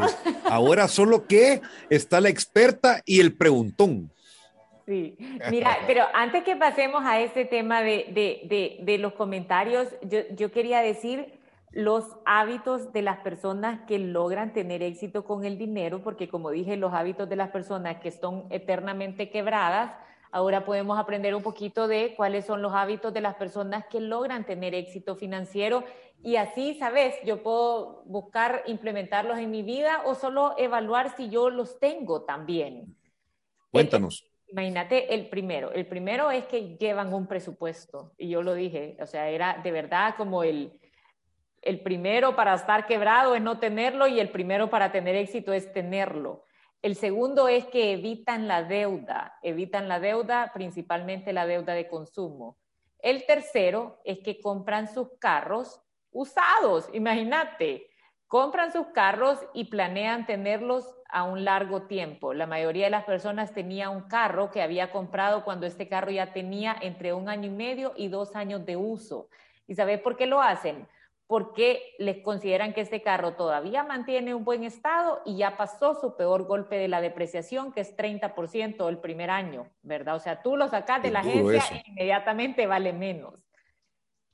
Ahora 0.50 0.88
solo 0.88 1.28
que 1.28 1.62
está 1.90 2.20
la 2.20 2.30
experta 2.30 3.02
y 3.06 3.20
el 3.20 3.38
preguntón. 3.38 4.12
Sí, 4.88 5.16
mira, 5.52 5.78
pero 5.88 6.06
antes 6.14 6.44
que 6.44 6.56
pasemos 6.56 7.04
a 7.06 7.22
este 7.22 7.46
tema 7.46 7.82
de, 7.82 8.08
de, 8.12 8.80
de, 8.82 8.98
los 8.98 9.14
comentarios, 9.14 9.88
yo, 10.02 10.22
yo 10.36 10.52
quería 10.52 10.82
decir 10.82 11.40
los 11.72 12.18
hábitos 12.26 12.92
de 12.92 13.02
las 13.02 13.20
personas 13.20 13.82
que 13.88 13.98
logran 13.98 14.54
tener 14.54 14.84
éxito 14.84 15.24
con 15.24 15.46
el 15.46 15.58
dinero, 15.58 16.04
porque 16.04 16.28
como 16.28 16.52
dije, 16.52 16.76
los 16.76 16.94
hábitos 16.94 17.30
de 17.30 17.38
las 17.38 17.50
personas 17.50 18.02
que 18.02 18.10
están 18.10 18.46
eternamente 18.50 19.30
quebradas, 19.30 19.94
ahora 20.32 20.66
podemos 20.66 21.00
aprender 21.00 21.34
un 21.34 21.44
poquito 21.44 21.88
de 21.88 22.14
cuáles 22.16 22.46
son 22.46 22.62
los 22.62 22.74
hábitos 22.74 23.14
de 23.14 23.22
las 23.22 23.36
personas 23.36 23.86
que 23.90 24.02
logran 24.02 24.46
tener 24.46 24.76
éxito 24.76 25.16
financiero 25.16 25.84
y 26.24 26.36
así, 26.36 26.76
¿sabes? 26.76 27.16
Yo 27.26 27.42
puedo 27.42 28.04
buscar 28.06 28.64
implementarlos 28.68 29.40
en 29.40 29.50
mi 29.50 29.64
vida 29.64 30.04
o 30.06 30.14
solo 30.14 30.56
evaluar 30.58 31.16
si 31.16 31.30
yo 31.30 31.50
los 31.50 31.80
tengo 31.80 32.24
también. 32.24 32.96
Cuéntanos. 33.72 34.30
imagínate 34.48 35.14
el 35.14 35.30
primero. 35.30 35.72
El 35.72 35.88
primero 35.88 36.30
es 36.30 36.46
que 36.46 36.78
llevan 36.78 37.14
un 37.14 37.28
presupuesto. 37.28 38.12
Y 38.18 38.28
yo 38.30 38.44
lo 38.44 38.54
dije, 38.54 38.98
o 39.02 39.08
sea, 39.08 39.30
era 39.30 39.62
de 39.64 39.72
verdad 39.72 40.16
como 40.18 40.44
el, 40.44 40.81
el 41.62 41.82
primero 41.82 42.36
para 42.36 42.54
estar 42.56 42.88
quebrado 42.88 43.36
es 43.36 43.42
no 43.42 43.60
tenerlo 43.60 44.08
y 44.08 44.20
el 44.20 44.30
primero 44.30 44.70
para 44.70 44.92
tener 44.92 45.16
éxito 45.16 45.54
es 45.54 45.72
tenerlo. 45.72 46.46
El 46.82 46.96
segundo 46.96 47.48
es 47.48 47.66
que 47.68 47.94
evitan 47.94 48.48
la 48.48 48.64
deuda, 48.64 49.38
evitan 49.44 49.88
la 49.88 50.00
deuda, 50.00 50.52
principalmente 50.54 51.32
la 51.34 51.46
deuda 51.46 51.74
de 51.74 51.88
consumo. 51.88 52.58
El 52.98 53.26
tercero 53.26 54.00
es 54.04 54.20
que 54.20 54.42
compran 54.42 54.92
sus 54.92 55.10
carros 55.20 55.82
usados, 56.12 56.90
imagínate, 56.94 57.88
compran 58.28 58.72
sus 58.72 58.88
carros 58.88 59.40
y 59.54 59.66
planean 59.66 60.26
tenerlos 60.26 60.96
a 61.10 61.24
un 61.24 61.44
largo 61.44 61.84
tiempo. 61.84 62.34
La 62.34 62.48
mayoría 62.48 62.86
de 62.86 62.92
las 62.92 63.04
personas 63.04 63.54
tenía 63.54 63.90
un 63.90 64.08
carro 64.08 64.50
que 64.50 64.62
había 64.62 64.92
comprado 64.92 65.44
cuando 65.44 65.68
este 65.68 65.88
carro 65.88 66.10
ya 66.10 66.34
tenía 66.34 66.76
entre 66.82 67.14
un 67.14 67.30
año 67.30 67.48
y 67.48 67.54
medio 67.54 67.94
y 67.96 68.08
dos 68.08 68.36
años 68.36 68.66
de 68.66 68.78
uso. 68.78 69.28
¿Y 69.68 69.76
sabes 69.76 70.00
por 70.00 70.18
qué 70.18 70.26
lo 70.26 70.42
hacen? 70.42 70.88
Porque 71.32 71.96
les 71.98 72.18
consideran 72.18 72.74
que 72.74 72.82
este 72.82 73.02
carro 73.02 73.36
todavía 73.36 73.86
mantiene 73.86 74.36
un 74.36 74.44
buen 74.44 74.66
estado 74.66 75.22
y 75.24 75.38
ya 75.38 75.56
pasó 75.56 75.96
su 75.96 76.18
peor 76.18 76.44
golpe 76.44 76.76
de 76.76 76.90
la 76.90 77.00
depreciación, 77.00 77.72
que 77.72 77.80
es 77.80 77.96
30% 77.96 78.90
el 78.90 78.98
primer 78.98 79.30
año, 79.30 79.70
¿verdad? 79.82 80.18
O 80.18 80.20
sea, 80.20 80.42
tú 80.42 80.58
lo 80.58 80.68
sacas 80.68 81.02
de 81.02 81.10
la 81.10 81.22
agencia 81.22 81.64
e 81.72 81.84
inmediatamente 81.88 82.68
vale 82.68 82.92
menos. 82.92 83.36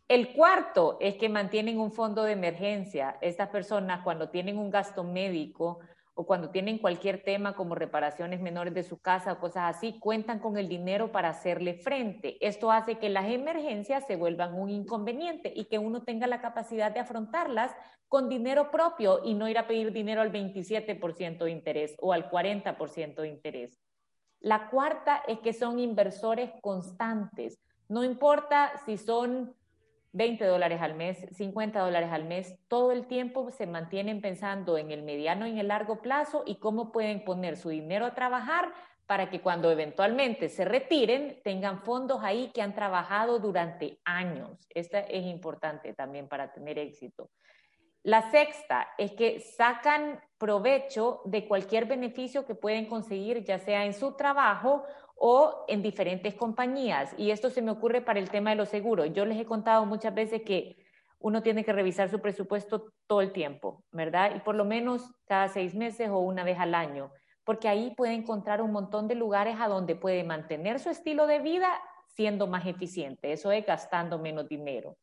El 0.08 0.34
cuarto 0.34 0.98
es 1.00 1.18
que 1.18 1.30
mantienen 1.30 1.80
un 1.80 1.92
fondo 1.92 2.24
de 2.24 2.32
emergencia. 2.32 3.20
Estas 3.22 3.50
personas 3.50 4.02
cuando 4.04 4.30
tienen 4.30 4.58
un 4.58 4.72
gasto 4.72 5.04
médico 5.04 5.82
o 6.20 6.26
cuando 6.26 6.50
tienen 6.50 6.80
cualquier 6.80 7.24
tema 7.24 7.56
como 7.56 7.76
reparaciones 7.76 8.42
menores 8.42 8.74
de 8.74 8.82
su 8.82 8.98
casa 8.98 9.34
o 9.34 9.40
cosas 9.40 9.76
así, 9.76 10.00
cuentan 10.00 10.40
con 10.40 10.58
el 10.58 10.68
dinero 10.68 11.12
para 11.12 11.30
hacerle 11.30 11.76
frente. 11.76 12.38
Esto 12.42 12.72
hace 12.72 12.98
que 12.98 13.08
las 13.08 13.30
emergencias 13.30 14.04
se 14.08 14.16
vuelvan 14.16 14.56
un 14.56 14.72
inconveniente 14.72 15.54
y 15.56 15.66
que 15.66 15.78
uno 15.78 16.02
tenga 16.02 16.26
la 16.26 16.42
capacidad 16.42 16.92
de 16.92 17.02
afrontarlas 17.02 17.72
con 18.08 18.30
dinero 18.30 18.72
propio 18.72 19.22
y 19.24 19.36
no 19.36 19.48
ir 19.48 19.60
a 19.60 19.68
pedir 19.68 19.92
dinero 19.92 20.22
al 20.22 20.32
27% 20.32 21.44
de 21.44 21.52
interés 21.52 21.96
o 22.00 22.14
al 22.14 22.32
40% 22.32 23.22
de 23.22 23.28
interés. 23.28 23.80
La 24.40 24.72
cuarta 24.72 25.22
es 25.28 25.38
que 25.40 25.54
son 25.54 25.80
inversores 25.80 26.50
constantes. 26.62 27.60
No 27.90 28.04
importa 28.04 28.72
si 28.88 28.98
son 28.98 29.54
20 30.18 30.46
dólares 30.46 30.82
al 30.82 30.96
mes, 30.96 31.26
50 31.32 31.80
dólares 31.80 32.10
al 32.12 32.26
mes, 32.26 32.58
todo 32.68 32.92
el 32.92 33.06
tiempo 33.06 33.52
se 33.52 33.68
mantienen 33.68 34.20
pensando 34.20 34.78
en 34.78 34.90
el 34.90 35.04
mediano 35.04 35.46
y 35.46 35.52
en 35.52 35.60
el 35.60 35.68
largo 35.68 36.02
plazo 36.02 36.44
y 36.46 36.56
cómo 36.56 36.92
pueden 36.92 37.24
poner 37.24 37.56
su 37.56 37.70
dinero 37.70 38.06
a 38.06 38.16
trabajar 38.16 38.74
para 39.06 39.30
que 39.30 39.42
cuando 39.42 39.72
eventualmente 39.72 40.50
se 40.50 40.66
retiren 40.66 41.40
tengan 41.44 41.84
fondos 41.84 42.24
ahí 42.24 42.52
que 42.54 42.64
han 42.64 42.74
trabajado 42.74 43.40
durante 43.40 44.00
años. 44.04 44.68
Esta 44.74 45.00
es 45.02 45.26
importante 45.26 45.94
también 45.94 46.28
para 46.28 46.52
tener 46.52 46.80
éxito. 46.80 47.30
La 48.02 48.32
sexta 48.32 48.88
es 48.98 49.12
que 49.12 49.40
sacan 49.40 50.20
provecho 50.38 51.22
de 51.26 51.48
cualquier 51.48 51.86
beneficio 51.86 52.46
que 52.46 52.56
pueden 52.56 52.88
conseguir, 52.88 53.44
ya 53.44 53.60
sea 53.60 53.86
en 53.86 53.94
su 53.94 54.16
trabajo 54.16 54.84
o 55.18 55.66
en 55.68 55.82
diferentes 55.82 56.36
compañías. 56.36 57.14
Y 57.18 57.32
esto 57.32 57.50
se 57.50 57.62
me 57.62 57.72
ocurre 57.72 58.02
para 58.02 58.20
el 58.20 58.30
tema 58.30 58.52
de 58.52 58.56
los 58.56 58.70
seguros. 58.70 59.12
Yo 59.14 59.26
les 59.26 59.40
he 59.40 59.46
contado 59.46 59.86
muchas 59.86 60.14
veces 60.14 60.44
que 60.44 60.78
uno 61.20 61.42
tiene 61.42 61.64
que 61.64 61.74
revisar 61.74 62.10
su 62.10 62.22
presupuesto 62.22 62.94
todo 63.08 63.22
el 63.22 63.32
tiempo, 63.32 63.84
¿verdad? 63.92 64.36
Y 64.36 64.40
por 64.40 64.56
lo 64.56 64.66
menos 64.66 65.12
cada 65.26 65.48
seis 65.48 65.74
meses 65.74 66.10
o 66.10 66.20
una 66.20 66.44
vez 66.44 66.60
al 66.60 66.76
año, 66.76 67.12
porque 67.44 67.68
ahí 67.68 67.94
puede 67.96 68.14
encontrar 68.14 68.62
un 68.62 68.72
montón 68.72 69.08
de 69.08 69.16
lugares 69.16 69.56
a 69.60 69.68
donde 69.68 69.96
puede 69.96 70.24
mantener 70.24 70.80
su 70.80 70.90
estilo 70.90 71.26
de 71.26 71.40
vida 71.40 71.70
siendo 72.08 72.48
más 72.48 72.66
eficiente. 72.68 73.32
Eso 73.32 73.52
es 73.52 73.66
gastando 73.66 74.20
menos 74.20 74.48
dinero. 74.48 74.98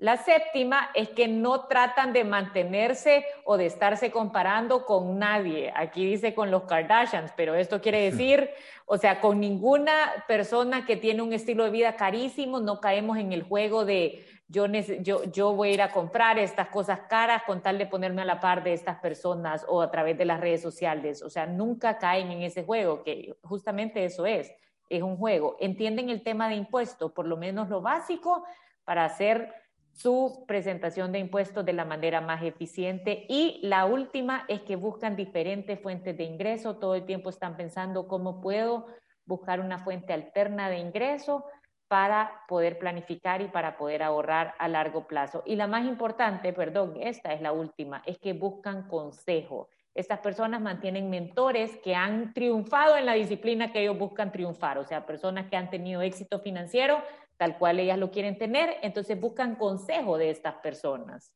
La 0.00 0.16
séptima 0.16 0.88
es 0.94 1.10
que 1.10 1.28
no 1.28 1.66
tratan 1.66 2.14
de 2.14 2.24
mantenerse 2.24 3.22
o 3.44 3.58
de 3.58 3.66
estarse 3.66 4.10
comparando 4.10 4.86
con 4.86 5.18
nadie. 5.18 5.70
Aquí 5.76 6.06
dice 6.06 6.34
con 6.34 6.50
los 6.50 6.62
Kardashians, 6.62 7.34
pero 7.36 7.54
esto 7.54 7.82
quiere 7.82 8.10
decir, 8.10 8.48
o 8.86 8.96
sea, 8.96 9.20
con 9.20 9.38
ninguna 9.38 10.24
persona 10.26 10.86
que 10.86 10.96
tiene 10.96 11.20
un 11.20 11.34
estilo 11.34 11.64
de 11.64 11.70
vida 11.70 11.96
carísimo, 11.96 12.60
no 12.60 12.80
caemos 12.80 13.18
en 13.18 13.34
el 13.34 13.42
juego 13.42 13.84
de 13.84 14.24
yo, 14.48 14.64
yo, 14.66 15.24
yo 15.24 15.52
voy 15.52 15.68
a 15.68 15.74
ir 15.74 15.82
a 15.82 15.92
comprar 15.92 16.38
estas 16.38 16.68
cosas 16.68 17.00
caras 17.00 17.42
con 17.46 17.62
tal 17.62 17.76
de 17.76 17.84
ponerme 17.84 18.22
a 18.22 18.24
la 18.24 18.40
par 18.40 18.64
de 18.64 18.72
estas 18.72 19.00
personas 19.00 19.66
o 19.68 19.82
a 19.82 19.90
través 19.90 20.16
de 20.16 20.24
las 20.24 20.40
redes 20.40 20.62
sociales. 20.62 21.20
O 21.20 21.28
sea, 21.28 21.44
nunca 21.44 21.98
caen 21.98 22.30
en 22.30 22.40
ese 22.40 22.64
juego, 22.64 23.02
que 23.02 23.36
justamente 23.42 24.02
eso 24.06 24.24
es, 24.24 24.50
es 24.88 25.02
un 25.02 25.18
juego. 25.18 25.58
Entienden 25.60 26.08
el 26.08 26.22
tema 26.22 26.48
de 26.48 26.54
impuestos, 26.54 27.12
por 27.12 27.26
lo 27.26 27.36
menos 27.36 27.68
lo 27.68 27.82
básico, 27.82 28.44
para 28.84 29.04
hacer 29.04 29.59
su 30.00 30.44
presentación 30.46 31.12
de 31.12 31.18
impuestos 31.18 31.64
de 31.64 31.74
la 31.74 31.84
manera 31.84 32.20
más 32.22 32.42
eficiente. 32.42 33.26
Y 33.28 33.60
la 33.62 33.84
última 33.84 34.44
es 34.48 34.62
que 34.62 34.76
buscan 34.76 35.14
diferentes 35.14 35.78
fuentes 35.80 36.16
de 36.16 36.24
ingreso. 36.24 36.76
Todo 36.76 36.94
el 36.94 37.04
tiempo 37.04 37.28
están 37.28 37.56
pensando 37.56 38.08
cómo 38.08 38.40
puedo 38.40 38.86
buscar 39.26 39.60
una 39.60 39.78
fuente 39.78 40.14
alterna 40.14 40.70
de 40.70 40.78
ingreso 40.78 41.44
para 41.86 42.44
poder 42.48 42.78
planificar 42.78 43.42
y 43.42 43.48
para 43.48 43.76
poder 43.76 44.02
ahorrar 44.02 44.54
a 44.58 44.68
largo 44.68 45.06
plazo. 45.06 45.42
Y 45.44 45.56
la 45.56 45.66
más 45.66 45.84
importante, 45.84 46.52
perdón, 46.52 46.94
esta 47.00 47.34
es 47.34 47.42
la 47.42 47.52
última, 47.52 48.02
es 48.06 48.16
que 48.18 48.32
buscan 48.32 48.88
consejo. 48.88 49.68
Estas 49.92 50.20
personas 50.20 50.60
mantienen 50.62 51.10
mentores 51.10 51.76
que 51.82 51.94
han 51.94 52.32
triunfado 52.32 52.96
en 52.96 53.06
la 53.06 53.14
disciplina 53.14 53.72
que 53.72 53.82
ellos 53.82 53.98
buscan 53.98 54.32
triunfar, 54.32 54.78
o 54.78 54.84
sea, 54.84 55.04
personas 55.04 55.50
que 55.50 55.56
han 55.56 55.68
tenido 55.68 56.00
éxito 56.00 56.38
financiero, 56.38 57.02
tal 57.40 57.56
cual 57.56 57.80
ellas 57.80 57.98
lo 57.98 58.10
quieren 58.10 58.36
tener, 58.36 58.76
entonces 58.82 59.18
buscan 59.18 59.56
consejo 59.56 60.18
de 60.18 60.28
estas 60.28 60.56
personas. 60.56 61.32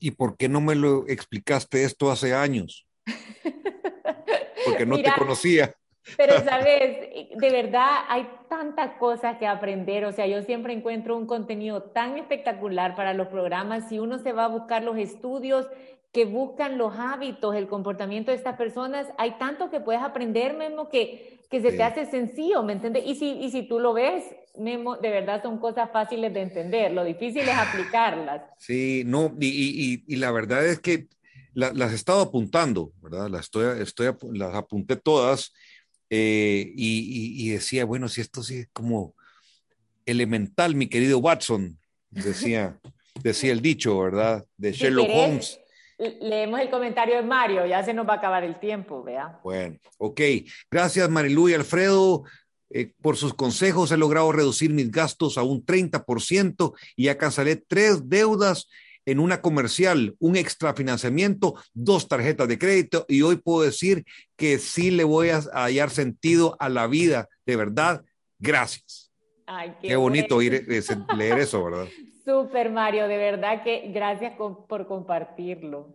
¿Y 0.00 0.12
por 0.12 0.38
qué 0.38 0.48
no 0.48 0.62
me 0.62 0.74
lo 0.74 1.06
explicaste 1.06 1.84
esto 1.84 2.10
hace 2.10 2.34
años? 2.34 2.88
Porque 4.64 4.86
no 4.86 4.96
te 4.96 5.12
conocía. 5.12 5.74
Pero, 6.16 6.40
sabes, 6.44 7.28
de 7.36 7.50
verdad 7.50 7.98
hay 8.08 8.30
tantas 8.48 8.92
cosas 8.92 9.36
que 9.36 9.46
aprender. 9.46 10.06
O 10.06 10.12
sea, 10.12 10.26
yo 10.26 10.40
siempre 10.40 10.72
encuentro 10.72 11.18
un 11.18 11.26
contenido 11.26 11.82
tan 11.82 12.16
espectacular 12.16 12.96
para 12.96 13.12
los 13.12 13.28
programas. 13.28 13.90
Si 13.90 13.98
uno 13.98 14.16
se 14.16 14.32
va 14.32 14.46
a 14.46 14.48
buscar 14.48 14.84
los 14.84 14.96
estudios 14.96 15.68
que 16.12 16.24
buscan 16.24 16.78
los 16.78 16.94
hábitos, 16.96 17.54
el 17.54 17.68
comportamiento 17.68 18.30
de 18.30 18.36
estas 18.36 18.56
personas, 18.56 19.06
hay 19.18 19.38
tanto 19.38 19.70
que 19.70 19.80
puedes 19.80 20.02
aprender, 20.02 20.56
Memo, 20.56 20.88
que, 20.88 21.40
que 21.50 21.60
se 21.60 21.72
te 21.72 21.82
hace 21.82 22.06
sencillo, 22.06 22.62
¿me 22.62 22.72
entiendes? 22.72 23.04
Y 23.06 23.14
si, 23.14 23.30
y 23.32 23.50
si 23.50 23.62
tú 23.62 23.78
lo 23.78 23.92
ves, 23.92 24.24
Memo, 24.56 24.96
de 24.96 25.10
verdad 25.10 25.42
son 25.42 25.58
cosas 25.58 25.90
fáciles 25.92 26.32
de 26.32 26.42
entender, 26.42 26.92
lo 26.92 27.04
difícil 27.04 27.42
es 27.42 27.56
aplicarlas. 27.56 28.42
Sí, 28.58 29.02
no, 29.06 29.36
y, 29.38 29.46
y, 29.48 30.04
y 30.06 30.16
la 30.16 30.30
verdad 30.32 30.66
es 30.66 30.80
que 30.80 31.08
las 31.54 31.92
he 31.92 31.96
estado 31.96 32.20
apuntando, 32.20 32.92
¿verdad? 33.02 33.28
Las, 33.28 33.46
estoy, 33.46 33.82
estoy, 33.82 34.12
las 34.32 34.54
apunté 34.54 34.96
todas 34.96 35.52
eh, 36.08 36.72
y, 36.74 37.50
decía, 37.50 37.84
bueno, 37.84 38.08
si 38.08 38.20
esto 38.20 38.42
sí 38.42 38.58
es 38.58 38.68
como 38.72 39.14
elemental, 40.06 40.74
mi 40.74 40.86
querido 40.86 41.18
Watson, 41.18 41.78
decía, 42.10 42.78
decía 43.22 43.52
el 43.52 43.60
dicho, 43.60 43.98
¿verdad? 43.98 44.46
De 44.56 44.72
Sherlock 44.72 45.08
Holmes 45.12 45.60
leemos 45.98 46.60
el 46.60 46.70
comentario 46.70 47.16
de 47.16 47.22
Mario, 47.22 47.66
ya 47.66 47.82
se 47.82 47.92
nos 47.92 48.08
va 48.08 48.14
a 48.14 48.16
acabar 48.16 48.44
el 48.44 48.58
tiempo, 48.60 49.02
vea. 49.02 49.40
Bueno, 49.42 49.76
ok. 49.98 50.20
Gracias 50.70 51.08
Marilu 51.10 51.48
y 51.48 51.54
Alfredo. 51.54 52.24
Eh, 52.70 52.92
por 53.00 53.16
sus 53.16 53.32
consejos 53.32 53.90
he 53.92 53.96
logrado 53.96 54.30
reducir 54.30 54.70
mis 54.70 54.90
gastos 54.90 55.38
a 55.38 55.42
un 55.42 55.64
30% 55.64 56.74
y 56.96 57.04
ya 57.04 57.16
cancelé 57.16 57.56
tres 57.56 58.10
deudas 58.10 58.68
en 59.06 59.20
una 59.20 59.40
comercial, 59.40 60.14
un 60.18 60.36
extrafinanciamiento, 60.36 61.54
dos 61.72 62.08
tarjetas 62.08 62.46
de 62.46 62.58
crédito 62.58 63.06
y 63.08 63.22
hoy 63.22 63.36
puedo 63.36 63.62
decir 63.62 64.04
que 64.36 64.58
sí 64.58 64.90
le 64.90 65.04
voy 65.04 65.30
a 65.30 65.40
hallar 65.54 65.88
sentido 65.88 66.58
a 66.60 66.68
la 66.68 66.86
vida, 66.86 67.26
de 67.46 67.56
verdad. 67.56 68.04
Gracias. 68.38 69.10
Ay, 69.46 69.74
qué, 69.80 69.96
bonito 69.96 70.38
leer 70.40 71.38
eso, 71.38 71.64
¿verdad? 71.64 71.88
Súper, 72.28 72.70
Mario, 72.70 73.08
de 73.08 73.16
verdad 73.16 73.62
que 73.64 73.90
gracias 73.90 74.34
por 74.36 74.86
compartirlo. 74.86 75.94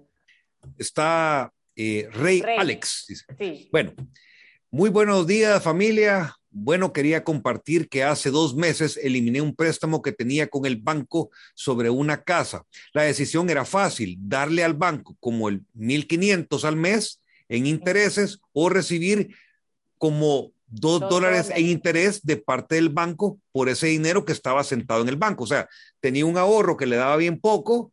Está 0.79 1.53
eh, 1.75 2.09
Rey, 2.11 2.41
Alex. 2.57 3.05
Sí. 3.37 3.69
Bueno, 3.71 3.93
muy 4.71 4.89
buenos 4.89 5.27
días, 5.27 5.61
familia. 5.61 6.35
Bueno, 6.49 6.91
quería 6.91 7.23
compartir 7.23 7.87
que 7.87 8.03
hace 8.03 8.31
dos 8.31 8.55
meses 8.55 8.97
eliminé 8.97 9.41
un 9.41 9.55
préstamo 9.55 10.01
que 10.01 10.11
tenía 10.11 10.47
con 10.47 10.65
el 10.65 10.77
banco 10.77 11.29
sobre 11.53 11.91
una 11.91 12.23
casa. 12.23 12.63
La 12.93 13.03
decisión 13.03 13.47
era 13.51 13.63
fácil, 13.63 14.17
darle 14.19 14.63
al 14.63 14.73
banco 14.73 15.15
como 15.19 15.49
el 15.49 15.61
1.500 15.75 16.63
al 16.63 16.77
mes 16.77 17.21
en 17.47 17.67
intereses 17.67 18.39
o 18.53 18.69
recibir 18.69 19.35
como 19.99 20.51
dos, 20.73 21.01
dólares 21.01 21.51
en 21.55 21.67
interés 21.67 22.21
de 22.23 22.37
parte 22.37 22.75
del 22.75 22.89
banco 22.89 23.39
por 23.51 23.69
ese 23.69 23.87
dinero 23.87 24.25
que 24.25 24.31
estaba 24.31 24.63
sentado 24.63 25.01
en 25.01 25.09
el 25.09 25.15
banco. 25.15 25.43
O 25.43 25.47
sea, 25.47 25.69
tenía 25.99 26.25
un 26.25 26.37
ahorro 26.37 26.77
que 26.77 26.85
le 26.85 26.95
daba 26.95 27.15
bien 27.17 27.39
poco 27.39 27.91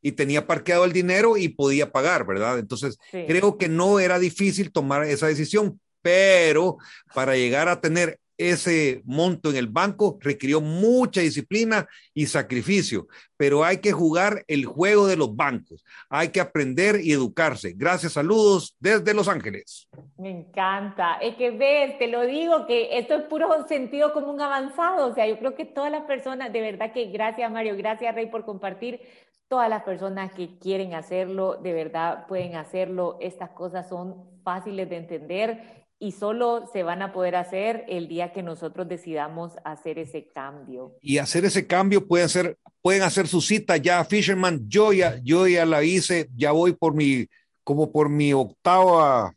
y 0.00 0.12
tenía 0.12 0.46
parqueado 0.46 0.84
el 0.84 0.92
dinero 0.92 1.36
y 1.36 1.48
podía 1.48 1.90
pagar, 1.90 2.26
¿verdad? 2.26 2.58
Entonces, 2.58 2.98
creo 3.10 3.58
que 3.58 3.68
no 3.68 3.98
era 3.98 4.18
difícil 4.18 4.70
tomar 4.70 5.04
esa 5.04 5.26
decisión, 5.26 5.80
pero 6.02 6.78
para 7.14 7.34
llegar 7.36 7.68
a 7.68 7.80
tener 7.80 8.20
ese 8.38 9.02
monto 9.04 9.50
en 9.50 9.56
el 9.56 9.66
banco 9.66 10.16
requirió 10.20 10.60
mucha 10.60 11.20
disciplina 11.20 11.86
y 12.14 12.26
sacrificio, 12.26 13.08
pero 13.36 13.64
hay 13.64 13.78
que 13.78 13.92
jugar 13.92 14.44
el 14.46 14.64
juego 14.64 15.06
de 15.06 15.16
los 15.16 15.34
bancos, 15.34 15.84
hay 16.08 16.28
que 16.28 16.40
aprender 16.40 17.00
y 17.02 17.12
educarse. 17.12 17.74
Gracias, 17.76 18.12
saludos 18.12 18.76
desde 18.78 19.12
Los 19.12 19.28
Ángeles. 19.28 19.88
Me 20.16 20.30
encanta, 20.30 21.18
es 21.20 21.34
que 21.34 21.50
ves, 21.50 21.98
te 21.98 22.06
lo 22.06 22.22
digo, 22.22 22.66
que 22.66 22.96
esto 22.98 23.14
es 23.16 23.24
puro 23.24 23.66
sentido 23.66 24.12
común 24.12 24.40
avanzado, 24.40 25.08
o 25.08 25.14
sea, 25.14 25.26
yo 25.26 25.38
creo 25.38 25.54
que 25.54 25.64
todas 25.64 25.90
las 25.90 26.04
personas, 26.04 26.52
de 26.52 26.60
verdad 26.60 26.92
que 26.92 27.06
gracias 27.06 27.50
Mario, 27.50 27.76
gracias 27.76 28.14
Rey 28.14 28.26
por 28.26 28.44
compartir, 28.44 29.00
Todas 29.48 29.70
las 29.70 29.82
personas 29.82 30.30
que 30.32 30.58
quieren 30.58 30.92
hacerlo, 30.92 31.56
de 31.56 31.72
verdad 31.72 32.26
pueden 32.26 32.54
hacerlo. 32.54 33.16
Estas 33.18 33.48
cosas 33.48 33.88
son 33.88 34.28
fáciles 34.44 34.90
de 34.90 34.96
entender 34.98 35.87
y 36.00 36.12
solo 36.12 36.68
se 36.72 36.82
van 36.82 37.02
a 37.02 37.12
poder 37.12 37.34
hacer 37.34 37.84
el 37.88 38.06
día 38.08 38.32
que 38.32 38.42
nosotros 38.42 38.88
decidamos 38.88 39.52
hacer 39.64 39.98
ese 39.98 40.28
cambio. 40.28 40.96
Y 41.00 41.18
hacer 41.18 41.44
ese 41.44 41.66
cambio 41.66 42.06
pueden 42.06 42.26
hacer, 42.26 42.58
pueden 42.82 43.02
hacer 43.02 43.26
su 43.26 43.40
cita 43.40 43.76
ya, 43.76 44.04
Fisherman. 44.04 44.68
Yo 44.68 44.92
ya, 44.92 45.20
yo 45.24 45.48
ya 45.48 45.66
la 45.66 45.82
hice, 45.82 46.28
ya 46.36 46.52
voy 46.52 46.72
por 46.72 46.94
mi, 46.94 47.26
como 47.64 47.90
por 47.90 48.08
mi 48.08 48.32
octava, 48.32 49.34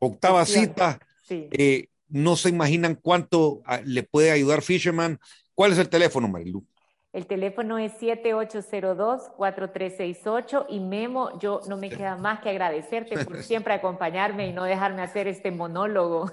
octava 0.00 0.44
cita. 0.44 0.98
Sí. 1.22 1.48
Eh, 1.52 1.88
no 2.08 2.36
se 2.36 2.48
imaginan 2.48 2.96
cuánto 2.96 3.62
ah, 3.64 3.80
le 3.84 4.02
puede 4.02 4.30
ayudar 4.30 4.62
Fisherman. 4.62 5.18
¿Cuál 5.54 5.72
es 5.72 5.78
el 5.78 5.88
teléfono, 5.88 6.28
Marilu? 6.28 6.66
El 7.14 7.26
teléfono 7.26 7.78
es 7.78 7.92
7802-4368 8.00 10.66
y 10.68 10.80
Memo, 10.80 11.38
yo 11.38 11.60
no 11.68 11.76
me 11.76 11.88
queda 11.88 12.16
más 12.16 12.40
que 12.40 12.50
agradecerte 12.50 13.24
por 13.24 13.40
siempre 13.44 13.72
acompañarme 13.72 14.48
y 14.48 14.52
no 14.52 14.64
dejarme 14.64 15.02
hacer 15.02 15.28
este 15.28 15.52
monólogo. 15.52 16.28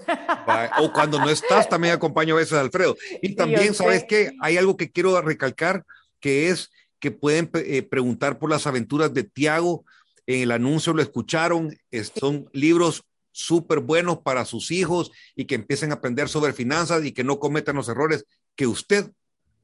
O 0.79 0.91
cuando 0.91 1.19
no 1.19 1.29
estás, 1.29 1.69
también 1.69 1.93
acompaño 1.93 2.33
a 2.33 2.39
veces 2.39 2.53
a 2.53 2.61
Alfredo. 2.61 2.97
Y 3.21 3.35
también, 3.35 3.75
¿sabes 3.75 4.05
qué? 4.09 4.31
Hay 4.41 4.57
algo 4.57 4.75
que 4.75 4.89
quiero 4.89 5.21
recalcar, 5.21 5.85
que 6.19 6.49
es 6.49 6.71
que 6.99 7.11
pueden 7.11 7.51
eh, 7.53 7.83
preguntar 7.83 8.39
por 8.39 8.49
las 8.49 8.65
aventuras 8.65 9.13
de 9.13 9.23
Tiago. 9.23 9.85
En 10.25 10.41
el 10.41 10.51
anuncio 10.51 10.93
lo 10.93 11.03
escucharon, 11.03 11.77
son 12.19 12.49
libros 12.53 13.03
súper 13.31 13.81
buenos 13.81 14.21
para 14.21 14.45
sus 14.45 14.71
hijos 14.71 15.11
y 15.35 15.45
que 15.45 15.53
empiecen 15.53 15.91
a 15.91 15.95
aprender 15.95 16.27
sobre 16.27 16.53
finanzas 16.53 17.05
y 17.05 17.11
que 17.11 17.23
no 17.23 17.37
cometan 17.37 17.75
los 17.75 17.87
errores 17.87 18.25
que 18.55 18.65
usted 18.65 19.11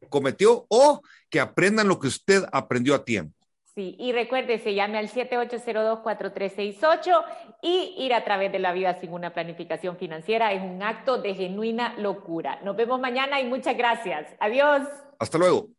cometió 0.09 0.65
o 0.69 1.01
que 1.29 1.39
aprendan 1.39 1.87
lo 1.87 1.99
que 1.99 2.07
usted 2.07 2.43
aprendió 2.51 2.95
a 2.95 3.05
tiempo. 3.05 3.37
Sí, 3.77 3.95
y 3.99 4.11
recuerde, 4.11 4.57
se 4.57 4.73
llame 4.73 4.97
al 4.97 5.07
7802-4368 5.07 7.23
y 7.61 7.93
ir 7.99 8.15
a 8.15 8.23
través 8.23 8.51
de 8.51 8.57
la 8.57 8.73
vida 8.73 8.99
sin 8.99 9.13
una 9.13 9.35
planificación 9.35 9.97
financiera 9.97 10.51
es 10.51 10.63
un 10.63 10.81
acto 10.81 11.21
de 11.21 11.35
genuina 11.35 11.93
locura. 11.99 12.59
Nos 12.63 12.75
vemos 12.75 12.99
mañana 12.99 13.39
y 13.39 13.45
muchas 13.45 13.77
gracias. 13.77 14.25
Adiós. 14.39 14.81
Hasta 15.19 15.37
luego. 15.37 15.76